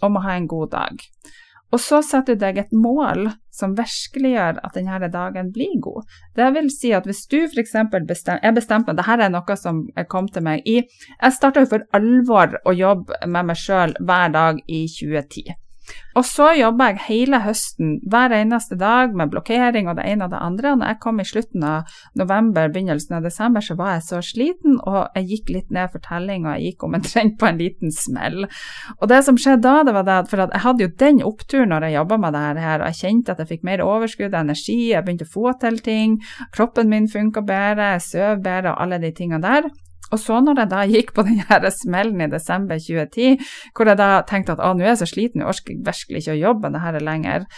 og 0.02 0.12
må 0.12 0.24
ha 0.24 0.36
en 0.36 0.50
god 0.50 0.74
dag. 0.74 1.04
Og 1.74 1.80
så 1.82 1.98
setter 2.06 2.36
du 2.36 2.44
deg 2.44 2.60
et 2.60 2.74
mål 2.76 3.32
som 3.54 3.74
virkeliggjør 3.74 4.60
at 4.62 4.76
denne 4.78 5.08
dagen 5.10 5.50
blir 5.54 5.74
god. 5.82 6.06
Det 6.38 6.46
vil 6.54 6.70
si 6.70 6.92
at 6.94 7.08
hvis 7.08 7.24
du 7.30 7.40
f.eks. 7.48 7.74
bestemmer 8.06 8.42
Jeg 8.42 8.54
bestemte 8.54 8.92
meg, 8.92 9.00
dette 9.00 9.26
er 9.26 9.34
noe 9.34 9.58
som 9.58 9.82
kom 10.10 10.30
til 10.30 10.46
meg 10.46 10.62
i 10.70 10.76
Jeg 10.84 11.34
starta 11.34 11.66
for 11.66 11.86
alvor 11.96 12.58
å 12.64 12.76
jobbe 12.78 13.18
med 13.26 13.50
meg 13.50 13.58
sjøl 13.58 13.98
hver 13.98 14.30
dag 14.34 14.62
i 14.66 14.86
2010. 14.86 15.63
Og 16.14 16.24
så 16.26 16.52
jobba 16.54 16.92
jeg 16.92 17.02
hele 17.08 17.40
høsten, 17.42 17.96
hver 18.10 18.32
eneste 18.36 18.76
dag, 18.78 19.14
med 19.16 19.32
blokkering 19.32 19.88
og 19.90 19.98
det 19.98 20.06
ene 20.08 20.28
og 20.28 20.34
det 20.34 20.40
andre. 20.40 20.72
Og 20.72 20.80
når 20.80 20.92
jeg 20.92 21.00
kom 21.02 21.20
i 21.20 21.26
slutten 21.28 21.66
av 21.66 21.96
november, 22.18 22.70
begynnelsen 22.72 23.18
av 23.18 23.26
desember, 23.26 23.64
så 23.64 23.76
var 23.78 23.96
jeg 23.96 24.06
så 24.08 24.20
sliten, 24.24 24.78
og 24.86 25.16
jeg 25.18 25.28
gikk 25.32 25.54
litt 25.56 25.74
ned 25.74 25.92
for 25.92 26.04
telling, 26.06 26.46
og 26.46 26.54
jeg 26.54 26.74
gikk 26.74 26.86
omtrent 26.88 27.38
på 27.40 27.50
en 27.50 27.60
liten 27.60 27.94
smell. 27.94 28.46
Og 29.00 29.10
det 29.10 29.22
som 29.26 29.38
skjedde 29.40 29.64
da, 29.64 29.82
det 29.86 29.96
var 29.96 30.06
det 30.06 30.18
at 30.22 30.30
for 30.30 30.44
at 30.44 30.54
jeg 30.54 30.64
hadde 30.64 30.86
jo 30.86 30.92
den 31.04 31.22
oppturen 31.26 31.72
når 31.72 31.88
jeg 31.88 31.98
jobba 31.98 32.20
med 32.22 32.36
det 32.36 32.66
her, 32.66 32.80
og 32.80 32.90
jeg 32.90 33.00
kjente 33.02 33.34
at 33.34 33.42
jeg 33.42 33.52
fikk 33.54 33.66
mer 33.66 33.84
overskudd 33.84 34.36
energi, 34.38 34.80
jeg 34.92 35.04
begynte 35.04 35.28
å 35.28 35.34
få 35.34 35.56
til 35.62 35.80
ting, 35.84 36.18
kroppen 36.54 36.92
min 36.92 37.10
funka 37.10 37.42
bedre, 37.44 37.94
jeg 37.96 38.06
søv 38.08 38.44
bedre 38.44 38.74
og 38.74 38.84
alle 38.84 39.02
de 39.02 39.12
tingene 39.16 39.42
der. 39.44 39.68
Og 40.14 40.20
så 40.22 40.38
når 40.44 40.62
jeg 40.62 40.70
da 40.70 40.82
gikk 40.86 41.14
på 41.16 41.24
den 41.26 41.40
her 41.48 41.68
smellen 41.74 42.22
i 42.22 42.30
desember 42.30 42.78
2010, 42.78 43.40
hvor 43.74 43.90
jeg 43.90 43.98
da 43.98 44.10
tenkte 44.28 44.54
at 44.54 44.62
å, 44.62 44.74
nå 44.74 44.86
er 44.86 44.92
jeg 44.92 45.00
så 45.02 45.10
sliten, 45.10 45.42
jeg 45.42 45.50
orker 45.50 45.80
virkelig 45.88 46.22
ikke 46.22 46.36
å 46.36 46.42
jobbe 46.42 46.70
det 46.74 46.84
her 46.84 47.00
lenger, 47.02 47.48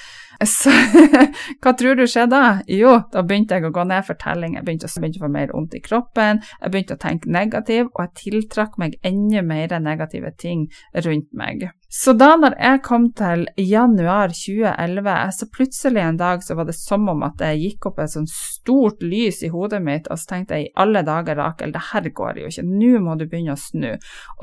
så 0.45 0.73
hva 1.63 1.73
tror 1.77 1.97
du 1.97 2.05
skjedde 2.09 2.37
da? 2.37 2.53
Jo, 2.69 2.99
da 3.13 3.23
begynte 3.25 3.57
jeg 3.57 3.69
å 3.69 3.73
gå 3.75 3.87
ned 3.89 4.05
for 4.09 4.19
telling, 4.21 4.57
jeg 4.57 4.67
begynte, 4.67 4.91
begynte 5.01 5.21
å 5.21 5.27
få 5.27 5.33
mer 5.33 5.53
vondt 5.55 5.77
i 5.77 5.83
kroppen, 5.85 6.43
jeg 6.61 6.73
begynte 6.73 6.97
å 6.97 7.03
tenke 7.03 7.33
negativ, 7.33 7.89
og 7.95 8.03
jeg 8.05 8.15
tiltrakk 8.23 8.77
meg 8.81 8.99
enda 9.07 9.45
mer 9.47 9.77
negative 9.81 10.33
ting 10.41 10.67
rundt 11.07 11.33
meg. 11.37 11.69
Så 11.97 12.13
da 12.13 12.35
når 12.37 12.59
jeg 12.61 12.81
kom 12.85 13.07
til 13.17 13.47
januar 13.57 14.35
2011, 14.37 15.15
så 15.33 15.47
plutselig 15.49 16.03
en 16.03 16.19
dag 16.21 16.43
så 16.45 16.57
var 16.59 16.69
det 16.69 16.75
som 16.77 17.07
om 17.09 17.23
at 17.25 17.39
det 17.41 17.55
gikk 17.57 17.89
opp 17.89 18.03
et 18.05 18.13
sånt 18.13 18.33
stort 18.33 19.01
lys 19.01 19.41
i 19.47 19.49
hodet 19.55 19.81
mitt, 19.87 20.11
og 20.13 20.21
så 20.21 20.35
tenkte 20.35 20.59
jeg 20.59 20.67
i 20.67 20.75
alle 20.83 21.01
dager, 21.07 21.41
Rakel, 21.41 21.73
det 21.73 21.87
her 21.95 22.11
går 22.21 22.43
jo 22.43 22.51
ikke, 22.53 22.67
nå 22.69 23.01
må 23.01 23.17
du 23.17 23.25
begynne 23.25 23.57
å 23.57 23.63
snu. 23.63 23.95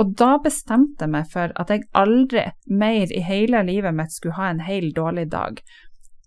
Og 0.01 0.17
da 0.17 0.31
bestemte 0.41 1.05
jeg 1.05 1.13
meg 1.13 1.29
for 1.29 1.53
at 1.61 1.75
jeg 1.75 1.85
aldri 1.93 2.47
mer 2.73 3.13
i 3.13 3.21
hele 3.21 3.61
livet 3.69 4.01
mitt 4.01 4.17
skulle 4.17 4.39
ha 4.39 4.49
en 4.49 4.65
hel 4.65 4.89
dårlig 4.97 5.29
dag. 5.35 5.61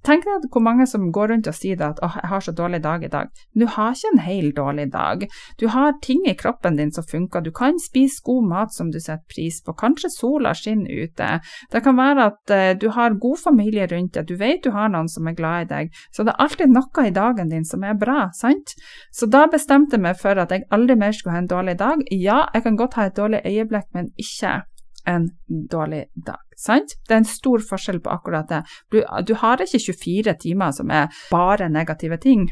Tenk 0.07 0.23
deg 0.23 0.45
hvor 0.55 0.63
mange 0.63 0.85
som 0.87 1.09
går 1.11 1.33
rundt 1.33 1.49
og 1.51 1.55
sier 1.57 1.81
at 1.83 1.99
åh, 2.05 2.15
jeg 2.21 2.31
har 2.31 2.43
så 2.45 2.53
dårlig 2.55 2.79
dag 2.85 3.03
i 3.03 3.11
dag. 3.11 3.31
Du 3.59 3.65
har 3.67 3.95
ikke 3.97 4.13
en 4.13 4.21
hel 4.23 4.53
dårlig 4.55 4.85
dag. 4.93 5.25
Du 5.59 5.67
har 5.73 5.97
ting 6.05 6.21
i 6.31 6.37
kroppen 6.39 6.77
din 6.79 6.93
som 6.95 7.03
funker. 7.11 7.43
Du 7.43 7.51
kan 7.51 7.81
spise 7.83 8.23
god 8.27 8.47
mat 8.47 8.75
som 8.75 8.93
du 8.95 9.01
setter 9.01 9.25
pris 9.33 9.59
på. 9.67 9.75
Kanskje 9.75 10.13
sola 10.15 10.53
skinner 10.55 11.03
ute. 11.03 11.31
Det 11.73 11.83
kan 11.83 11.99
være 11.99 12.29
at 12.31 12.55
uh, 12.55 12.69
du 12.79 12.87
har 12.95 13.19
god 13.19 13.43
familie 13.43 13.89
rundt 13.91 14.15
deg. 14.15 14.31
Du 14.31 14.39
vet 14.39 14.63
du 14.63 14.71
har 14.77 14.95
noen 14.95 15.11
som 15.11 15.27
er 15.27 15.35
glad 15.41 15.67
i 15.67 15.71
deg. 15.75 16.01
Så 16.15 16.23
det 16.23 16.37
er 16.37 16.47
alltid 16.47 16.77
noe 16.77 17.09
i 17.09 17.15
dagen 17.19 17.51
din 17.51 17.67
som 17.67 17.83
er 17.83 17.99
bra, 17.99 18.29
sant? 18.39 18.77
Så 19.11 19.27
da 19.27 19.49
bestemte 19.51 19.99
jeg 19.99 20.07
meg 20.07 20.23
for 20.23 20.39
at 20.39 20.55
jeg 20.55 20.69
aldri 20.71 20.95
mer 21.03 21.19
skulle 21.19 21.35
ha 21.35 21.43
en 21.43 21.51
dårlig 21.51 21.81
dag. 21.83 22.07
Ja, 22.15 22.45
jeg 22.55 22.69
kan 22.69 22.79
godt 22.79 22.95
ha 23.01 23.11
et 23.11 23.19
dårlig 23.19 23.43
øyeblikk, 23.43 23.91
men 23.97 24.15
ikke 24.23 24.61
en 25.07 25.29
dårlig 25.71 26.05
dag. 26.15 26.43
Sant? 26.59 26.97
Det 27.07 27.15
er 27.15 27.23
en 27.23 27.29
stor 27.29 27.65
forskjell 27.71 28.01
på 28.05 28.13
akkurat 28.13 28.49
det. 28.51 28.63
Du, 28.93 29.01
du 29.27 29.35
har 29.41 29.63
ikke 29.63 29.81
24 29.93 30.37
timer 30.43 30.73
som 30.77 30.91
er 30.91 31.13
bare 31.31 31.69
negative 31.73 32.19
ting. 32.23 32.49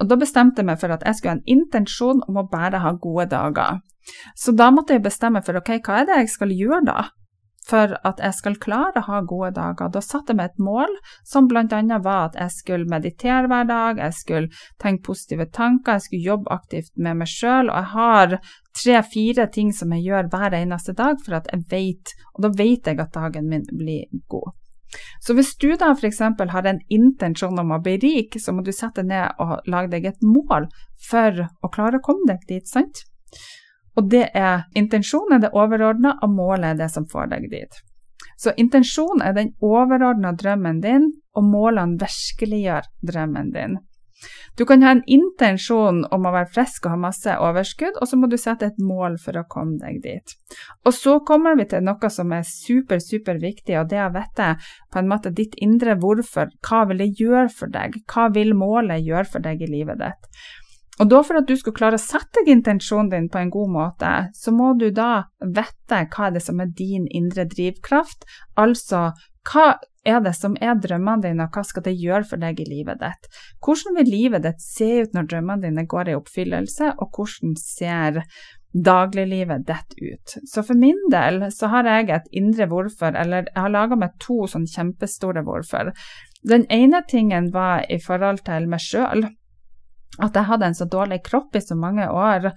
Og 0.00 0.08
Da 0.08 0.16
bestemte 0.18 0.62
jeg 0.62 0.70
meg 0.70 0.80
for 0.80 0.94
at 0.94 1.04
jeg 1.06 1.18
skulle 1.18 1.34
ha 1.34 1.40
en 1.40 1.58
intensjon 1.58 2.22
om 2.28 2.40
å 2.40 2.48
bare 2.50 2.80
ha 2.82 2.94
gode 3.00 3.28
dager. 3.32 3.82
Så 4.36 4.52
da 4.56 4.70
måtte 4.72 4.96
jeg 4.96 5.04
bestemme 5.04 5.42
for 5.44 5.56
ok, 5.60 5.76
hva 5.84 6.00
er 6.00 6.08
det 6.08 6.22
jeg 6.22 6.32
skal 6.34 6.52
gjøre 6.52 6.82
da? 6.88 7.04
For 7.64 7.94
at 8.04 8.20
jeg 8.20 8.36
skal 8.36 8.58
klare 8.60 9.00
å 9.00 9.06
ha 9.06 9.20
gode 9.24 9.54
dager. 9.56 9.92
Da 9.92 10.02
satte 10.04 10.34
jeg 10.34 10.40
meg 10.40 10.52
et 10.52 10.64
mål 10.64 10.98
som 11.26 11.48
bl.a. 11.48 11.64
var 12.04 12.28
at 12.28 12.36
jeg 12.40 12.52
skulle 12.58 12.90
meditere 12.90 13.48
hver 13.50 13.68
dag, 13.70 14.02
jeg 14.02 14.18
skulle 14.18 14.64
tenke 14.82 15.06
positive 15.08 15.48
tanker, 15.52 15.96
jeg 15.96 16.06
skulle 16.08 16.30
jobbe 16.32 16.52
aktivt 16.52 16.92
med 16.96 17.22
meg 17.22 17.30
sjøl, 17.30 17.70
og 17.70 17.78
jeg 17.78 17.90
har 17.94 18.36
tre-fire 18.74 19.48
ting 19.54 19.72
som 19.72 19.94
jeg 19.96 20.10
gjør 20.10 20.28
hver 20.34 20.58
eneste 20.58 20.96
dag 20.98 21.16
for 21.24 21.38
at 21.38 21.48
jeg 21.52 21.64
vet, 21.72 22.14
og 22.34 22.44
da 22.46 22.52
vet 22.58 22.92
jeg 22.92 23.00
at 23.00 23.16
dagen 23.16 23.48
min 23.48 23.66
blir 23.72 24.04
god. 24.28 24.52
Så 25.24 25.34
hvis 25.34 25.56
du 25.58 25.72
da 25.80 25.90
f.eks. 25.94 26.20
har 26.20 26.68
en 26.70 26.80
intensjon 26.92 27.58
om 27.58 27.72
å 27.74 27.80
bli 27.82 27.96
rik, 28.02 28.36
så 28.38 28.54
må 28.54 28.62
du 28.62 28.70
sette 28.74 29.02
ned 29.02 29.40
og 29.42 29.66
lage 29.70 29.90
deg 29.96 30.10
et 30.12 30.22
mål 30.22 30.68
for 31.08 31.46
å 31.64 31.70
klare 31.74 31.98
å 31.98 32.04
komme 32.04 32.28
deg 32.30 32.44
dit, 32.50 32.68
sant? 32.68 33.06
Og 33.96 34.10
det 34.10 34.28
er 34.34 34.64
intensjonen 34.74 35.36
er 35.36 35.44
det 35.46 35.54
overordna, 35.54 36.16
og 36.22 36.34
målet 36.34 36.72
er 36.72 36.80
det 36.84 36.90
som 36.94 37.06
får 37.10 37.30
deg 37.34 37.50
dit. 37.52 37.82
Så 38.40 38.54
intensjonen 38.58 39.22
er 39.22 39.34
den 39.36 39.54
overordna 39.62 40.34
drømmen 40.34 40.80
din, 40.82 41.10
og 41.34 41.46
målene 41.46 41.98
virkeliggjør 42.00 42.88
drømmen 43.06 43.52
din. 43.54 43.76
Du 44.56 44.64
kan 44.64 44.82
ha 44.82 44.92
en 44.94 45.02
intensjon 45.10 46.04
om 46.14 46.26
å 46.26 46.32
være 46.32 46.50
frisk 46.54 46.86
og 46.86 46.94
ha 46.94 46.98
masse 47.02 47.36
overskudd, 47.42 47.98
og 48.00 48.08
så 48.08 48.18
må 48.18 48.30
du 48.30 48.36
sette 48.40 48.70
et 48.70 48.78
mål 48.80 49.18
for 49.22 49.36
å 49.36 49.46
komme 49.50 49.76
deg 49.82 50.00
dit. 50.04 50.34
Og 50.86 50.94
så 50.94 51.18
kommer 51.26 51.58
vi 51.58 51.66
til 51.70 51.84
noe 51.84 52.10
som 52.10 52.32
er 52.32 52.46
super, 52.48 53.02
super 53.02 53.40
viktig, 53.42 53.76
og 53.80 53.90
det 53.90 53.98
er 54.00 54.08
å 54.08 54.14
vite 54.14 54.50
på 54.94 55.02
en 55.02 55.10
måte 55.10 55.34
ditt 55.34 55.58
indre 55.62 55.98
hvorfor. 56.00 56.54
Hva 56.64 56.84
vil 56.90 57.02
det 57.02 57.12
gjøre 57.20 57.48
for 57.52 57.74
deg? 57.74 57.98
Hva 58.10 58.28
vil 58.34 58.54
målet 58.58 59.04
gjøre 59.04 59.26
for 59.34 59.44
deg 59.44 59.66
i 59.66 59.72
livet 59.74 60.00
ditt? 60.00 60.30
Og 61.02 61.10
da 61.10 61.20
for 61.26 61.40
at 61.40 61.48
du 61.48 61.56
skal 61.58 61.74
klare 61.74 61.98
å 61.98 62.02
sette 62.02 62.44
intensjonen 62.46 63.10
din 63.10 63.30
på 63.30 63.40
en 63.40 63.50
god 63.50 63.72
måte, 63.74 64.12
så 64.34 64.54
må 64.54 64.74
du 64.78 64.90
da 64.94 65.26
vite 65.42 66.04
hva 66.14 66.28
er 66.28 66.36
det 66.36 66.44
som 66.44 66.62
er 66.62 66.70
din 66.70 67.08
indre 67.10 67.48
drivkraft, 67.50 68.22
altså 68.60 69.08
hva 69.50 69.74
er 70.04 70.20
det 70.24 70.34
som 70.36 70.54
er 70.62 70.76
drømmene 70.80 71.24
dine, 71.24 71.46
og 71.46 71.56
hva 71.56 71.64
skal 71.66 71.84
det 71.86 71.96
gjøre 71.98 72.24
for 72.28 72.40
deg 72.40 72.60
i 72.60 72.68
livet 72.68 73.00
ditt? 73.00 73.30
Hvordan 73.64 73.98
vil 73.98 74.12
livet 74.12 74.44
ditt 74.46 74.62
se 74.62 74.90
ut 75.02 75.16
når 75.16 75.30
drømmene 75.32 75.66
dine 75.66 75.86
går 75.90 76.12
i 76.12 76.18
oppfyllelse, 76.18 76.94
og 77.00 77.18
hvordan 77.18 77.56
ser 77.60 78.22
dagliglivet 78.74 79.66
ditt 79.68 79.96
ut? 79.98 80.36
Så 80.50 80.64
for 80.66 80.78
min 80.78 81.00
del 81.12 81.48
så 81.54 81.72
har 81.72 81.88
jeg 81.90 82.12
et 82.14 82.30
indre 82.36 82.68
hvorfor, 82.70 83.16
eller 83.18 83.48
jeg 83.50 83.60
har 83.66 83.74
laga 83.74 83.98
meg 83.98 84.14
to 84.22 84.44
sånn 84.50 84.68
kjempestore 84.70 85.44
hvorfor. 85.46 85.90
Den 86.44 86.68
ene 86.72 87.00
tingen 87.08 87.50
var 87.54 87.86
i 87.88 87.98
forhold 88.02 88.44
til 88.46 88.68
meg 88.70 88.84
sjøl 88.84 89.26
at 90.22 90.36
jeg 90.38 90.46
hadde 90.46 90.68
en 90.68 90.76
så 90.78 90.86
dårlig 90.86 91.18
kropp 91.26 91.56
i 91.58 91.62
så 91.62 91.74
mange 91.74 92.06
år, 92.06 92.52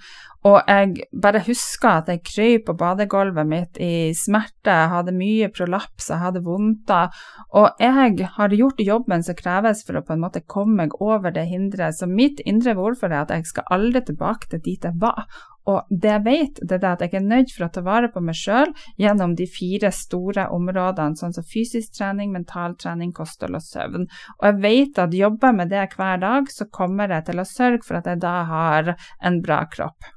og 0.45 0.57
jeg 0.69 1.07
bare 1.23 1.41
husker 1.47 2.03
at 2.03 2.11
jeg 2.11 2.21
krøp 2.27 2.67
på 2.67 2.75
badegulvet 2.77 3.49
mitt 3.49 3.79
i 3.81 4.13
smerte, 4.15 4.69
jeg 4.69 4.91
hadde 4.91 5.15
mye 5.17 5.49
prolaps, 5.55 6.11
jeg 6.11 6.21
hadde 6.21 6.43
vondter, 6.45 7.09
og 7.57 7.81
jeg 7.81 8.29
har 8.37 8.55
gjort 8.59 8.85
jobben 8.85 9.25
som 9.25 9.39
kreves 9.39 9.81
for 9.87 9.97
å 9.97 10.05
på 10.05 10.13
en 10.13 10.23
måte 10.23 10.45
komme 10.45 10.83
meg 10.83 10.95
over 11.01 11.33
det 11.33 11.47
hinderet, 11.49 11.97
så 11.97 12.09
mitt 12.09 12.43
indre 12.45 12.77
hvorfor 12.77 13.09
er 13.09 13.25
at 13.25 13.33
jeg 13.33 13.49
skal 13.49 13.73
aldri 13.73 14.05
tilbake 14.05 14.51
til 14.53 14.61
dit 14.61 14.85
jeg 14.85 15.01
var, 15.01 15.25
og 15.67 15.91
det 15.91 16.13
jeg 16.13 16.23
vet, 16.25 16.59
det 16.63 16.79
er 16.79 16.89
at 16.93 17.03
jeg 17.03 17.17
er 17.19 17.25
nødt 17.27 17.53
for 17.53 17.67
å 17.67 17.71
ta 17.73 17.83
vare 17.83 18.09
på 18.13 18.23
meg 18.23 18.37
sjøl 18.39 18.71
gjennom 19.01 19.35
de 19.35 19.47
fire 19.51 19.91
store 19.91 20.47
områdene, 20.55 21.19
sånn 21.19 21.35
som 21.35 21.47
fysisk 21.47 21.97
trening, 21.97 22.31
mental 22.31 22.77
trening, 22.79 23.11
kosthold 23.15 23.59
og 23.59 23.65
søvn. 23.65 24.07
Og 24.39 24.49
jeg 24.49 24.59
vet 24.63 25.01
at 25.03 25.17
jobber 25.17 25.51
jeg 25.51 25.59
med 25.61 25.73
det 25.73 25.87
hver 25.95 26.21
dag, 26.23 26.51
så 26.51 26.69
kommer 26.71 27.11
jeg 27.11 27.27
til 27.29 27.43
å 27.43 27.47
sørge 27.47 27.83
for 27.87 27.99
at 27.99 28.07
jeg 28.07 28.23
da 28.23 28.37
har 28.47 28.93
en 28.95 29.41
bra 29.43 29.65
kropp. 29.71 30.13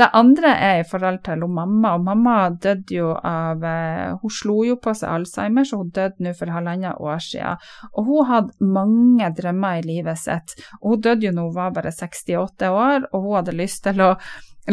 Det 0.00 0.06
andre 0.16 0.50
er 0.64 0.78
i 0.80 0.86
forhold 0.88 1.18
til 1.26 1.42
mamma, 1.44 1.92
og 1.94 2.04
mamma 2.06 2.34
døde 2.50 2.94
jo 2.94 3.10
av 3.14 3.64
eh, 3.66 4.14
Hun 4.22 4.32
slo 4.32 4.62
jo 4.64 4.78
på 4.80 4.94
seg 4.96 5.10
Alzheimer, 5.12 5.66
så 5.66 5.80
hun 5.82 5.90
døde 5.94 6.24
nå 6.24 6.32
for 6.38 6.52
halvannet 6.54 7.02
år 7.04 7.20
siden. 7.24 7.66
Og 7.92 8.08
hun 8.08 8.30
hadde 8.30 8.70
mange 8.78 9.28
drømmer 9.36 9.80
i 9.80 9.86
livet 9.86 10.22
sitt. 10.22 10.56
Hun 10.80 11.02
døde 11.04 11.28
jo 11.28 11.34
når 11.36 11.50
hun 11.50 11.58
var 11.58 11.74
bare 11.76 11.92
68 11.92 12.70
år, 12.70 13.10
og 13.12 13.26
hun 13.26 13.36
hadde 13.40 13.58
lyst 13.60 13.84
til 13.84 14.00
å 14.06 14.14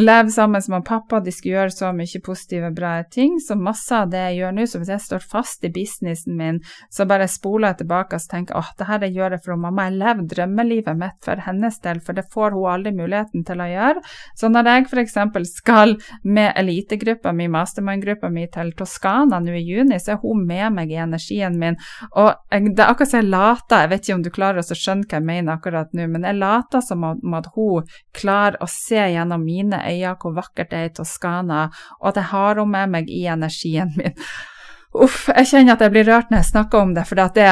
leve 0.02 0.30
sammen 0.30 0.62
med 0.68 0.84
pappa, 0.84 1.20
de 1.20 1.32
skulle 1.32 1.56
gjøre 1.56 1.74
så 1.74 1.90
mye 1.96 2.20
positive, 2.24 2.70
bra 2.76 2.92
ting. 3.10 3.38
Så 3.40 3.56
masse 3.58 3.94
av 3.94 4.10
det 4.12 4.20
jeg 4.28 4.38
gjør 4.40 4.56
nå, 4.56 4.66
så 4.68 4.80
hvis 4.80 4.92
jeg 4.92 5.04
står 5.04 5.24
fast 5.32 5.64
i 5.64 5.72
businessen 5.74 6.36
min, 6.38 6.60
så 6.94 7.06
bare 7.08 7.28
spoler 7.30 7.72
jeg 7.72 7.82
tilbake 7.82 8.18
og 8.18 8.28
tenker 8.30 8.58
åh, 8.58 8.70
det 8.78 8.88
her 8.88 9.06
jeg 9.06 9.16
gjør 9.16 9.34
det 9.34 9.40
for 9.44 9.60
mamma. 9.60 9.88
Jeg 9.88 9.98
lever 10.02 10.28
drømmelivet 10.34 10.98
mitt 11.00 11.16
for 11.24 11.44
hennes 11.46 11.80
del, 11.84 12.02
for 12.04 12.18
det 12.18 12.26
får 12.32 12.56
hun 12.56 12.68
aldri 12.74 12.94
muligheten 12.96 13.46
til 13.48 13.62
å 13.62 13.68
gjøre. 13.70 14.04
Så 14.38 14.50
når 14.52 14.70
jeg 14.72 14.88
f.eks. 14.88 15.18
skal 15.58 15.96
med 16.24 16.52
elitegruppa 16.58 17.32
mi, 17.36 17.48
mastermind-gruppa 17.52 18.30
mi, 18.32 18.46
til 18.52 18.72
Toskana 18.78 19.40
nå 19.42 19.56
i 19.56 19.64
juni, 19.64 19.98
så 20.00 20.14
er 20.14 20.22
hun 20.22 20.44
med 20.48 20.76
meg 20.76 20.92
i 20.92 21.00
energien 21.02 21.58
min. 21.60 21.78
Og 22.14 22.30
jeg, 22.52 22.74
det 22.74 22.84
er 22.84 22.92
akkurat 22.92 23.12
som 23.12 23.22
jeg 23.22 23.30
later, 23.32 23.84
jeg 23.84 23.92
vet 23.92 24.06
ikke 24.06 24.18
om 24.18 24.24
du 24.24 24.32
klarer 24.34 24.62
å 24.62 24.78
skjønne 24.82 25.08
hva 25.08 25.18
jeg 25.18 25.28
mener 25.28 25.56
akkurat 25.56 25.92
nå, 25.96 26.08
men 26.12 26.26
jeg 26.28 26.38
later 26.38 26.84
som 26.84 27.04
om 27.08 27.36
at 27.38 27.50
hun 27.56 27.88
klarer 28.16 28.58
å 28.62 28.68
se 28.70 29.00
gjennom 29.12 29.44
mine 29.44 29.80
øyne 29.88 30.14
hvor 30.20 30.36
vakkert 30.36 30.70
det 30.70 30.78
er 30.78 30.90
i 30.90 30.94
Toskana, 30.96 31.66
og 32.00 32.12
at 32.12 32.22
jeg 32.22 32.30
har 32.32 32.54
henne 32.60 32.70
med 32.72 32.94
meg 32.94 33.10
i 33.10 33.24
energien 33.30 33.92
min. 33.96 34.16
Uff, 34.96 35.28
jeg 35.28 35.50
kjenner 35.50 35.76
at 35.76 35.82
jeg 35.84 35.92
blir 35.92 36.06
rørt 36.08 36.30
når 36.30 36.40
jeg 36.40 36.48
snakker 36.48 36.80
om 36.80 36.94
det, 36.96 37.04
for 37.06 37.20
det, 37.36 37.48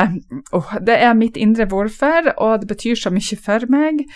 oh, 0.56 0.70
det 0.80 0.96
er 1.04 1.18
mitt 1.18 1.36
indre 1.36 1.66
hvorfor, 1.68 2.32
og 2.40 2.62
det 2.62 2.70
betyr 2.70 2.96
så 2.96 3.12
mye 3.12 3.36
for 3.44 3.66
meg. 3.72 4.06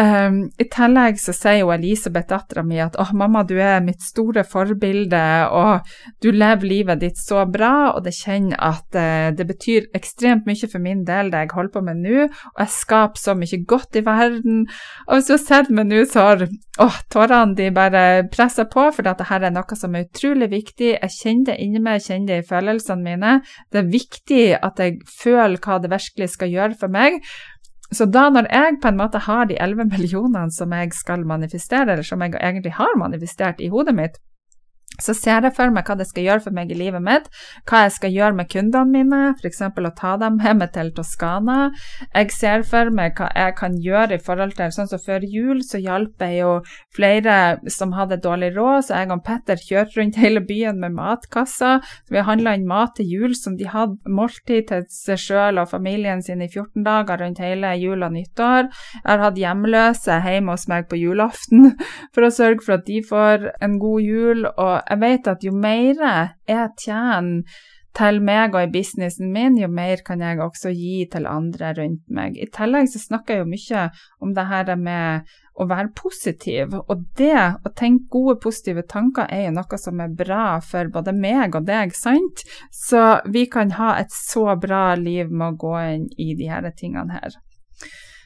Um, 0.00 0.46
I 0.56 0.64
tillegg 0.72 1.18
så 1.20 1.34
sier 1.36 1.58
jo 1.60 1.72
Elisabeth, 1.74 2.30
dattera 2.30 2.62
mi, 2.64 2.78
at 2.80 2.94
'Å, 2.96 3.10
mamma, 3.12 3.42
du 3.44 3.58
er 3.60 3.82
mitt 3.84 4.00
store 4.00 4.40
forbilde', 4.48 5.50
og 5.52 5.84
'du 6.22 6.30
lever 6.32 6.64
livet 6.64 7.00
ditt 7.02 7.20
så 7.20 7.44
bra', 7.44 7.92
og 7.92 8.04
det 8.06 8.14
kjenner 8.16 8.56
at 8.56 8.88
uh, 8.96 9.28
det 9.36 9.46
betyr 9.46 9.90
ekstremt 9.92 10.48
mye 10.48 10.70
for 10.72 10.80
min 10.80 11.04
del, 11.04 11.28
det 11.28 11.44
jeg 11.44 11.52
holder 11.52 11.74
på 11.76 11.84
med 11.84 12.00
nå, 12.06 12.24
og 12.24 12.58
jeg 12.64 12.72
skaper 12.72 13.20
så 13.20 13.36
mye 13.36 13.60
godt 13.68 14.00
i 14.00 14.04
verden. 14.06 14.66
Og 15.08 15.18
hvis 15.18 15.28
du 15.28 15.34
har 15.36 15.44
sett 15.44 15.70
meg 15.70 15.90
nå, 15.90 16.04
så 16.08 16.24
har 16.30 16.46
åh, 16.80 16.98
tårene 17.12 17.54
de 17.54 17.68
bare 17.70 18.24
presser 18.32 18.64
på, 18.72 18.88
for 18.96 19.04
dette 19.04 19.28
her 19.28 19.44
er 19.44 19.52
noe 19.52 19.76
som 19.76 19.94
er 19.94 20.06
utrolig 20.08 20.48
viktig. 20.54 20.94
Jeg 20.96 21.16
kjenner 21.18 21.52
det 21.52 21.58
inni 21.60 21.82
meg, 21.84 22.00
jeg 22.00 22.08
kjenner 22.08 22.32
det 22.32 22.38
i 22.40 22.48
følelsene 22.48 23.04
mine. 23.04 23.34
Det 23.68 23.82
er 23.82 23.92
viktig 23.92 24.44
at 24.56 24.80
jeg 24.80 25.02
føler 25.04 25.60
hva 25.60 25.78
det 25.82 25.92
virkelig 25.92 26.32
skal 26.32 26.48
gjøre 26.48 26.80
for 26.80 26.88
meg. 26.88 27.20
Så 27.92 28.06
da 28.08 28.28
når 28.32 28.48
jeg 28.48 28.78
på 28.82 28.88
en 28.88 28.98
måte 29.00 29.20
har 29.26 29.48
de 29.50 29.58
11 29.60 29.88
millionene 29.94 30.50
som 30.54 30.72
jeg 30.72 30.92
skal 30.96 31.26
manifestere, 31.28 31.90
eller 31.92 32.06
som 32.06 32.24
jeg 32.24 32.36
egentlig 32.40 32.76
har 32.78 32.98
manifestert 33.00 33.60
i 33.60 33.70
hodet 33.72 33.96
mitt, 33.96 34.20
så 35.00 35.14
ser 35.16 35.46
jeg 35.46 35.54
for 35.56 35.72
meg 35.72 35.88
hva 35.88 35.96
det 35.96 36.06
skal 36.08 36.26
gjøre 36.26 36.44
for 36.44 36.56
meg 36.56 36.72
i 36.72 36.76
livet 36.76 37.02
mitt, 37.04 37.28
hva 37.68 37.84
jeg 37.86 37.94
skal 37.96 38.12
gjøre 38.12 38.36
med 38.36 38.50
kundene 38.52 38.92
mine, 38.92 39.20
f.eks. 39.40 39.62
å 39.64 39.92
ta 39.96 40.16
dem 40.20 40.36
med 40.40 40.58
meg 40.60 40.72
til 40.74 40.92
Toskana. 40.94 41.70
Jeg 42.12 42.32
ser 42.34 42.66
for 42.68 42.92
meg 42.94 43.16
hva 43.16 43.30
jeg 43.32 43.56
kan 43.58 43.78
gjøre 43.80 44.18
i 44.18 44.22
forhold 44.22 44.56
til 44.58 44.74
sånn 44.74 44.90
som 44.90 45.00
før 45.02 45.24
jul, 45.24 45.62
så 45.64 45.80
hjalp 45.80 46.20
jeg 46.20 46.42
jo 46.42 46.52
flere 46.94 47.38
som 47.72 47.94
hadde 47.96 48.20
dårlig 48.22 48.52
råd, 48.56 48.88
så 48.88 49.00
jeg 49.00 49.12
og 49.12 49.24
Petter 49.26 49.60
kjørte 49.60 50.00
rundt 50.00 50.20
hele 50.20 50.42
byen 50.44 50.80
med 50.82 50.96
matkasser. 50.96 51.80
Vi 52.12 52.24
handla 52.26 52.54
inn 52.56 52.68
mat 52.68 52.96
til 52.98 53.08
jul 53.08 53.36
som 53.38 53.56
de 53.56 53.68
hadde 53.70 54.12
måltid 54.12 54.68
til 54.68 54.84
seg 54.92 55.20
sjøl 55.20 55.60
og 55.62 55.70
familien 55.72 56.22
sin 56.24 56.42
i 56.44 56.50
14 56.50 56.84
dager 56.86 57.22
rundt 57.22 57.40
hele 57.42 57.72
jul 57.80 58.04
og 58.04 58.12
nyttår. 58.14 58.68
Jeg 59.00 59.08
har 59.08 59.24
hatt 59.24 59.40
hjemløse 59.40 60.20
hjemme 60.26 60.56
hos 60.56 60.68
meg 60.70 60.88
på 60.90 61.00
julaften 61.00 61.72
for 62.14 62.26
å 62.26 62.32
sørge 62.34 62.64
for 62.66 62.78
at 62.78 62.86
de 62.88 63.00
får 63.06 63.50
en 63.62 63.78
god 63.82 64.06
jul. 64.06 64.46
og 64.52 64.81
jeg 64.88 65.02
vet 65.02 65.30
at 65.30 65.44
jo 65.46 65.52
mer 65.54 66.02
jeg 66.48 66.74
tjener 66.82 67.62
til 67.96 68.22
meg 68.24 68.54
og 68.56 68.64
i 68.64 68.70
businessen 68.72 69.32
min, 69.34 69.58
jo 69.60 69.68
mer 69.68 70.00
kan 70.06 70.22
jeg 70.24 70.40
også 70.40 70.72
gi 70.72 71.04
til 71.12 71.28
andre 71.28 71.74
rundt 71.76 72.04
meg. 72.08 72.38
I 72.40 72.48
tillegg 72.52 72.88
så 72.88 73.02
snakker 73.02 73.36
jeg 73.36 73.42
jo 73.42 73.50
mye 73.50 73.82
om 74.24 74.32
det 74.36 74.46
her 74.48 74.72
med 74.80 75.34
å 75.60 75.66
være 75.68 75.92
positiv, 75.96 76.72
og 76.88 77.04
det 77.20 77.36
å 77.36 77.72
tenke 77.76 78.08
gode, 78.14 78.38
positive 78.40 78.86
tanker 78.88 79.28
er 79.28 79.50
jo 79.50 79.54
noe 79.58 79.80
som 79.80 80.00
er 80.00 80.14
bra 80.16 80.46
for 80.64 80.88
både 80.94 81.12
meg 81.12 81.58
og 81.58 81.68
deg, 81.68 81.92
sant? 81.92 82.46
Så 82.72 83.20
vi 83.28 83.44
kan 83.52 83.74
ha 83.76 83.92
et 84.00 84.14
så 84.16 84.46
bra 84.56 84.94
liv 84.96 85.28
med 85.28 85.52
å 85.52 85.60
gå 85.66 85.78
inn 85.92 86.08
i 86.16 86.32
de 86.38 86.48
her 86.48 86.70
tingene 86.72 87.20
her. 87.20 87.36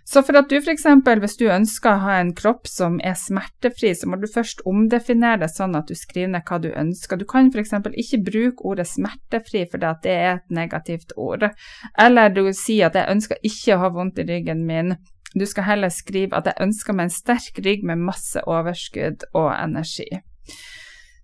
Så 0.07 0.23
for 0.23 0.39
at 0.39 0.47
du 0.51 0.55
f.eks. 0.61 0.85
hvis 1.19 1.37
du 1.41 1.49
ønsker 1.51 1.91
å 1.91 2.03
ha 2.05 2.19
en 2.21 2.31
kropp 2.39 2.69
som 2.71 3.01
er 3.03 3.17
smertefri, 3.19 3.91
så 3.91 4.07
må 4.07 4.21
du 4.23 4.29
først 4.31 4.63
omdefinere 4.69 5.41
det 5.43 5.51
sånn 5.51 5.75
at 5.75 5.91
du 5.91 5.99
skriver 5.99 6.31
ned 6.37 6.47
hva 6.47 6.61
du 6.63 6.69
ønsker. 6.71 7.19
Du 7.19 7.27
kan 7.27 7.51
f.eks. 7.51 7.75
ikke 7.91 8.23
bruke 8.29 8.71
ordet 8.71 8.87
smertefri 8.87 9.65
fordi 9.73 9.91
det 10.05 10.15
er 10.15 10.31
et 10.37 10.55
negativt 10.55 11.17
ord. 11.19 11.49
Eller 11.99 12.31
du 12.31 12.45
sier 12.55 12.87
at 12.87 12.99
jeg 13.01 13.17
ønsker 13.17 13.43
ikke 13.43 13.75
å 13.75 13.83
ha 13.83 13.93
vondt 13.99 14.23
i 14.23 14.29
ryggen 14.31 14.63
min. 14.69 14.95
Du 15.35 15.45
skal 15.45 15.67
heller 15.67 15.91
skrive 15.91 16.39
at 16.39 16.47
jeg 16.49 16.63
ønsker 16.69 16.95
meg 16.95 17.11
en 17.11 17.17
sterk 17.19 17.59
rygg 17.67 17.83
med 17.85 18.07
masse 18.07 18.41
overskudd 18.47 19.27
og 19.35 19.51
energi. 19.59 20.07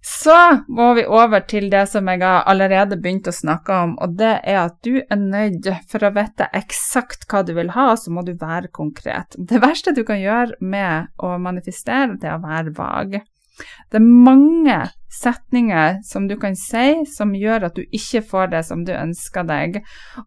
Så 0.03 0.35
må 0.67 0.89
vi 0.99 1.05
over 1.07 1.45
til 1.47 1.69
det 1.71 1.85
som 1.93 2.09
jeg 2.11 2.25
har 2.25 2.43
allerede 2.51 2.99
begynt 2.99 3.29
å 3.31 3.35
snakke 3.35 3.77
om, 3.85 3.93
og 4.03 4.17
det 4.19 4.33
er 4.43 4.59
at 4.65 4.81
du 4.83 4.97
er 4.99 5.21
nødt 5.21 5.69
for 5.91 6.03
å 6.03 6.11
vite 6.17 6.49
eksakt 6.59 7.29
hva 7.31 7.45
du 7.47 7.53
vil 7.55 7.71
ha, 7.77 7.93
så 7.95 8.11
må 8.11 8.25
du 8.27 8.33
være 8.35 8.73
konkret. 8.75 9.39
Det 9.39 9.63
verste 9.63 9.95
du 9.95 10.03
kan 10.09 10.19
gjøre 10.19 10.59
med 10.59 11.13
å 11.23 11.37
manifestere, 11.39 12.19
det 12.19 12.33
er 12.33 12.41
å 12.41 12.43
være 12.43 12.75
vag. 12.75 13.21
Det 13.93 14.01
er 14.01 14.07
mange 14.09 14.81
setninger 15.13 15.99
som 16.09 16.25
du 16.29 16.39
kan 16.41 16.55
si 16.57 17.05
som 17.13 17.35
gjør 17.37 17.67
at 17.69 17.77
du 17.77 17.83
ikke 17.85 18.23
får 18.25 18.53
det 18.55 18.63
som 18.65 18.85
du 18.87 18.95
ønsker 18.97 19.45
deg. 19.49 19.77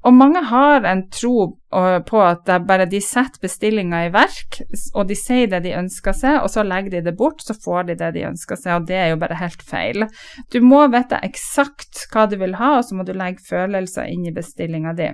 Og 0.06 0.14
mange 0.14 0.44
har 0.46 0.86
en 0.86 1.02
tro 1.10 1.56
på 1.72 2.22
at 2.22 2.52
bare 2.68 2.86
de 2.88 3.02
setter 3.04 3.42
bestillinga 3.44 4.06
i 4.06 4.14
verk, 4.14 4.62
og 4.94 5.10
de 5.10 5.18
sier 5.18 5.50
det 5.52 5.64
de 5.66 5.74
ønsker 5.76 6.16
seg, 6.16 6.38
og 6.44 6.54
så 6.54 6.64
legger 6.64 6.94
de 6.94 7.04
det 7.10 7.18
bort, 7.18 7.42
så 7.44 7.58
får 7.58 7.90
de 7.90 7.98
det 8.00 8.14
de 8.16 8.28
ønsker 8.30 8.62
seg, 8.62 8.78
og 8.78 8.88
det 8.88 9.00
er 9.02 9.12
jo 9.12 9.20
bare 9.26 9.42
helt 9.42 9.66
feil. 9.66 10.06
Du 10.54 10.62
må 10.64 10.86
vite 10.94 11.20
eksakt 11.26 12.06
hva 12.14 12.30
du 12.30 12.38
vil 12.40 12.56
ha, 12.62 12.78
og 12.78 12.86
så 12.86 12.96
må 12.96 13.08
du 13.08 13.16
legge 13.18 13.44
følelser 13.50 14.08
inn 14.14 14.30
i 14.30 14.36
bestillinga 14.36 14.96
di. 14.96 15.10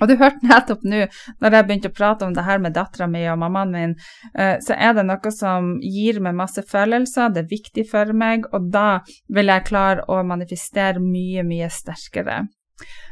Og 0.00 0.08
du 0.08 0.16
hørte 0.20 0.46
nettopp 0.46 0.84
nå, 0.88 1.04
når 1.40 1.56
jeg 1.56 1.68
begynte 1.68 1.90
å 1.92 1.96
prate 1.96 2.26
om 2.26 2.36
det 2.36 2.46
her 2.46 2.62
med 2.62 2.76
dattera 2.76 3.08
mi 3.10 3.24
og 3.30 3.40
mammaen 3.42 3.74
min, 3.74 3.96
eh, 4.34 4.56
så 4.64 4.76
er 4.76 4.96
det 4.96 5.06
noe 5.08 5.34
som 5.34 5.74
gir 5.84 6.20
meg 6.24 6.38
masse 6.38 6.64
følelser, 6.66 7.34
det 7.34 7.44
er 7.44 7.52
viktig 7.52 7.86
for 7.90 8.14
meg, 8.16 8.48
og 8.54 8.70
da 8.72 9.02
vil 9.28 9.52
jeg 9.52 9.68
klare 9.68 10.06
å 10.08 10.22
manifestere 10.26 11.02
mye, 11.02 11.44
mye 11.46 11.68
sterkere. 11.72 12.42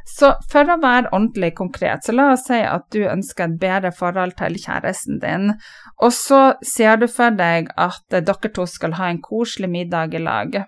Så 0.09 0.31
for 0.51 0.71
å 0.73 0.79
være 0.81 1.11
ordentlig 1.13 1.51
konkret, 1.59 2.07
så 2.07 2.15
la 2.17 2.31
oss 2.33 2.47
si 2.49 2.59
at 2.65 2.87
du 2.95 3.03
ønsker 3.05 3.45
et 3.45 3.59
bedre 3.61 3.93
forhold 3.95 4.35
til 4.39 4.57
kjæresten 4.57 5.21
din, 5.23 5.53
og 6.01 6.15
så 6.17 6.41
ser 6.65 6.97
du 7.03 7.07
for 7.13 7.35
deg 7.37 7.69
at 7.77 8.03
dere 8.15 8.53
to 8.55 8.65
skal 8.71 8.97
ha 8.99 9.11
en 9.13 9.21
koselig 9.23 9.69
middag 9.71 10.17
i 10.17 10.23
lag. 10.23 10.63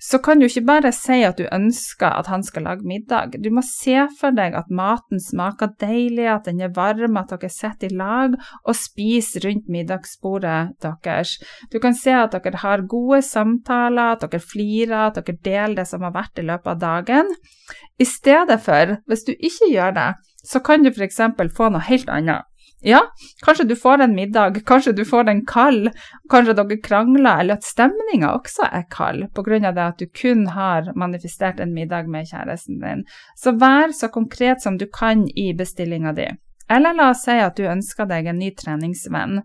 Så 0.00 0.18
kan 0.24 0.40
du 0.40 0.46
ikke 0.46 0.64
bare 0.64 0.90
si 0.96 1.18
at 1.26 1.36
du 1.38 1.44
ønsker 1.52 2.08
at 2.08 2.30
han 2.32 2.42
skal 2.42 2.64
lage 2.64 2.88
middag. 2.88 3.36
Du 3.44 3.50
må 3.52 3.60
se 3.66 4.06
for 4.16 4.32
deg 4.34 4.56
at 4.56 4.72
maten 4.72 5.20
smaker 5.20 5.74
deilig, 5.82 6.24
at 6.32 6.48
den 6.48 6.62
er 6.64 6.72
varm, 6.74 7.18
at 7.20 7.34
dere 7.34 7.52
sitter 7.52 7.92
i 7.92 7.98
lag 8.00 8.38
og 8.64 8.78
spiser 8.78 9.44
rundt 9.44 9.68
middagsbordet 9.68 10.80
deres. 10.80 11.36
Du 11.70 11.78
kan 11.84 11.94
se 11.94 12.16
at 12.16 12.32
dere 12.32 12.64
har 12.64 12.86
gode 12.88 13.20
samtaler, 13.26 14.16
at 14.16 14.24
dere 14.24 14.40
flirer, 14.40 15.10
at 15.10 15.20
dere 15.20 15.36
deler 15.44 15.82
det 15.82 15.88
som 15.92 16.08
har 16.08 16.16
vært 16.16 16.40
i 16.40 16.48
løpet 16.48 16.72
av 16.74 16.80
dagen. 16.80 17.34
I 18.00 18.06
stedet 18.08 18.56
for, 18.64 18.79
hvis 19.08 19.26
du 19.26 19.32
ikke 19.32 19.70
gjør 19.72 19.96
det, 19.96 20.10
så 20.44 20.60
kan 20.64 20.84
du 20.84 20.90
f.eks. 20.90 21.20
få 21.56 21.68
noe 21.72 21.84
helt 21.88 22.08
annet. 22.08 22.46
Ja, 22.82 23.00
kanskje 23.44 23.64
du 23.68 23.74
får 23.76 24.00
en 24.00 24.14
middag, 24.16 24.62
kanskje 24.66 24.92
du 24.96 25.02
får 25.04 25.24
den 25.28 25.42
kald, 25.46 25.90
kanskje 26.32 26.54
dere 26.56 26.78
krangler, 26.80 27.42
eller 27.42 27.58
at 27.58 27.66
stemninga 27.68 28.30
også 28.32 28.70
er 28.72 28.86
kald 28.88 29.26
pga. 29.36 29.58
det 29.60 29.84
at 29.84 29.98
du 30.00 30.06
kun 30.06 30.46
har 30.46 30.88
manifestert 30.96 31.60
en 31.60 31.74
middag 31.74 32.08
med 32.08 32.24
kjæresten 32.24 32.80
din. 32.80 33.04
Så 33.36 33.52
vær 33.52 33.92
så 33.92 34.08
konkret 34.08 34.62
som 34.62 34.78
du 34.78 34.86
kan 34.86 35.26
i 35.36 35.52
bestillinga 35.52 36.12
di. 36.12 36.30
Eller 36.70 36.94
la 36.94 37.10
oss 37.10 37.24
si 37.24 37.36
at 37.36 37.56
du 37.56 37.68
ønsker 37.68 38.08
deg 38.08 38.26
en 38.26 38.38
ny 38.38 38.50
treningsvenn. 38.56 39.42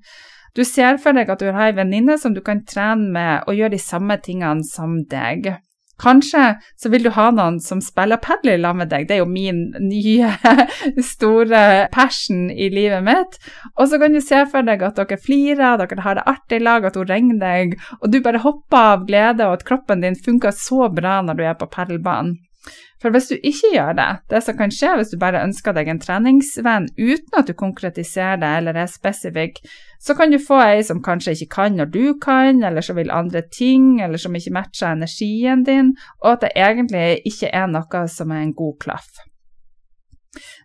Du 0.55 0.63
ser 0.63 0.97
for 1.03 1.11
deg 1.11 1.29
at 1.29 1.41
du 1.41 1.51
har 1.51 1.67
ei 1.67 1.75
venninne 1.75 2.15
som 2.17 2.33
du 2.33 2.39
kan 2.41 2.63
trene 2.63 3.11
med 3.11 3.49
og 3.49 3.57
gjøre 3.57 3.75
de 3.75 3.81
samme 3.83 4.15
tingene 4.23 4.63
som 4.63 5.01
deg. 5.11 5.57
Kanskje 6.01 6.55
så 6.81 6.89
vil 6.91 7.05
du 7.05 7.11
ha 7.15 7.29
noen 7.31 7.61
som 7.63 7.79
spiller 7.83 8.19
padel 8.23 8.55
i 8.55 8.61
lag 8.61 8.75
med 8.75 8.91
deg, 8.91 9.07
det 9.07 9.17
er 9.17 9.21
jo 9.23 9.29
min 9.31 9.61
nye 9.79 10.31
store 11.13 11.61
passion 11.93 12.49
i 12.51 12.67
livet 12.73 13.05
mitt. 13.05 13.37
Og 13.75 13.87
så 13.91 13.99
kan 14.01 14.15
du 14.15 14.21
se 14.23 14.41
for 14.51 14.67
deg 14.67 14.83
at 14.83 14.99
dere 14.99 15.19
flirer, 15.21 15.79
dere 15.79 16.03
har 16.03 16.19
det 16.19 16.27
artig 16.27 16.59
i 16.59 16.65
lag, 16.65 16.87
at 16.87 16.99
hun 16.99 17.07
ringer 17.09 17.39
deg, 17.41 17.77
og 18.01 18.11
du 18.11 18.19
bare 18.25 18.43
hopper 18.43 18.91
av 18.95 19.07
glede, 19.07 19.47
og 19.47 19.59
at 19.59 19.67
kroppen 19.67 20.03
din 20.03 20.19
funker 20.19 20.55
så 20.55 20.89
bra 20.91 21.21
når 21.23 21.39
du 21.39 21.47
er 21.47 21.57
på 21.59 21.71
padelbanen. 21.71 22.35
For 23.01 23.13
hvis 23.13 23.27
du 23.29 23.35
ikke 23.35 23.73
gjør 23.75 23.97
det, 23.97 24.07
det 24.31 24.41
som 24.45 24.57
kan 24.57 24.71
skje 24.73 24.93
hvis 24.97 25.11
du 25.13 25.19
bare 25.21 25.43
ønsker 25.45 25.75
deg 25.75 25.91
en 25.91 25.99
treningsvenn 26.01 26.87
uten 26.97 27.37
at 27.37 27.49
du 27.49 27.53
konkretiserer 27.57 28.39
det 28.41 28.51
eller 28.61 28.79
er 28.81 28.89
spesifikk, 28.89 29.59
så 30.01 30.15
kan 30.17 30.33
du 30.33 30.39
få 30.41 30.57
ei 30.63 30.81
som 30.85 31.03
kanskje 31.05 31.35
ikke 31.35 31.51
kan 31.57 31.77
når 31.77 31.91
du 31.93 32.15
kan, 32.23 32.63
eller 32.63 32.85
som 32.85 32.97
vil 32.97 33.13
andre 33.13 33.43
ting, 33.53 34.01
eller 34.01 34.21
som 34.21 34.35
ikke 34.35 34.55
matcher 34.55 34.95
energien 34.95 35.63
din, 35.67 35.93
og 36.23 36.35
at 36.35 36.47
det 36.47 36.51
egentlig 36.55 37.07
ikke 37.29 37.53
er 37.53 37.69
noe 37.71 38.05
som 38.11 38.33
er 38.33 38.45
en 38.45 38.57
god 38.57 38.77
klaff. 38.81 39.23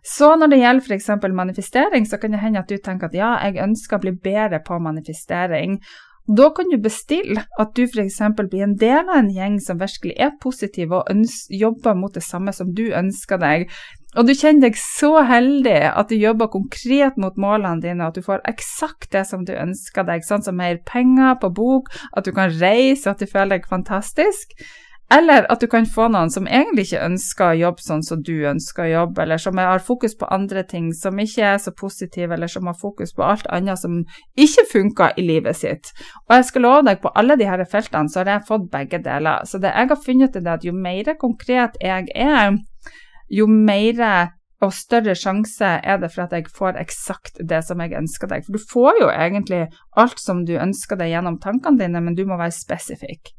Så 0.03 0.33
når 0.35 0.51
det 0.51 0.59
gjelder 0.59 0.87
f.eks. 0.87 1.09
manifestering, 1.31 2.07
så 2.07 2.17
kan 2.17 2.33
det 2.33 2.41
hende 2.41 2.59
at 2.59 2.69
du 2.69 2.77
tenker 2.77 3.07
at 3.07 3.15
ja, 3.15 3.35
jeg 3.45 3.61
ønsker 3.63 3.97
å 3.97 4.03
bli 4.03 4.15
bedre 4.23 4.59
på 4.65 4.79
manifestering, 4.83 5.77
da 6.29 6.49
kan 6.53 6.69
du 6.69 6.77
bestille 6.77 7.41
at 7.59 7.71
du 7.75 7.83
f.eks. 7.87 8.19
blir 8.37 8.63
en 8.63 8.75
del 8.77 9.09
av 9.09 9.17
en 9.17 9.31
gjeng 9.33 9.57
som 9.63 9.79
virkelig 9.81 10.13
er 10.21 10.35
positiv 10.41 10.93
og 10.93 11.09
jobber 11.49 11.97
mot 11.97 12.13
det 12.13 12.23
samme 12.23 12.53
som 12.53 12.69
du 12.77 12.91
ønsker 12.93 13.41
deg. 13.41 13.65
Og 14.19 14.27
du 14.27 14.33
kjenner 14.35 14.67
deg 14.67 14.77
så 14.79 15.23
heldig 15.23 15.79
at 15.87 16.11
du 16.11 16.17
jobber 16.19 16.51
konkret 16.51 17.17
mot 17.21 17.37
målene 17.39 17.81
dine, 17.83 18.07
at 18.07 18.15
du 18.15 18.23
får 18.25 18.43
eksakt 18.49 19.11
det 19.15 19.23
som 19.29 19.45
du 19.47 19.53
ønsker 19.55 20.05
deg, 20.07 20.25
sånn 20.27 20.43
som 20.43 20.59
mer 20.59 20.81
penger 20.87 21.39
på 21.41 21.51
bok, 21.55 21.91
at 22.11 22.27
du 22.27 22.33
kan 22.35 22.51
reise, 22.59 23.09
at 23.09 23.23
du 23.23 23.27
føler 23.27 23.57
deg 23.57 23.69
fantastisk. 23.71 24.53
Eller 25.11 25.45
at 25.51 25.59
du 25.59 25.67
kan 25.67 25.85
få 25.85 26.05
noen 26.13 26.29
som 26.31 26.47
egentlig 26.47 26.85
ikke 26.87 27.03
ønsker 27.03 27.49
å 27.49 27.59
jobbe 27.59 27.83
sånn 27.83 28.03
som 28.07 28.21
du 28.23 28.45
ønsker 28.47 28.85
å 28.85 28.91
jobbe, 28.91 29.23
eller 29.25 29.41
som 29.43 29.59
har 29.59 29.83
fokus 29.83 30.15
på 30.15 30.29
andre 30.31 30.63
ting, 30.63 30.91
som 30.95 31.19
ikke 31.19 31.49
er 31.49 31.57
så 31.59 31.73
positive, 31.75 32.31
eller 32.35 32.51
som 32.51 32.69
har 32.69 32.77
fokus 32.79 33.11
på 33.17 33.25
alt 33.27 33.49
annet 33.51 33.81
som 33.81 33.99
ikke 34.39 34.67
funker 34.71 35.19
i 35.19 35.25
livet 35.27 35.59
sitt. 35.59 35.91
Og 36.29 36.37
jeg 36.37 36.47
skal 36.47 36.65
love 36.67 36.85
deg, 36.87 37.01
på 37.03 37.11
alle 37.19 37.35
her 37.41 37.65
feltene 37.67 38.11
så 38.11 38.21
har 38.21 38.37
jeg 38.37 38.47
fått 38.47 38.69
begge 38.71 39.01
deler. 39.03 39.43
Så 39.43 39.59
det 39.59 39.73
jeg 39.73 39.91
har 39.91 40.05
funnet 40.05 40.37
ut, 40.37 40.43
er 40.45 40.53
at 40.55 40.67
jo 40.67 40.75
mer 40.75 41.15
konkret 41.19 41.75
jeg 41.83 42.07
er, 42.15 42.55
jo 43.31 43.47
mer 43.51 44.05
og 44.61 44.73
større 44.77 45.15
sjanse 45.17 45.65
er 45.65 45.99
det 45.99 46.11
for 46.13 46.27
at 46.27 46.35
jeg 46.37 46.51
får 46.55 46.77
eksakt 46.79 47.39
det 47.49 47.63
som 47.65 47.81
jeg 47.81 47.97
ønsker 47.97 48.29
deg. 48.29 48.45
For 48.45 48.55
du 48.55 48.67
får 48.71 48.99
jo 49.01 49.09
egentlig 49.09 49.63
alt 49.99 50.21
som 50.21 50.45
du 50.45 50.53
ønsker 50.55 50.99
deg 50.99 51.15
gjennom 51.15 51.39
tankene 51.41 51.81
dine, 51.81 52.03
men 52.03 52.15
du 52.15 52.23
må 52.29 52.37
være 52.39 52.53
spesifikk. 52.55 53.33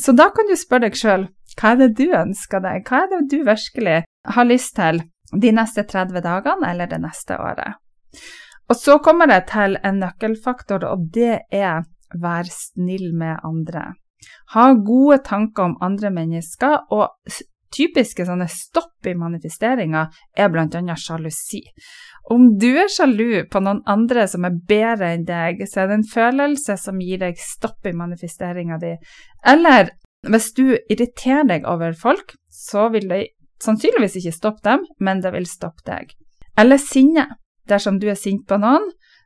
Så 0.00 0.12
da 0.12 0.28
kan 0.34 0.48
du 0.48 0.56
spørre 0.58 0.88
deg 0.88 0.98
sjøl 0.98 1.28
hva 1.56 1.72
er 1.72 1.78
det 1.80 1.92
du 1.96 2.10
ønsker 2.12 2.60
deg, 2.60 2.84
hva 2.84 3.04
er 3.04 3.12
det 3.14 3.20
du 3.32 3.38
virkelig 3.46 4.00
har 4.36 4.48
lyst 4.48 4.74
til 4.76 5.00
de 5.32 5.52
neste 5.56 5.86
30 5.88 6.20
dagene 6.24 6.68
eller 6.70 6.90
det 6.90 6.98
neste 7.00 7.38
året. 7.40 7.78
Og 8.68 8.76
så 8.76 8.98
kommer 9.00 9.30
det 9.30 9.46
til 9.52 9.78
en 9.80 10.00
nøkkelfaktor, 10.02 10.84
og 10.84 11.08
det 11.14 11.46
er 11.54 11.86
vær 12.12 12.48
snill 12.50 13.14
med 13.16 13.40
andre. 13.46 13.94
Ha 14.54 14.72
gode 14.84 15.20
tanker 15.24 15.70
om 15.70 15.76
andre 15.82 16.10
mennesker, 16.10 16.86
og 16.90 17.14
typiske 17.74 18.26
sånne 18.26 18.48
stopp 18.50 19.06
i 19.06 19.14
manifesteringa 19.18 20.06
er 20.36 20.50
bl.a. 20.52 20.96
sjalusi. 20.98 21.62
Om 22.30 22.48
du 22.58 22.72
er 22.82 22.90
sjalu 22.90 23.46
på 23.50 23.62
noen 23.62 23.82
andre 23.86 24.26
som 24.30 24.46
er 24.48 24.58
bedre 24.68 25.12
enn 25.14 25.26
deg, 25.28 25.62
så 25.70 25.82
er 25.82 25.90
det 25.90 26.00
en 26.00 26.10
følelse 26.10 26.76
som 26.80 27.00
gir 27.02 27.22
deg 27.22 27.38
stopp 27.38 27.86
i 27.86 27.94
manifesteringa 27.96 28.80
di. 28.82 28.96
Eller 29.46 29.92
hvis 30.26 30.50
du 30.56 30.74
irriterer 30.74 31.46
deg 31.46 31.66
over 31.70 31.94
folk, 31.98 32.34
så 32.50 32.88
vil 32.94 33.06
det 33.10 33.22
sannsynligvis 33.62 34.18
ikke 34.20 34.34
stoppe 34.34 34.64
dem, 34.66 34.86
men 34.98 35.22
det 35.22 35.32
vil 35.36 35.46
stoppe 35.48 35.86
deg. 35.86 36.14
Eller 36.58 36.80
sinne. 36.82 37.28
Dersom 37.66 37.98
du 37.98 38.06
er 38.10 38.18
sint 38.18 38.44
på 38.46 38.58
noen, 38.62 38.84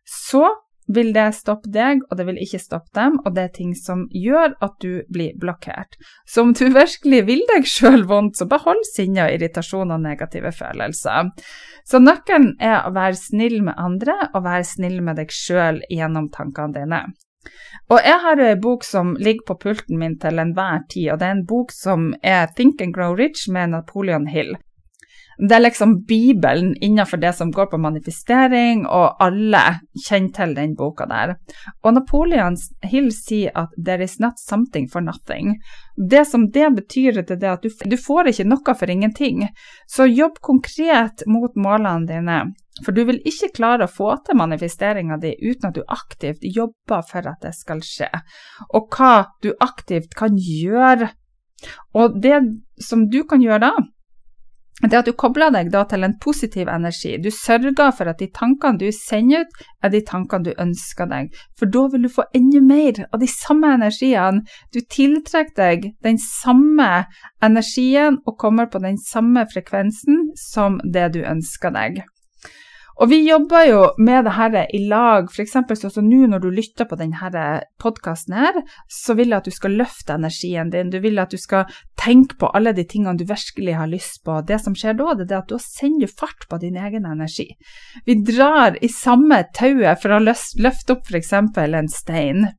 så 0.08 0.46
vil 0.94 1.12
det 1.14 1.28
stoppe 1.36 1.70
deg, 1.72 2.02
og 2.08 2.18
det 2.18 2.26
vil 2.28 2.40
ikke 2.42 2.60
stoppe 2.62 2.92
dem, 2.96 3.18
og 3.24 3.34
det 3.36 3.44
er 3.44 3.54
ting 3.54 3.72
som 3.78 4.06
gjør 4.14 4.54
at 4.64 4.76
du 4.82 5.02
blir 5.12 5.36
blokkert. 5.40 5.96
Så 6.28 6.44
om 6.44 6.52
du 6.56 6.66
virkelig 6.74 7.22
vil 7.28 7.42
deg 7.52 7.68
sjøl 7.68 8.04
vondt, 8.10 8.38
så 8.40 8.48
behold 8.50 8.82
sinne 8.90 9.26
og 9.26 9.34
irritasjon 9.36 9.94
og 9.94 10.04
negative 10.04 10.52
følelser. 10.56 11.32
Så 11.86 12.02
nøkkelen 12.02 12.54
er 12.62 12.84
å 12.84 12.94
være 12.96 13.18
snill 13.18 13.60
med 13.66 13.78
andre, 13.80 14.16
og 14.34 14.44
være 14.46 14.66
snill 14.68 15.00
med 15.06 15.20
deg 15.20 15.34
sjøl 15.34 15.82
gjennom 15.90 16.30
tankene 16.34 16.76
dine. 16.76 17.02
Og 17.90 17.98
jeg 18.04 18.18
har 18.22 18.38
jo 18.38 18.46
ei 18.46 18.58
bok 18.60 18.84
som 18.84 19.14
ligger 19.18 19.46
på 19.48 19.56
pulten 19.62 19.98
min 19.98 20.18
til 20.20 20.38
enhver 20.42 20.84
tid, 20.92 21.12
og 21.12 21.22
det 21.22 21.28
er 21.28 21.38
en 21.38 21.46
bok 21.48 21.72
som 21.74 22.10
er 22.22 22.50
Think 22.56 22.82
and 22.84 22.94
Grow 22.94 23.16
Rich 23.16 23.48
med 23.48 23.72
Napoleon 23.72 24.28
Hill. 24.30 24.54
Det 25.40 25.56
er 25.56 25.62
liksom 25.62 25.94
Bibelen 26.04 26.74
innenfor 26.84 27.16
det 27.16 27.32
som 27.32 27.50
går 27.50 27.70
på 27.72 27.78
manifestering, 27.80 28.82
og 28.86 29.16
alle 29.24 29.62
kjenner 30.04 30.34
til 30.36 30.54
den 30.56 30.74
boka 30.76 31.06
der. 31.08 31.34
Og 31.80 31.94
Napoleon 31.96 32.58
Hill 32.84 33.08
sier 33.12 33.50
at 33.54 33.72
'there 33.78 34.04
is 34.04 34.18
not 34.20 34.38
something 34.38 34.88
for 34.88 35.00
nothing'. 35.00 35.54
Det 36.10 36.26
som 36.26 36.50
det 36.50 36.74
betyr, 36.76 37.22
det 37.22 37.42
er 37.42 37.52
at 37.52 37.62
du, 37.62 37.70
du 37.90 37.96
får 37.96 38.28
ikke 38.28 38.48
noe 38.48 38.74
for 38.74 38.90
ingenting. 38.90 39.48
Så 39.88 40.04
jobb 40.04 40.40
konkret 40.40 41.22
mot 41.26 41.56
målene 41.56 42.06
dine. 42.06 42.54
For 42.84 42.92
du 42.92 43.04
vil 43.04 43.20
ikke 43.24 43.52
klare 43.54 43.84
å 43.84 43.92
få 43.92 44.16
til 44.24 44.36
manifesteringa 44.36 45.16
di 45.20 45.34
uten 45.40 45.68
at 45.68 45.74
du 45.74 45.82
aktivt 45.88 46.38
jobber 46.42 47.02
for 47.02 47.26
at 47.28 47.40
det 47.42 47.54
skal 47.54 47.80
skje. 47.80 48.10
Og 48.74 48.88
hva 48.88 49.26
du 49.42 49.52
aktivt 49.60 50.14
kan 50.16 50.36
gjøre. 50.36 51.10
Og 51.94 52.22
det 52.22 52.40
som 52.80 53.08
du 53.08 53.24
kan 53.24 53.42
gjøre 53.42 53.60
da, 53.60 53.72
det 54.88 54.96
at 54.96 55.08
du 55.08 55.12
kobler 55.12 55.52
deg 55.52 55.68
da 55.72 55.82
til 55.88 56.06
en 56.06 56.16
positiv 56.22 56.68
energi. 56.72 57.16
Du 57.20 57.28
sørger 57.34 57.92
for 57.96 58.08
at 58.08 58.20
de 58.20 58.30
tankene 58.32 58.80
du 58.80 58.88
sender 58.94 59.44
ut, 59.44 59.58
er 59.84 59.92
de 59.92 60.00
tankene 60.06 60.48
du 60.48 60.52
ønsker 60.56 61.10
deg. 61.10 61.34
For 61.58 61.68
da 61.68 61.86
vil 61.92 62.06
du 62.06 62.12
få 62.12 62.24
enda 62.36 62.62
mer 62.64 63.02
av 63.10 63.20
de 63.20 63.28
samme 63.28 63.74
energiene. 63.76 64.46
Du 64.72 64.80
tiltrekker 64.80 65.56
deg 65.56 65.90
den 66.06 66.20
samme 66.22 67.04
energien 67.44 68.20
og 68.24 68.38
kommer 68.40 68.70
på 68.72 68.80
den 68.80 68.96
samme 69.00 69.44
frekvensen 69.52 70.30
som 70.38 70.80
det 70.84 71.10
du 71.16 71.20
ønsker 71.24 71.76
deg. 71.76 72.02
Og 73.00 73.08
vi 73.08 73.22
jobber 73.24 73.64
jo 73.64 73.80
med 73.96 74.26
det 74.26 74.32
her 74.36 74.56
i 74.76 74.82
lag, 74.90 75.30
f.eks. 75.32 75.54
sånn 75.56 75.92
som 75.94 76.08
nå 76.08 76.26
når 76.28 76.42
du 76.42 76.50
lytter 76.52 76.84
på 76.84 76.98
denne 77.00 77.44
podkasten 77.80 78.36
her, 78.36 78.58
så 78.92 79.16
vil 79.16 79.32
jeg 79.32 79.40
at 79.40 79.48
du 79.48 79.56
skal 79.56 79.78
løfte 79.80 80.18
energien 80.18 80.72
din. 80.72 80.90
Du 80.92 80.98
vil 81.00 81.16
at 81.22 81.32
du 81.32 81.40
skal 81.40 81.70
tenke 82.00 82.36
på 82.40 82.50
alle 82.52 82.74
de 82.76 82.84
tingene 82.84 83.16
du 83.16 83.24
virkelig 83.24 83.78
har 83.78 83.88
lyst 83.88 84.20
på. 84.26 84.42
Det 84.44 84.60
som 84.60 84.76
skjer 84.76 84.98
da, 85.00 85.14
det 85.16 85.30
er 85.30 85.40
at 85.40 85.48
da 85.48 85.60
sender 85.64 86.10
du 86.10 86.18
fart 86.20 86.44
på 86.50 86.60
din 86.60 86.76
egen 86.76 87.08
energi. 87.08 87.48
Vi 88.04 88.20
drar 88.20 88.76
i 88.84 88.92
samme 88.92 89.46
tauet 89.56 90.02
for 90.02 90.18
å 90.18 90.20
løfte 90.20 90.98
opp 90.98 91.08
f.eks. 91.08 91.32
en 91.32 91.92
stein. 91.92 92.50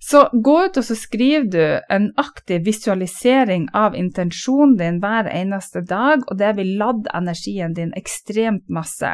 Så 0.00 0.26
gå 0.32 0.56
ut 0.66 0.76
og 0.76 0.84
så 0.84 0.96
skriver 0.98 1.46
du 1.50 1.94
en 1.94 2.10
aktiv 2.20 2.64
visualisering 2.66 3.68
av 3.74 3.96
intensjonen 3.96 4.76
din 4.76 5.00
hver 5.02 5.30
eneste 5.32 5.82
dag, 5.88 6.24
og 6.26 6.38
det 6.38 6.52
vil 6.58 6.76
ladde 6.80 7.12
energien 7.16 7.74
din 7.74 7.94
ekstremt 7.96 8.68
masse. 8.68 9.10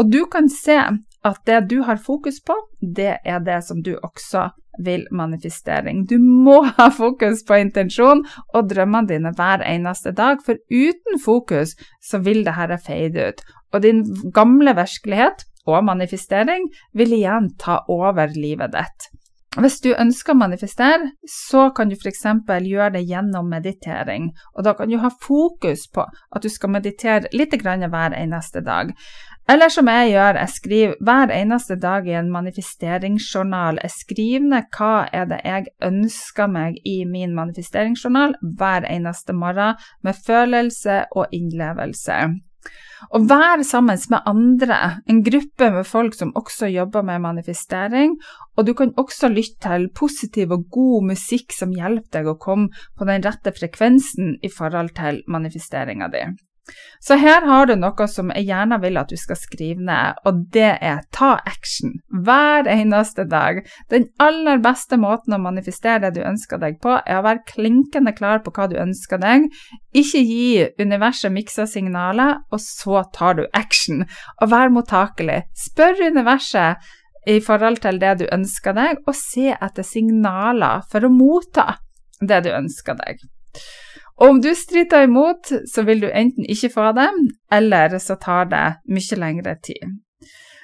Og 0.00 0.10
du 0.10 0.24
kan 0.26 0.48
se 0.50 0.78
at 1.22 1.38
det 1.46 1.60
du 1.70 1.82
har 1.86 2.00
fokus 2.02 2.40
på, 2.44 2.56
det 2.80 3.16
er 3.24 3.38
det 3.46 3.60
som 3.64 3.82
du 3.82 3.94
også 4.02 4.48
vil 4.82 5.06
manifestering. 5.12 6.06
Du 6.08 6.18
må 6.18 6.62
ha 6.78 6.88
fokus 6.90 7.44
på 7.46 7.60
intensjon 7.60 8.24
og 8.54 8.68
drømmene 8.72 9.08
dine 9.08 9.34
hver 9.36 9.64
eneste 9.68 10.14
dag, 10.16 10.42
for 10.44 10.58
uten 10.70 11.22
fokus 11.24 11.76
så 12.02 12.22
vil 12.24 12.44
dette 12.46 12.80
fade 12.86 13.28
ut. 13.28 13.42
Og 13.72 13.82
din 13.84 14.04
gamle 14.34 14.74
virkelighet 14.76 15.46
og 15.66 15.84
manifestering 15.86 16.66
vil 16.92 17.14
igjen 17.20 17.52
ta 17.60 17.82
over 17.88 18.32
livet 18.34 18.74
ditt. 18.74 19.12
Hvis 19.60 19.82
du 19.84 19.90
ønsker 19.92 20.32
å 20.32 20.40
manifestere, 20.40 21.10
så 21.28 21.66
kan 21.76 21.90
du 21.90 21.96
f.eks. 21.98 22.22
gjøre 22.48 22.94
det 22.94 23.02
gjennom 23.04 23.50
meditering. 23.52 24.30
Og 24.56 24.64
da 24.64 24.72
kan 24.78 24.88
du 24.88 24.96
ha 25.02 25.10
fokus 25.12 25.84
på 25.92 26.06
at 26.08 26.42
du 26.42 26.48
skal 26.48 26.72
meditere 26.72 27.28
litt 27.36 27.52
hver 27.60 28.16
eneste 28.16 28.62
dag. 28.64 28.94
Eller 29.50 29.68
som 29.68 29.88
jeg 29.90 30.12
gjør, 30.12 30.38
jeg 30.38 30.52
skriver 30.54 30.94
hver 31.04 31.32
eneste 31.34 31.76
dag 31.76 32.06
i 32.08 32.14
en 32.16 32.30
manifesteringsjournal. 32.32 33.80
Jeg 33.82 33.94
skriver 33.96 34.46
ned 34.54 34.70
hva 34.78 34.92
er 35.12 35.26
det 35.28 35.40
jeg 35.44 35.66
ønsker 35.84 36.48
meg 36.48 36.78
i 36.88 37.02
min 37.04 37.34
manifesteringsjournal 37.36 38.38
hver 38.56 38.86
eneste 38.88 39.36
morgen, 39.36 39.76
med 40.00 40.24
følelse 40.26 41.02
og 41.12 41.34
innlevelse. 41.34 42.22
Å 43.10 43.20
være 43.26 43.64
sammen 43.66 43.98
med 44.12 44.28
andre, 44.30 44.78
en 45.10 45.22
gruppe 45.26 45.70
med 45.74 45.88
folk 45.88 46.14
som 46.14 46.30
også 46.38 46.70
jobber 46.70 47.02
med 47.06 47.24
manifestering, 47.24 48.14
og 48.56 48.68
du 48.68 48.74
kan 48.78 48.94
også 49.00 49.32
lytte 49.32 49.66
til 49.66 49.88
positiv 49.96 50.54
og 50.54 50.68
god 50.72 51.10
musikk 51.12 51.56
som 51.56 51.74
hjelper 51.74 52.20
deg 52.20 52.30
å 52.30 52.38
komme 52.38 52.70
på 52.98 53.08
den 53.08 53.24
rette 53.26 53.54
frekvensen 53.56 54.36
i 54.42 54.52
forhold 54.52 54.94
til 54.98 55.22
manifesteringa 55.26 56.10
di. 56.12 56.24
Så 57.02 57.16
her 57.18 57.42
har 57.42 57.66
du 57.66 57.74
noe 57.74 58.06
som 58.06 58.30
jeg 58.30 58.46
gjerne 58.46 58.78
vil 58.82 58.98
at 59.00 59.10
du 59.10 59.18
skal 59.18 59.38
skrive 59.38 59.82
ned, 59.82 60.20
og 60.28 60.44
det 60.54 60.76
er 60.78 61.02
ta 61.14 61.32
action 61.48 61.96
hver 62.24 62.68
eneste 62.70 63.24
dag. 63.26 63.58
Den 63.90 64.06
aller 64.22 64.62
beste 64.62 64.98
måten 65.02 65.34
å 65.34 65.40
manifestere 65.42 66.04
det 66.04 66.12
du 66.20 66.22
ønsker 66.22 66.62
deg 66.62 66.78
på, 66.84 66.94
er 67.02 67.18
å 67.18 67.26
være 67.26 67.44
klinkende 67.50 68.14
klar 68.14 68.44
på 68.44 68.54
hva 68.54 68.68
du 68.70 68.78
ønsker 68.78 69.18
deg. 69.22 69.50
Ikke 69.98 70.22
gi 70.22 70.68
universet 70.78 71.34
miksa 71.34 71.66
signaler, 71.66 72.38
og 72.54 72.62
så 72.62 73.02
tar 73.14 73.40
du 73.40 73.46
action. 73.52 74.06
Og 74.40 74.52
vær 74.54 74.70
mottakelig. 74.72 75.42
Spør 75.58 76.06
universet 76.06 76.92
i 77.26 77.38
forhold 77.42 77.82
til 77.82 77.98
det 78.02 78.16
du 78.22 78.26
ønsker 78.30 78.78
deg, 78.78 79.02
og 79.06 79.18
se 79.18 79.50
etter 79.52 79.86
signaler 79.86 80.86
for 80.90 81.06
å 81.06 81.10
motta 81.12 81.72
det 82.22 82.44
du 82.46 82.52
ønsker 82.54 82.98
deg. 83.02 83.22
Og 84.22 84.36
om 84.36 84.40
du 84.42 84.52
stritter 84.54 85.08
imot, 85.08 85.50
så 85.66 85.82
vil 85.82 86.04
du 86.04 86.06
enten 86.06 86.46
ikke 86.46 86.70
få 86.70 86.92
det, 86.94 87.10
eller 87.50 87.98
så 87.98 88.14
tar 88.22 88.46
det 88.52 88.64
mye 88.86 89.18
lengre 89.18 89.56
tid. 89.66 89.98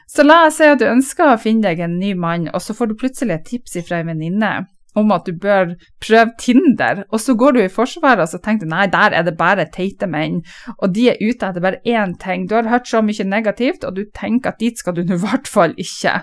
Så 0.09 0.23
la 0.25 0.45
oss 0.47 0.61
si 0.61 0.69
at 0.71 0.79
du 0.81 0.87
ønsker 0.87 1.33
å 1.35 1.41
finne 1.43 1.67
deg 1.67 1.83
en 1.85 1.99
ny 1.99 2.15
mann, 2.17 2.47
og 2.55 2.63
så 2.63 2.77
får 2.77 2.93
du 2.93 3.01
plutselig 3.01 3.35
et 3.35 3.49
tips 3.51 3.81
fra 3.89 3.99
en 4.01 4.13
venninne 4.13 4.53
om 4.97 5.13
at 5.15 5.27
du 5.29 5.35
bør 5.37 5.75
prøve 6.03 6.33
Tinder, 6.41 7.05
og 7.13 7.21
så 7.21 7.35
går 7.39 7.55
du 7.55 7.61
i 7.63 7.71
forsvaret 7.71 8.25
og 8.25 8.31
så 8.33 8.41
tenker 8.43 8.67
du 8.67 8.73
nei, 8.73 8.87
der 8.91 9.15
er 9.15 9.27
det 9.27 9.37
bare 9.39 9.69
teite 9.75 10.09
menn, 10.11 10.41
og 10.79 10.95
de 10.95 11.11
er 11.13 11.21
ute 11.21 11.51
etter 11.51 11.63
bare 11.63 11.83
én 11.87 12.17
ting. 12.19 12.49
Du 12.49 12.57
har 12.57 12.71
hørt 12.71 12.89
så 12.89 13.03
mye 13.05 13.27
negativt, 13.29 13.85
og 13.85 13.99
du 13.99 14.07
tenker 14.17 14.55
at 14.55 14.63
dit 14.63 14.79
skal 14.79 14.97
du 14.97 15.05
nå 15.05 15.19
i 15.19 15.23
hvert 15.27 15.51
fall 15.51 15.77
ikke. 15.79 16.23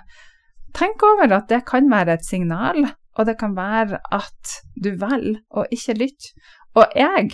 Tenk 0.75 1.03
over 1.07 1.37
at 1.37 1.47
det 1.51 1.63
kan 1.69 1.87
være 1.91 2.17
et 2.17 2.27
signal, 2.27 2.89
og 3.15 3.29
det 3.29 3.37
kan 3.39 3.55
være 3.55 4.01
at 4.11 4.57
du 4.75 4.91
velger 4.99 5.39
å 5.55 5.63
ikke 5.71 5.99
lytte. 6.01 6.33
Og 6.75 6.91
jeg 6.97 7.31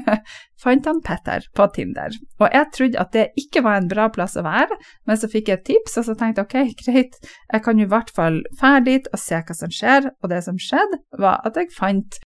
fant 0.64 0.86
han 0.88 1.00
Petter 1.04 1.46
på 1.56 1.66
Tinder, 1.72 2.12
og 2.40 2.52
jeg 2.52 2.70
trodde 2.76 3.00
at 3.00 3.12
det 3.16 3.24
ikke 3.40 3.62
var 3.64 3.80
en 3.80 3.88
bra 3.88 4.10
plass 4.12 4.36
å 4.40 4.44
være, 4.44 4.76
men 5.08 5.20
så 5.20 5.28
fikk 5.32 5.50
jeg 5.50 5.60
et 5.60 5.66
tips, 5.70 5.98
og 6.00 6.08
så 6.08 6.16
tenkte 6.20 6.44
jeg 6.44 6.48
ok, 6.48 6.76
greit, 6.84 7.18
jeg 7.52 7.64
kan 7.64 7.80
jo 7.80 7.88
i 7.88 7.92
hvert 7.92 8.12
fall 8.16 8.40
dra 8.60 8.76
dit 8.84 9.08
og 9.12 9.20
se 9.20 9.40
hva 9.40 9.56
som 9.56 9.72
skjer, 9.72 10.10
og 10.20 10.32
det 10.32 10.40
som 10.46 10.60
skjedde, 10.60 11.00
var 11.20 11.40
at 11.48 11.60
jeg 11.60 11.72
fant 11.76 12.20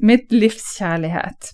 mitt 0.00 0.32
livs 0.32 0.72
kjærlighet. 0.78 1.52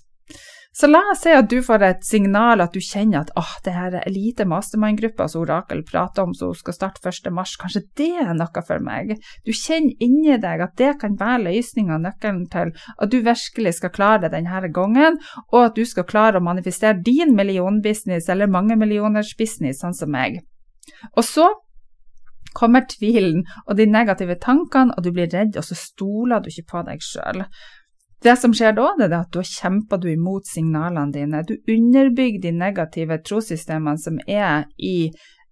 Så 0.79 0.85
la 0.87 0.99
oss 1.11 1.23
si 1.25 1.31
at 1.33 1.47
du 1.49 1.57
får 1.65 1.81
et 1.81 2.03
signal, 2.05 2.61
at 2.61 2.75
du 2.75 2.77
kjenner 2.83 3.23
at 3.23 3.31
åh, 3.39 3.53
det 3.65 3.71
her 3.73 3.95
elite 4.03 4.45
mastermind-gruppa 4.45 5.25
som 5.25 5.41
Orakel 5.41 5.81
prater 5.87 6.27
om 6.27 6.35
som 6.37 6.51
skal 6.53 6.75
starte 6.75 7.01
1. 7.09 7.31
mars, 7.33 7.55
kanskje 7.57 7.81
det 7.97 8.11
er 8.21 8.35
noe 8.37 8.61
for 8.67 8.83
meg? 8.85 9.15
Du 9.41 9.49
kjenner 9.57 9.97
inni 10.05 10.37
deg 10.37 10.61
at 10.61 10.75
det 10.77 10.91
kan 11.01 11.17
være 11.17 11.47
løsninga, 11.47 11.97
nøkkelen 12.03 12.45
til 12.53 12.75
at 12.77 13.09
du 13.09 13.17
virkelig 13.25 13.73
skal 13.79 13.95
klare 13.95 14.27
det 14.27 14.35
denne 14.35 14.69
gangen, 14.75 15.17
og 15.49 15.63
at 15.63 15.79
du 15.79 15.81
skal 15.85 16.05
klare 16.05 16.37
å 16.37 16.45
manifestere 16.45 17.01
din 17.01 17.33
millionbusiness 17.33 18.29
eller 18.29 18.45
mange 18.45 18.77
millioners 18.77 19.33
business, 19.39 19.81
sånn 19.81 19.97
som 19.97 20.13
meg. 20.13 20.43
Og 21.15 21.25
så 21.25 21.49
kommer 22.57 22.85
tvilen 22.89 23.43
og 23.65 23.77
de 23.77 23.89
negative 23.89 24.37
tankene, 24.41 24.93
og 24.93 25.05
du 25.05 25.11
blir 25.13 25.29
redd, 25.33 25.57
og 25.57 25.65
så 25.65 25.77
stoler 25.77 26.41
du 26.41 26.53
ikke 26.53 26.69
på 26.71 26.85
deg 26.87 27.01
sjøl. 27.01 27.43
Det 28.23 28.33
som 28.41 28.53
skjer 28.53 28.73
da, 28.73 28.89
det 28.97 29.07
er 29.11 29.19
at 29.19 29.33
da 29.35 29.43
kjemper 29.45 30.01
du 30.01 30.07
imot 30.09 30.47
signalene 30.49 31.13
dine. 31.13 31.43
Du 31.45 31.55
underbygger 31.69 32.41
de 32.47 32.53
negative 32.57 33.19
trossystemene 33.27 34.01
som 34.01 34.17
er 34.25 34.65
i 34.81 35.11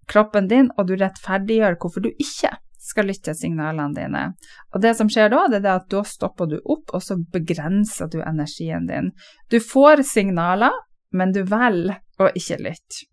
kroppen 0.10 0.50
din, 0.50 0.72
og 0.78 0.90
du 0.90 0.96
rettferdiggjør 0.98 1.78
hvorfor 1.82 2.06
du 2.06 2.10
ikke 2.12 2.56
skal 2.86 3.08
lytte 3.10 3.32
til 3.32 3.38
signalene 3.40 3.94
dine. 3.98 4.24
Og 4.74 4.82
det 4.82 4.96
som 4.98 5.10
skjer 5.10 5.32
da, 5.34 5.46
det 5.52 5.62
er 5.64 5.72
at 5.76 5.90
da 5.94 6.04
stopper 6.06 6.50
du 6.50 6.58
opp, 6.62 6.94
og 6.94 7.02
så 7.06 7.18
begrenser 7.34 8.10
du 8.14 8.20
energien 8.22 8.90
din. 8.90 9.12
Du 9.50 9.60
får 9.62 10.06
signaler, 10.10 10.74
men 11.14 11.34
du 11.34 11.44
velger 11.50 12.02
å 12.22 12.32
ikke 12.38 12.62
lytte. 12.66 13.06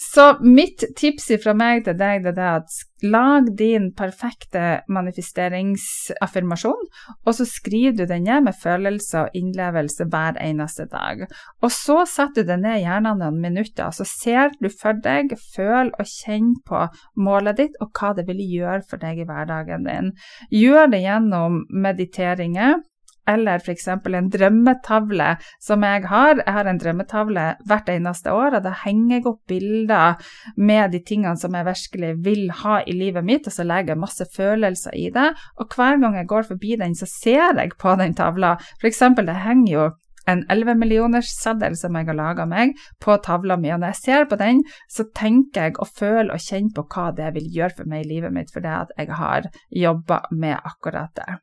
Så 0.00 0.38
mitt 0.40 0.80
tips 0.96 1.26
fra 1.42 1.52
meg 1.52 1.82
til 1.84 1.96
deg 2.00 2.22
det 2.24 2.32
er 2.40 2.62
at 2.62 2.76
lag 3.04 3.50
din 3.56 3.90
perfekte 3.96 4.80
manifesteringsaffirmasjon, 4.88 6.86
og 7.26 7.36
så 7.36 7.44
skriver 7.48 7.98
du 7.98 8.06
den 8.08 8.24
ned 8.24 8.46
med 8.46 8.56
følelse 8.62 9.26
og 9.26 9.36
innlevelse 9.36 10.06
hver 10.08 10.40
eneste 10.40 10.86
dag. 10.88 11.26
Og 11.60 11.68
så 11.74 11.98
setter 12.08 12.46
du 12.46 12.54
den 12.54 12.64
ned 12.64 12.80
gjerne 12.80 13.12
noen 13.20 13.42
minutter, 13.44 13.92
så 13.92 14.08
ser 14.08 14.56
du 14.56 14.70
for 14.72 14.96
deg, 15.04 15.36
føl 15.52 15.92
og 15.92 16.08
kjenn 16.08 16.54
på 16.64 16.86
målet 17.20 17.60
ditt 17.60 17.76
og 17.84 17.92
hva 17.92 18.14
det 18.16 18.24
vil 18.30 18.40
gjøre 18.40 18.80
for 18.88 19.04
deg 19.04 19.20
i 19.20 19.28
hverdagen 19.28 19.84
din. 19.84 20.14
Gjør 20.48 20.88
det 20.94 21.04
gjennom 21.04 21.66
mediteringer 21.68 22.80
eller 23.28 23.62
f.eks. 23.62 23.88
en 23.88 24.30
drømmetavle 24.32 25.28
som 25.62 25.84
jeg 25.86 26.04
har. 26.10 26.40
Jeg 26.40 26.54
har 26.56 26.70
en 26.70 26.80
drømmetavle 26.80 27.46
hvert 27.68 27.92
eneste 27.92 28.32
år, 28.34 28.58
og 28.58 28.66
da 28.66 28.74
henger 28.84 29.16
jeg 29.16 29.26
opp 29.30 29.40
bilder 29.50 30.32
med 30.56 30.94
de 30.94 31.02
tingene 31.06 31.36
som 31.40 31.54
jeg 31.56 31.68
virkelig 31.68 32.12
vil 32.24 32.44
ha 32.62 32.80
i 32.86 32.96
livet 32.96 33.26
mitt, 33.26 33.46
og 33.46 33.56
så 33.56 33.66
legger 33.66 33.94
jeg 33.94 34.04
masse 34.04 34.28
følelser 34.36 34.96
i 34.98 35.08
det. 35.14 35.30
Og 35.58 35.74
hver 35.74 36.00
gang 36.02 36.20
jeg 36.20 36.30
går 36.30 36.52
forbi 36.52 36.76
den, 36.80 36.94
så 36.94 37.08
ser 37.10 37.58
jeg 37.58 37.74
på 37.78 37.96
den 38.00 38.14
tavla. 38.18 38.56
F.eks. 38.80 39.02
det 39.20 39.42
henger 39.44 39.72
jo 39.72 39.90
en 40.30 40.44
11 40.48 40.74
millioners 40.78 41.30
seddel 41.42 41.76
som 41.78 41.96
jeg 41.96 42.08
har 42.10 42.18
laga 42.18 42.46
meg, 42.48 42.74
på 43.02 43.16
tavla 43.24 43.56
mi. 43.60 43.72
Og 43.74 43.80
når 43.80 43.94
jeg 43.94 44.00
ser 44.02 44.26
på 44.30 44.38
den, 44.40 44.62
så 44.90 45.06
tenker 45.16 45.70
jeg 45.70 45.78
og 45.82 45.92
føler 45.96 46.34
og 46.34 46.44
kjenner 46.44 46.74
på 46.76 46.86
hva 46.94 47.10
det 47.16 47.32
vil 47.36 47.48
gjøre 47.58 47.76
for 47.80 47.90
meg 47.90 48.04
i 48.04 48.10
livet 48.14 48.34
mitt, 48.34 48.52
for 48.52 48.64
det 48.64 48.74
at 48.76 48.94
jeg 48.98 49.14
har 49.20 49.48
jobba 49.84 50.24
med 50.30 50.58
akkurat 50.58 51.14
det. 51.18 51.40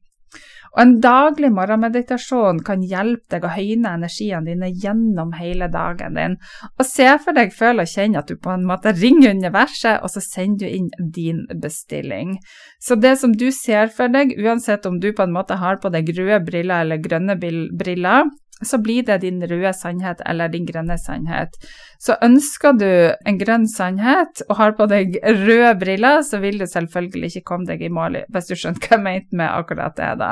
Og 0.76 0.82
en 0.84 0.95
daglig 1.03 1.51
morgenmeditasjon 1.55 2.61
kan 2.68 2.84
hjelpe 2.86 3.36
deg 3.36 3.45
å 3.47 3.53
høyne 3.55 3.93
energiene 3.97 4.45
dine 4.47 4.72
gjennom 4.72 5.34
hele 5.38 5.70
dagen 5.74 6.18
din. 6.20 6.38
Og 6.78 6.86
se 6.88 7.09
for 7.24 7.38
deg, 7.38 7.53
føl 7.55 7.84
og 7.84 7.91
kjenn 7.91 8.18
at 8.20 8.30
du 8.30 8.38
på 8.39 8.53
en 8.53 8.65
måte 8.68 8.93
ringer 8.97 9.36
universet, 9.38 10.01
og 10.01 10.11
så 10.13 10.24
sender 10.24 10.68
du 10.68 10.80
inn 10.80 11.13
din 11.13 11.45
bestilling. 11.61 12.38
Så 12.84 12.97
det 12.99 13.18
som 13.22 13.34
du 13.34 13.49
ser 13.55 13.93
for 13.93 14.11
deg, 14.13 14.36
uansett 14.38 14.86
om 14.89 14.99
du 15.03 15.11
på 15.13 15.26
en 15.26 15.36
måte 15.36 15.59
har 15.61 15.82
på 15.82 15.93
deg 15.93 16.11
røde 16.18 16.43
briller 16.47 16.86
eller 16.86 17.01
grønne 17.01 17.38
briller, 17.39 18.28
så 18.65 18.78
blir 18.82 19.03
det 19.05 19.20
din 19.22 19.41
røde 19.45 19.74
sannhet 19.74 20.22
eller 20.26 20.49
din 20.49 20.65
grønne 20.65 20.97
sannhet. 20.97 21.53
Så 22.01 22.18
ønsker 22.26 22.74
du 22.74 22.89
en 23.26 23.38
grønn 23.38 23.68
sannhet 23.70 24.41
og 24.49 24.57
har 24.57 24.74
på 24.78 24.88
deg 24.89 25.20
røde 25.22 25.74
briller, 25.80 26.24
så 26.26 26.41
vil 26.41 26.59
du 26.61 26.65
selvfølgelig 26.65 27.36
ikke 27.36 27.49
komme 27.51 27.70
deg 27.70 27.86
i 27.86 27.93
mål, 27.93 28.24
hvis 28.34 28.49
du 28.49 28.55
skjønner 28.55 28.82
hva 28.82 28.97
jeg 28.97 29.05
mente 29.05 29.41
med 29.41 29.51
akkurat 29.51 29.97
det. 29.97 30.13
da. 30.22 30.32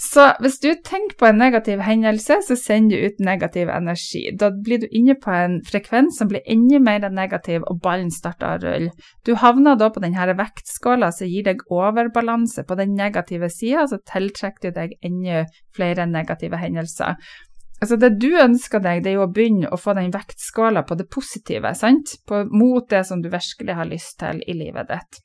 Så 0.00 0.22
hvis 0.40 0.56
du 0.62 0.70
tenker 0.80 1.16
på 1.20 1.26
en 1.28 1.36
negativ 1.36 1.82
hendelse, 1.84 2.38
så 2.46 2.54
sender 2.56 2.96
du 2.96 3.10
ut 3.10 3.18
negativ 3.20 3.68
energi. 3.68 4.22
Da 4.40 4.48
blir 4.64 4.80
du 4.80 4.86
inne 4.96 5.12
på 5.20 5.34
en 5.34 5.58
frekvens 5.66 6.16
som 6.16 6.30
blir 6.30 6.40
enda 6.48 6.80
mer 6.80 7.04
negativ, 7.12 7.66
og 7.68 7.82
ballen 7.84 8.08
starter 8.14 8.54
å 8.54 8.62
rulle. 8.62 8.94
Du 9.28 9.34
havner 9.36 9.76
da 9.76 9.90
på 9.92 10.00
denne 10.00 10.38
vektskåla 10.38 11.12
som 11.12 11.28
gir 11.28 11.44
deg 11.50 11.60
overbalanse 11.68 12.64
på 12.64 12.80
den 12.80 12.96
negative 12.96 13.52
sida, 13.52 13.84
så 13.92 14.00
tiltrekker 14.08 14.70
du 14.70 14.80
deg 14.80 14.96
enda 15.04 15.44
flere 15.76 16.08
negative 16.08 16.56
hendelser. 16.56 17.20
Altså 17.80 17.96
Det 18.00 18.14
du 18.20 18.30
ønsker 18.40 18.80
deg, 18.80 19.04
det 19.04 19.12
er 19.12 19.20
jo 19.20 19.28
å 19.28 19.32
begynne 19.32 19.68
å 19.68 19.80
få 19.80 19.92
den 19.96 20.12
vektskåla 20.16 20.84
på 20.88 20.96
det 20.96 21.10
positive, 21.12 21.74
sant? 21.76 22.16
På, 22.28 22.46
mot 22.48 22.88
det 22.88 23.04
som 23.08 23.20
du 23.20 23.28
virkelig 23.32 23.76
har 23.76 23.88
lyst 23.88 24.18
til 24.20 24.40
i 24.48 24.56
livet 24.56 24.88
ditt. 24.88 25.20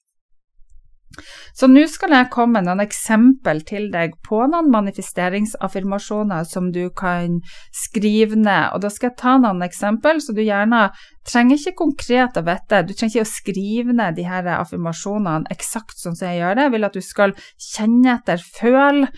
Så 1.55 1.70
nå 1.72 1.86
skal 1.91 2.16
jeg 2.16 2.32
komme 2.34 2.59
med 2.59 2.70
noen 2.70 2.84
eksempel 2.84 3.61
til 3.68 3.89
deg 3.93 4.18
på 4.26 4.41
noen 4.51 4.72
manifesteringsaffirmasjoner 4.74 6.47
som 6.49 6.72
du 6.76 6.86
kan 6.95 7.39
skrive 7.76 8.39
ned. 8.39 8.74
Og 8.76 8.84
da 8.86 8.91
skal 8.93 9.11
jeg 9.11 9.20
ta 9.22 9.38
noen 9.41 9.63
eksempel, 9.66 10.22
så 10.24 10.36
du 10.36 10.43
gjerne 10.43 10.88
trenger 11.26 11.57
ikke 11.57 11.80
konkret 11.86 12.38
å 12.38 12.45
vite. 12.45 12.84
Du 12.86 12.93
trenger 12.93 13.20
ikke 13.20 13.28
å 13.28 13.34
skrive 13.36 13.95
ned 13.95 14.20
de 14.20 14.28
her 14.28 14.49
affirmasjonene 14.57 15.51
eksakt 15.53 15.97
sånn 16.01 16.18
som 16.18 16.30
jeg 16.30 16.43
gjør 16.43 16.59
det. 16.59 16.68
Jeg 16.68 16.76
vil 16.76 16.89
at 16.89 16.99
du 16.99 17.05
skal 17.05 17.36
kjenne 17.72 18.20
etter, 18.20 18.45
føle 18.59 19.09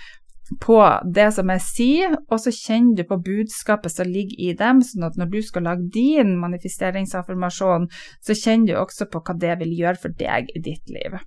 på 0.63 0.79
det 1.13 1.27
som 1.35 1.49
jeg 1.51 1.63
sier, 1.65 2.13
og 2.31 2.39
så 2.39 2.53
kjenner 2.55 3.01
du 3.01 3.07
på 3.09 3.19
budskapet 3.25 3.91
som 3.91 4.07
ligger 4.07 4.39
i 4.47 4.53
dem, 4.57 4.79
sånn 4.85 5.07
at 5.09 5.17
når 5.19 5.31
du 5.33 5.41
skal 5.43 5.67
lage 5.67 5.89
din 5.93 6.37
manifesteringsaffirmasjon, 6.39 7.89
så 8.23 8.37
kjenner 8.37 8.71
du 8.71 8.77
også 8.79 9.09
på 9.11 9.23
hva 9.27 9.35
det 9.41 9.57
vil 9.63 9.75
gjøre 9.81 10.01
for 10.05 10.15
deg 10.21 10.53
i 10.55 10.63
ditt 10.63 10.93
liv. 10.93 11.19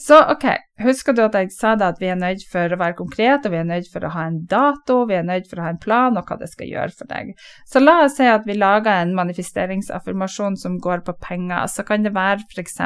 Så 0.00 0.18
ok, 0.32 0.46
husker 0.84 1.16
du 1.16 1.22
at 1.24 1.36
jeg 1.38 1.52
sa 1.54 1.74
det 1.78 1.88
at 1.94 2.02
vi 2.02 2.10
er 2.12 2.18
nødt 2.20 2.44
for 2.50 2.72
å 2.72 2.80
være 2.80 2.98
konkrete, 2.98 3.48
og 3.48 3.54
vi 3.54 3.60
er 3.60 3.68
nødt 3.68 3.90
for 3.92 4.06
å 4.06 4.12
ha 4.14 4.26
en 4.28 4.42
dato, 4.50 5.00
vi 5.08 5.18
er 5.18 5.26
nødt 5.26 5.48
for 5.50 5.60
å 5.60 5.66
ha 5.66 5.72
en 5.74 5.80
plan 5.82 6.18
og 6.18 6.28
hva 6.28 6.38
det 6.40 6.50
skal 6.52 6.70
gjøre 6.70 6.96
for 6.98 7.10
deg. 7.10 7.34
Så 7.68 7.82
la 7.82 8.00
oss 8.04 8.18
si 8.18 8.28
at 8.28 8.46
vi 8.48 8.58
lager 8.58 9.02
en 9.02 9.16
manifesteringsaffirmasjon 9.18 10.58
som 10.60 10.78
går 10.82 11.04
på 11.06 11.16
penger. 11.24 11.66
Så 11.72 11.84
kan 11.88 12.06
det 12.06 12.14
være 12.16 12.46
f.eks. 12.48 12.80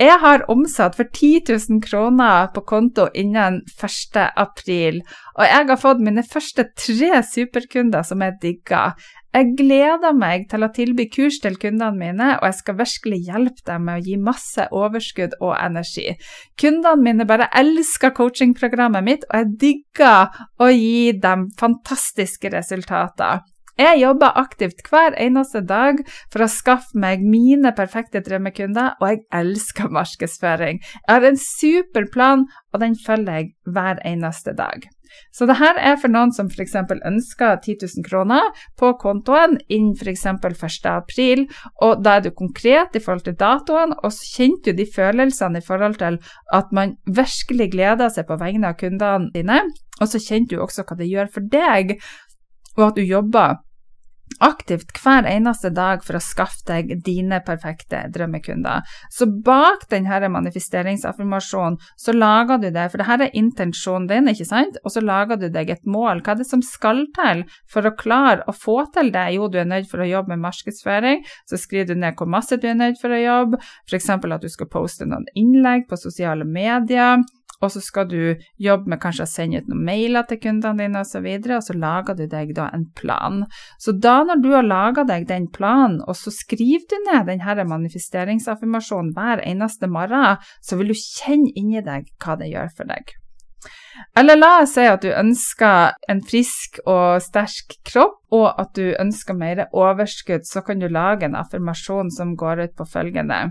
Jeg 0.00 0.16
har 0.22 0.46
omsatt 0.52 0.96
for 0.96 1.08
10 1.08 1.42
000 1.48 1.80
kroner 1.84 2.48
på 2.54 2.62
konto 2.68 3.08
innen 3.16 3.60
1. 3.68 4.18
april, 4.40 5.00
og 5.36 5.44
jeg 5.44 5.68
har 5.70 5.80
fått 5.80 6.04
mine 6.04 6.24
første 6.26 6.66
tre 6.76 7.22
superkunder 7.26 8.04
som 8.06 8.24
jeg 8.24 8.38
digger. 8.42 8.96
Jeg 9.30 9.52
gleder 9.60 10.16
meg 10.16 10.48
til 10.50 10.66
å 10.66 10.70
tilby 10.74 11.06
kurs 11.12 11.38
til 11.42 11.54
kundene 11.60 11.94
mine, 11.94 12.32
og 12.40 12.48
jeg 12.48 12.56
skal 12.58 12.78
virkelig 12.80 13.20
hjelpe 13.28 13.66
dem 13.68 13.84
med 13.86 14.00
å 14.00 14.08
gi 14.08 14.16
masse 14.18 14.66
overskudd 14.74 15.36
og 15.38 15.54
energi. 15.54 16.08
Kundene 16.58 17.04
mine 17.04 17.28
bare 17.30 17.46
elsker 17.60 18.16
coachingprogrammet 18.16 19.06
mitt, 19.06 19.28
og 19.30 19.44
jeg 19.44 19.54
digger 19.62 20.42
å 20.58 20.72
gi 20.74 21.12
dem 21.22 21.46
fantastiske 21.60 22.50
resultater. 22.56 23.44
Jeg 23.78 24.00
jobber 24.02 24.38
aktivt 24.40 24.82
hver 24.90 25.14
eneste 25.20 25.62
dag 25.66 26.02
for 26.32 26.44
å 26.44 26.50
skaffe 26.50 26.98
meg 26.98 27.22
mine 27.24 27.72
perfekte 27.76 28.22
drømmekunder, 28.26 28.96
og 29.00 29.12
jeg 29.12 29.24
elsker 29.40 29.92
markedsføring. 29.92 30.80
Jeg 30.80 31.10
har 31.10 31.28
en 31.28 31.40
super 31.40 32.08
plan, 32.12 32.46
og 32.72 32.82
den 32.82 32.96
følger 32.98 33.40
jeg 33.40 33.52
hver 33.70 34.02
eneste 34.06 34.56
dag. 34.56 34.88
Så 35.34 35.46
det 35.46 35.56
her 35.58 35.78
er 35.78 35.96
for 36.00 36.12
noen 36.12 36.32
som 36.34 36.48
f.eks. 36.50 36.76
ønsker 37.06 37.58
10 37.64 37.76
000 37.82 38.06
kroner 38.06 38.46
på 38.78 38.92
kontoen 39.00 39.58
innen 39.68 39.94
f.eks. 39.98 40.26
1.4, 40.30 41.46
og 41.86 42.02
da 42.04 42.16
er 42.16 42.24
du 42.26 42.30
konkret 42.36 42.96
i 42.96 43.02
forhold 43.02 43.26
til 43.26 43.38
datoen, 43.38 43.94
og 43.98 44.14
så 44.14 44.30
kjente 44.38 44.70
du 44.72 44.82
de 44.82 44.88
følelsene 44.94 45.60
i 45.60 45.66
forhold 45.66 45.98
til 46.02 46.20
at 46.54 46.74
man 46.76 46.96
virkelig 47.06 47.70
gleder 47.74 48.12
seg 48.12 48.28
på 48.30 48.38
vegne 48.40 48.70
av 48.70 48.78
kundene 48.80 49.30
dine, 49.34 49.62
og 50.00 50.08
så 50.08 50.22
kjente 50.22 50.56
du 50.56 50.62
også 50.64 50.86
hva 50.86 50.98
det 50.98 51.10
gjør 51.10 51.30
for 51.34 51.50
deg, 51.52 51.98
og 52.78 52.90
at 52.90 53.00
du 53.00 53.04
jobber 53.06 53.58
aktivt 54.38 54.92
hver 55.02 55.26
eneste 55.28 55.70
dag 55.74 56.04
for 56.04 56.16
å 56.16 56.22
skaffe 56.22 56.62
deg 56.68 56.92
dine 57.04 57.40
perfekte 57.44 58.04
drømmekunder. 58.14 58.84
Så 59.12 59.26
bak 59.44 59.86
denne 59.90 60.30
manifesteringsaffirmasjonen 60.32 61.78
så 61.98 62.14
lager 62.14 62.60
du 62.62 62.68
det, 62.70 62.86
for 62.92 63.02
dette 63.02 63.28
er 63.28 63.38
intensjonen 63.40 64.08
din, 64.10 64.30
ikke 64.32 64.48
sant, 64.48 64.78
og 64.84 64.94
så 64.94 65.02
lager 65.04 65.40
du 65.40 65.48
deg 65.52 65.72
et 65.74 65.84
mål. 65.84 66.22
Hva 66.24 66.34
er 66.34 66.42
det 66.42 66.48
som 66.48 66.64
skal 66.64 67.04
til 67.16 67.44
for 67.70 67.86
å 67.86 67.94
klare 67.98 68.46
å 68.48 68.54
få 68.56 68.84
til 68.94 69.12
det? 69.14 69.26
Jo, 69.36 69.50
du 69.50 69.60
er 69.60 69.68
nødt 69.68 69.90
for 69.90 70.02
å 70.02 70.08
jobbe 70.08 70.34
med 70.34 70.44
markedsføring, 70.46 71.26
så 71.50 71.60
skriver 71.60 71.92
du 71.92 72.00
ned 72.00 72.16
hvor 72.18 72.30
masse 72.30 72.56
du 72.60 72.68
er 72.70 72.78
nødt 72.78 73.00
for 73.02 73.12
å 73.12 73.20
jobbe, 73.20 73.60
f.eks. 73.90 74.10
at 74.14 74.40
du 74.40 74.48
skal 74.50 74.70
poste 74.72 75.08
noen 75.08 75.28
innlegg 75.38 75.88
på 75.90 75.98
sosiale 76.00 76.46
medier 76.46 77.20
og 77.60 77.72
så 77.74 77.82
skal 77.84 78.08
du 78.08 78.20
jobbe 78.60 78.90
med 78.90 79.00
kanskje 79.02 79.26
å 79.26 79.30
sende 79.30 79.60
ut 79.60 79.70
noen 79.70 79.84
mailer 79.84 80.26
til 80.28 80.40
kundene 80.40 80.86
dine 80.86 81.02
osv., 81.04 81.26
og, 81.26 81.46
så 81.46 81.58
og 81.58 81.66
så 81.66 81.76
lager 81.76 82.18
du 82.18 82.24
deg 82.30 82.54
da 82.56 82.70
en 82.74 82.86
plan. 82.96 83.42
Så 83.78 83.92
da 83.92 84.20
når 84.24 84.42
du 84.44 84.50
har 84.54 84.66
laga 84.66 85.04
deg 85.08 85.28
den 85.28 85.48
planen, 85.52 86.00
og 86.06 86.16
så 86.18 86.32
skriver 86.34 86.86
du 86.88 86.98
ned 87.10 87.28
denne 87.28 87.68
manifesteringsaffirmasjonen 87.74 89.14
hver 89.16 89.44
eneste 89.44 89.90
morgen, 89.90 90.40
så 90.64 90.80
vil 90.80 90.92
du 90.92 90.96
kjenne 90.98 91.52
inni 91.56 91.84
deg 91.84 92.08
hva 92.22 92.38
det 92.40 92.52
gjør 92.52 92.72
for 92.76 92.90
deg. 92.90 93.16
Eller 94.16 94.38
la 94.38 94.50
oss 94.62 94.72
si 94.74 94.86
at 94.88 95.02
du 95.04 95.10
ønsker 95.12 95.92
en 96.08 96.22
frisk 96.24 96.80
og 96.88 97.20
sterk 97.24 97.76
kropp, 97.86 98.16
og 98.32 98.48
at 98.62 98.72
du 98.78 98.94
ønsker 98.94 99.36
mer 99.36 99.66
overskudd, 99.76 100.46
så 100.46 100.62
kan 100.64 100.80
du 100.80 100.88
lage 100.88 101.26
en 101.26 101.36
affirmasjon 101.38 102.12
som 102.14 102.36
går 102.38 102.64
ut 102.64 102.76
på 102.78 102.86
følgende. 102.88 103.50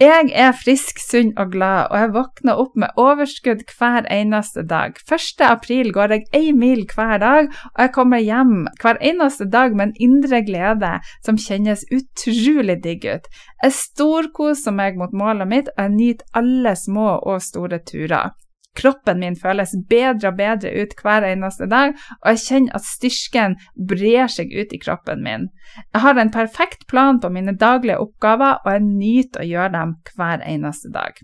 Jeg 0.00 0.30
er 0.32 0.54
frisk, 0.56 0.96
sunn 0.96 1.34
og 1.36 1.50
glad, 1.52 1.90
og 1.92 1.98
jeg 2.00 2.12
våkner 2.14 2.60
opp 2.62 2.78
med 2.80 2.96
overskudd 2.96 3.66
hver 3.68 4.06
eneste 4.08 4.62
dag. 4.64 4.96
1. 5.04 5.42
april 5.44 5.90
går 5.92 6.14
jeg 6.14 6.24
én 6.38 6.56
mil 6.56 6.86
hver 6.88 7.20
dag, 7.20 7.50
og 7.74 7.82
jeg 7.84 7.92
kommer 7.98 8.24
hjem 8.24 8.54
hver 8.80 8.96
eneste 9.04 9.44
dag 9.52 9.76
med 9.76 9.90
en 9.90 10.08
indre 10.08 10.40
glede 10.48 10.94
som 11.20 11.36
kjennes 11.36 11.84
utrolig 11.92 12.78
digg 12.80 13.04
ut. 13.04 13.28
Jeg 13.60 13.76
storkoser 13.76 14.72
meg 14.72 14.96
mot 14.96 15.12
målet 15.12 15.52
mitt, 15.52 15.68
og 15.76 15.84
jeg 15.84 15.96
nyter 15.98 16.40
alle 16.40 16.72
små 16.80 17.18
og 17.20 17.44
store 17.44 17.84
turer. 17.84 18.32
Kroppen 18.78 19.18
min 19.18 19.36
føles 19.36 19.74
bedre 19.90 20.30
og 20.30 20.36
bedre 20.38 20.70
ut 20.82 20.94
hver 21.02 21.26
eneste 21.26 21.66
dag, 21.70 21.96
og 22.20 22.28
jeg 22.30 22.42
kjenner 22.44 22.78
at 22.78 22.86
styrken 22.86 23.56
brer 23.90 24.30
seg 24.30 24.54
ut 24.54 24.72
i 24.72 24.80
kroppen 24.82 25.24
min. 25.26 25.48
Jeg 25.90 26.04
har 26.04 26.20
en 26.20 26.30
perfekt 26.30 26.86
plan 26.90 27.18
på 27.20 27.32
mine 27.34 27.56
daglige 27.58 27.98
oppgaver, 27.98 28.62
og 28.64 28.72
jeg 28.76 28.86
nyter 28.86 29.42
å 29.42 29.50
gjøre 29.50 29.74
dem 29.74 29.98
hver 30.14 30.46
eneste 30.46 30.92
dag. 30.94 31.18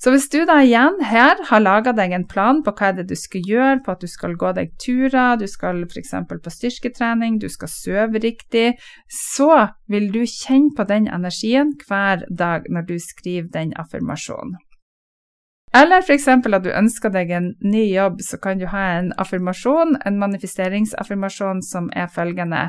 Så 0.00 0.14
hvis 0.14 0.30
du 0.32 0.38
da 0.48 0.62
igjen 0.64 0.94
her 1.04 1.42
har 1.50 1.60
laga 1.60 1.92
deg 1.92 2.14
en 2.16 2.24
plan 2.24 2.62
på 2.64 2.72
hva 2.72 2.88
det 2.96 3.02
er 3.02 3.08
du 3.10 3.18
skal 3.20 3.44
gjøre, 3.44 3.82
på 3.84 3.92
at 3.92 4.00
du 4.00 4.08
skal 4.08 4.32
gå 4.40 4.54
deg 4.56 4.72
turer, 4.80 5.36
du 5.36 5.44
skal 5.50 5.82
f.eks. 5.84 6.14
på 6.30 6.52
styrketrening, 6.54 7.36
du 7.36 7.50
skal 7.52 7.68
sove 7.68 8.22
riktig, 8.24 8.78
så 9.12 9.66
vil 9.92 10.08
du 10.14 10.22
kjenne 10.24 10.72
på 10.78 10.88
den 10.88 11.10
energien 11.12 11.74
hver 11.84 12.24
dag 12.32 12.64
når 12.72 12.88
du 12.88 12.96
skriver 12.96 13.52
den 13.52 13.76
affirmasjonen. 13.76 14.56
Eller 15.70 16.02
f.eks. 16.02 16.26
at 16.26 16.64
du 16.64 16.70
ønsker 16.74 17.12
deg 17.14 17.28
en 17.30 17.44
ny 17.62 17.84
jobb, 17.92 18.18
så 18.26 18.40
kan 18.42 18.58
du 18.58 18.64
ha 18.72 18.80
en 18.96 19.12
affirmasjon, 19.22 19.94
en 20.02 20.16
manifesteringsaffirmasjon 20.18 21.60
som 21.62 21.86
er 21.94 22.08
følgende 22.10 22.64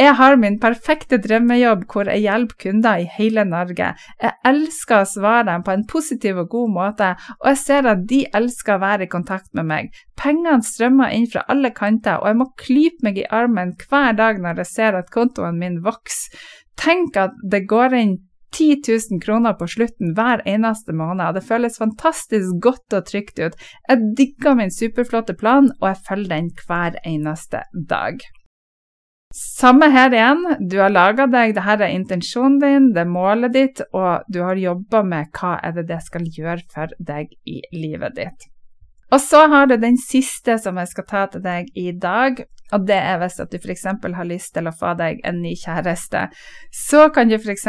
Jeg 0.00 0.16
har 0.18 0.34
min 0.40 0.58
perfekte 0.58 1.20
drømmejobb 1.22 1.84
hvor 1.92 2.10
jeg 2.10 2.24
hjelper 2.24 2.58
kunder 2.64 3.04
i 3.04 3.06
hele 3.18 3.44
Norge. 3.46 3.92
Jeg 3.94 4.34
elsker 4.50 5.04
å 5.04 5.06
svare 5.06 5.46
dem 5.46 5.62
på 5.62 5.76
en 5.76 5.86
positiv 5.86 6.40
og 6.42 6.50
god 6.50 6.72
måte, 6.74 7.12
og 7.38 7.52
jeg 7.52 7.60
ser 7.62 7.90
at 7.92 8.02
de 8.10 8.24
elsker 8.34 8.74
å 8.74 8.82
være 8.82 9.06
i 9.06 9.12
kontakt 9.12 9.52
med 9.54 9.68
meg. 9.70 9.92
Pengene 10.18 10.66
strømmer 10.66 11.14
inn 11.14 11.28
fra 11.30 11.44
alle 11.52 11.70
kanter, 11.76 12.18
og 12.18 12.32
jeg 12.32 12.40
må 12.40 12.48
klype 12.58 13.06
meg 13.06 13.22
i 13.22 13.28
armen 13.30 13.76
hver 13.86 14.18
dag 14.18 14.42
når 14.42 14.64
jeg 14.64 14.72
ser 14.72 14.98
at 14.98 15.14
kontoen 15.14 15.62
min 15.62 15.78
vokser. 15.86 16.34
Tenk 16.80 17.14
at 17.20 17.38
det 17.52 17.66
går 17.70 17.94
inn 17.94 18.18
10 18.56 18.82
000 19.10 19.22
kroner 19.22 19.54
på 19.58 19.68
slutten 19.70 20.14
hver 20.16 20.42
eneste 20.48 20.94
måned. 20.96 21.36
Det 21.36 21.46
føles 21.46 21.78
fantastisk 21.78 22.58
godt 22.62 22.98
og 22.98 23.06
trygt 23.06 23.38
ut. 23.38 23.56
Jeg 23.88 24.12
digger 24.18 24.58
min 24.58 24.74
superflotte 24.74 25.36
plan, 25.38 25.70
og 25.80 25.88
jeg 25.92 26.04
følger 26.08 26.34
den 26.34 26.52
hver 26.66 26.98
eneste 27.06 27.64
dag. 27.88 28.20
Samme 29.34 29.86
her 29.94 30.10
igjen. 30.10 30.40
Du 30.70 30.80
har 30.82 30.90
laga 30.90 31.28
deg, 31.30 31.54
dette 31.54 31.76
er 31.86 31.94
intensjonen 31.94 32.58
din, 32.58 32.88
det 32.94 33.04
er 33.04 33.12
målet 33.12 33.54
ditt, 33.54 33.82
og 33.94 34.26
du 34.26 34.40
har 34.42 34.58
jobba 34.58 35.04
med 35.06 35.30
hva 35.38 35.52
er 35.62 35.76
det 35.76 35.86
det 35.92 36.00
skal 36.02 36.26
gjøre 36.26 36.66
for 36.72 36.96
deg 36.98 37.30
i 37.46 37.60
livet 37.70 38.18
ditt. 38.18 38.48
Og 39.10 39.22
så 39.22 39.44
har 39.50 39.70
du 39.70 39.76
den 39.78 39.98
siste 39.98 40.56
som 40.62 40.78
jeg 40.78 40.90
skal 40.90 41.06
ta 41.06 41.22
til 41.30 41.42
deg 41.46 41.70
i 41.78 41.90
dag, 41.94 42.42
og 42.72 42.86
det 42.88 42.98
er 42.98 43.18
hvis 43.20 43.38
at 43.42 43.52
du 43.52 43.58
f.eks. 43.58 43.86
har 44.16 44.28
lyst 44.28 44.54
til 44.54 44.68
å 44.68 44.74
få 44.74 44.94
deg 44.98 45.20
en 45.26 45.40
ny 45.42 45.54
kjæreste. 45.58 46.26
Så 46.74 47.08
kan 47.14 47.30
du 47.30 47.36
f.eks. 47.38 47.66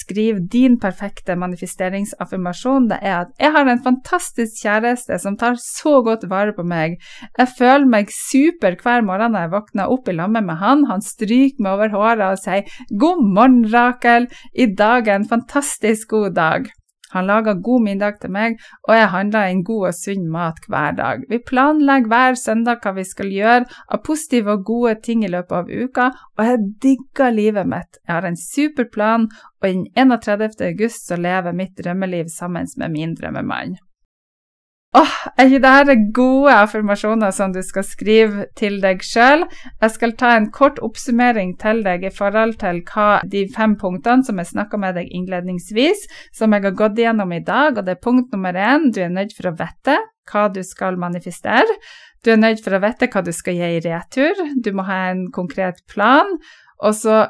skrive 0.00 0.44
din 0.52 0.78
perfekte 0.80 1.36
manifesteringsaffirmasjon. 1.40 2.88
Det 2.90 2.98
er 3.02 3.16
at 3.20 3.32
'jeg 3.38 3.52
har 3.52 3.66
en 3.68 3.84
fantastisk 3.84 4.64
kjæreste 4.64 5.18
som 5.18 5.36
tar 5.36 5.54
så 5.60 6.02
godt 6.02 6.28
vare 6.30 6.52
på 6.52 6.62
meg'. 6.62 6.98
'Jeg 7.38 7.48
føler 7.58 7.86
meg 7.86 8.10
super 8.10 8.76
hver 8.82 9.02
morgen 9.02 9.32
når 9.32 9.40
jeg 9.40 9.54
våkner 9.56 9.90
opp 9.90 10.08
i 10.08 10.12
lammet 10.12 10.44
med 10.44 10.56
han'. 10.56 10.86
Han 10.86 11.02
stryker 11.02 11.60
meg 11.62 11.72
over 11.72 11.88
håret 11.88 12.32
og 12.32 12.38
sier 12.38 12.64
'God 12.90 13.24
morgen, 13.34 13.64
Rakel. 13.72 14.28
I 14.54 14.66
dag 14.66 15.08
er 15.08 15.14
en 15.14 15.28
fantastisk 15.28 16.08
god 16.08 16.34
dag'. 16.34 16.79
Han 17.14 17.26
lager 17.26 17.60
god 17.64 17.84
middag 17.86 18.20
til 18.22 18.32
meg, 18.34 18.56
og 18.88 18.94
jeg 18.96 19.10
handler 19.14 19.50
inn 19.50 19.64
god 19.66 19.88
og 19.90 19.98
sunn 19.98 20.28
mat 20.30 20.62
hver 20.70 20.96
dag. 20.98 21.26
Vi 21.30 21.40
planlegger 21.50 22.12
hver 22.12 22.38
søndag 22.38 22.80
hva 22.84 22.94
vi 22.96 23.06
skal 23.08 23.34
gjøre 23.34 23.66
av 23.88 24.02
positive 24.06 24.56
og 24.56 24.64
gode 24.70 24.96
ting 25.04 25.24
i 25.26 25.32
løpet 25.32 25.56
av 25.60 25.70
uka, 25.70 26.08
og 26.38 26.46
jeg 26.46 26.64
digger 26.86 27.36
livet 27.36 27.70
mitt. 27.70 28.00
Jeg 28.06 28.14
har 28.16 28.30
en 28.30 28.40
super 28.40 28.88
plan, 28.92 29.28
og 29.60 29.68
den 29.68 29.86
31. 29.98 30.58
august 30.70 31.10
så 31.10 31.20
lever 31.20 31.56
mitt 31.56 31.76
drømmeliv 31.78 32.30
sammen 32.32 32.68
med 32.76 32.96
min 32.96 33.14
drømmemann. 33.18 33.78
Åh, 34.90 35.10
er 35.38 35.46
ikke 35.46 35.60
dette 35.62 35.94
gode 36.16 36.50
affirmasjoner 36.50 37.30
som 37.30 37.52
du 37.54 37.60
skal 37.62 37.84
skrive 37.86 38.48
til 38.58 38.80
deg 38.82 39.04
sjøl? 39.06 39.44
Jeg 39.78 39.92
skal 39.94 40.16
ta 40.18 40.32
en 40.34 40.48
kort 40.50 40.80
oppsummering 40.82 41.52
til 41.62 41.84
deg 41.84 42.08
i 42.08 42.10
forhold 42.10 42.56
til 42.58 42.80
hva 42.88 43.20
de 43.22 43.44
fem 43.54 43.76
punktene 43.78 44.26
som 44.26 44.42
jeg 44.42 44.50
snakka 44.50 44.80
med 44.82 44.98
deg 44.98 45.12
innledningsvis, 45.14 46.08
som 46.34 46.56
jeg 46.56 46.66
har 46.66 46.74
gått 46.74 46.98
gjennom 46.98 47.30
i 47.30 47.38
dag. 47.38 47.78
Og 47.78 47.86
det 47.86 47.94
er 47.94 48.02
punkt 48.02 48.34
nummer 48.34 48.58
én, 48.58 48.90
du 48.90 48.98
er 49.04 49.14
nødt 49.14 49.36
for 49.36 49.52
å 49.52 49.54
vite 49.60 49.94
hva 50.32 50.48
du 50.50 50.64
skal 50.66 50.98
manifestere. 50.98 51.78
Du 52.26 52.32
er 52.34 52.42
nødt 52.42 52.58
for 52.64 52.74
å 52.74 52.82
vite 52.82 53.06
hva 53.14 53.22
du 53.22 53.30
skal 53.30 53.62
gi 53.62 53.70
i 53.76 53.84
retur. 53.86 54.42
Du 54.58 54.72
må 54.74 54.90
ha 54.90 55.04
en 55.12 55.28
konkret 55.30 55.78
plan. 55.86 56.34
Og 56.82 56.98
så 56.98 57.28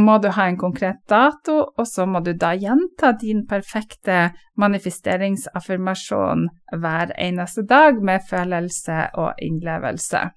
må 0.00 0.16
du 0.18 0.28
ha 0.32 0.46
en 0.48 0.56
konkret 0.56 1.02
dato, 1.10 1.58
og 1.76 1.86
så 1.88 2.06
må 2.08 2.22
du 2.24 2.32
da 2.32 2.54
gjenta 2.56 3.12
din 3.20 3.44
perfekte 3.48 4.30
manifesteringsaffirmasjon 4.60 6.48
hver 6.80 7.12
eneste 7.20 7.66
dag 7.68 8.00
med 8.00 8.24
følelse 8.30 9.10
og 9.20 9.34
innlevelse. 9.42 10.30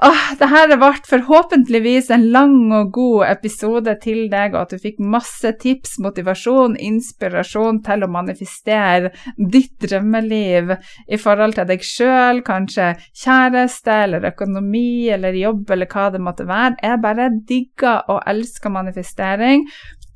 Åh, 0.00 0.20
Dette 0.40 0.76
ble 0.80 0.88
forhåpentligvis 1.04 2.06
en 2.14 2.22
lang 2.32 2.70
og 2.72 2.94
god 2.96 3.26
episode 3.26 3.92
til 4.00 4.30
deg, 4.32 4.54
og 4.54 4.62
at 4.62 4.72
du 4.72 4.80
fikk 4.80 4.96
masse 5.04 5.52
tips, 5.60 5.98
motivasjon, 6.00 6.78
inspirasjon 6.80 7.82
til 7.84 8.06
å 8.06 8.08
manifestere 8.08 9.10
ditt 9.36 9.76
drømmeliv 9.84 10.72
i 11.04 11.20
forhold 11.20 11.58
til 11.58 11.68
deg 11.68 11.84
sjøl, 11.84 12.40
kanskje 12.46 12.94
kjæreste 13.12 13.98
eller 14.06 14.24
økonomi 14.30 15.10
eller 15.12 15.36
jobb 15.36 15.76
eller 15.76 15.92
hva 15.92 16.08
det 16.14 16.24
måtte 16.24 16.48
være. 16.48 16.78
Jeg 16.80 17.04
bare 17.04 17.28
digger 17.52 18.08
og 18.08 18.24
elsker 18.32 18.72
manifestering, 18.72 19.68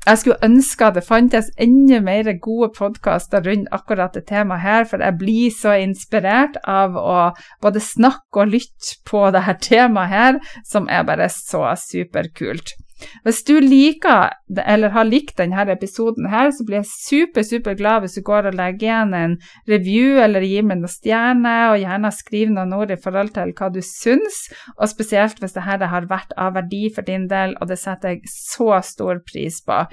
jeg 0.05 0.21
skulle 0.21 0.45
ønske 0.45 0.85
at 0.85 0.99
det 0.99 1.07
fantes 1.07 1.51
enda 1.61 2.01
mer 2.05 2.29
gode 2.45 2.71
podkaster 2.77 3.45
rundt 3.47 3.71
akkurat 3.73 4.17
det 4.17 4.27
temaet 4.29 4.65
her, 4.65 4.85
for 4.89 5.01
jeg 5.01 5.19
blir 5.21 5.55
så 5.55 5.79
inspirert 5.81 6.59
av 6.69 6.99
å 7.01 7.19
både 7.65 7.81
snakke 7.81 8.45
og 8.45 8.53
lytte 8.53 8.99
på 9.09 9.25
dette 9.35 9.57
temaet 9.65 10.13
her, 10.13 10.41
som 10.69 10.91
er 10.93 11.07
bare 11.09 11.31
så 11.33 11.67
superkult. 11.81 12.77
Hvis 13.25 13.43
du 13.47 13.57
liker 13.61 14.35
eller 14.65 14.93
har 14.95 15.07
likt 15.09 15.37
denne 15.41 15.65
episoden, 15.73 16.29
her, 16.31 16.51
så 16.55 16.65
blir 16.67 16.81
jeg 16.81 16.91
super, 16.91 17.43
super 17.43 17.77
glad 17.79 18.05
hvis 18.05 18.17
du 18.19 18.23
går 18.27 18.51
og 18.51 18.59
legger 18.59 18.87
igjen 18.87 19.15
en 19.19 19.37
review 19.71 20.21
eller 20.23 20.45
gir 20.47 20.67
meg 20.67 20.81
noen 20.81 20.93
stjerner, 20.93 21.73
og 21.73 21.81
gjerne 21.83 22.13
skriver 22.15 22.55
noen 22.55 22.75
ord 22.77 22.95
i 22.95 23.01
forhold 23.01 23.35
til 23.37 23.55
hva 23.59 23.71
du 23.75 23.81
syns, 23.85 24.45
og 24.79 24.91
spesielt 24.93 25.41
hvis 25.43 25.57
dette 25.57 25.91
har 25.91 26.09
vært 26.11 26.35
av 26.41 26.55
verdi 26.59 26.87
for 26.95 27.07
din 27.07 27.29
del, 27.31 27.57
og 27.61 27.71
det 27.71 27.81
setter 27.83 28.15
jeg 28.15 28.31
så 28.31 28.81
stor 28.87 29.23
pris 29.27 29.61
på. 29.67 29.85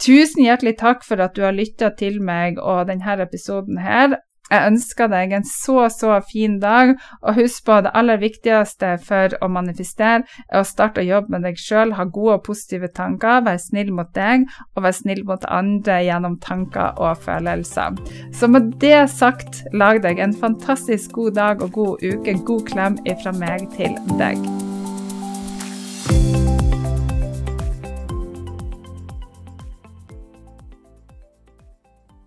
Tusen 0.00 0.44
hjertelig 0.44 0.76
takk 0.80 1.06
for 1.06 1.20
at 1.22 1.36
du 1.36 1.44
har 1.46 1.56
lytta 1.56 1.92
til 1.96 2.20
meg 2.24 2.60
og 2.60 2.88
denne 2.90 3.20
episoden 3.24 3.80
her. 3.80 4.18
Jeg 4.50 4.72
ønsker 4.72 5.10
deg 5.10 5.34
en 5.36 5.46
så, 5.46 5.84
så 5.94 6.16
fin 6.26 6.58
dag, 6.62 6.96
og 7.22 7.38
husk 7.38 7.64
på 7.68 7.80
det 7.84 7.92
aller 7.94 8.20
viktigste 8.22 8.96
for 9.06 9.36
å 9.40 9.50
manifestere 9.52 10.24
er 10.48 10.60
å 10.60 10.66
starte 10.66 11.02
å 11.02 11.06
jobbe 11.06 11.36
med 11.36 11.46
deg 11.46 11.60
sjøl, 11.60 11.94
ha 11.98 12.06
gode 12.06 12.38
og 12.38 12.46
positive 12.48 12.90
tanker, 12.96 13.44
være 13.46 13.62
snill 13.62 13.92
mot 13.94 14.10
deg 14.16 14.48
og 14.74 14.84
være 14.84 14.98
snill 15.00 15.22
mot 15.28 15.46
andre 15.50 16.00
gjennom 16.06 16.38
tanker 16.42 16.98
og 16.98 17.22
følelser. 17.24 18.00
Så 18.34 18.50
med 18.50 18.74
det 18.82 19.06
sagt, 19.14 19.62
lag 19.72 20.02
deg 20.04 20.22
en 20.22 20.34
fantastisk 20.34 21.14
god 21.18 21.38
dag 21.38 21.62
og 21.62 21.72
god 21.76 22.04
uke. 22.04 22.38
God 22.46 22.66
klem 22.66 22.98
ifra 23.08 23.34
meg 23.36 23.68
til 23.76 23.96
deg. 24.18 24.69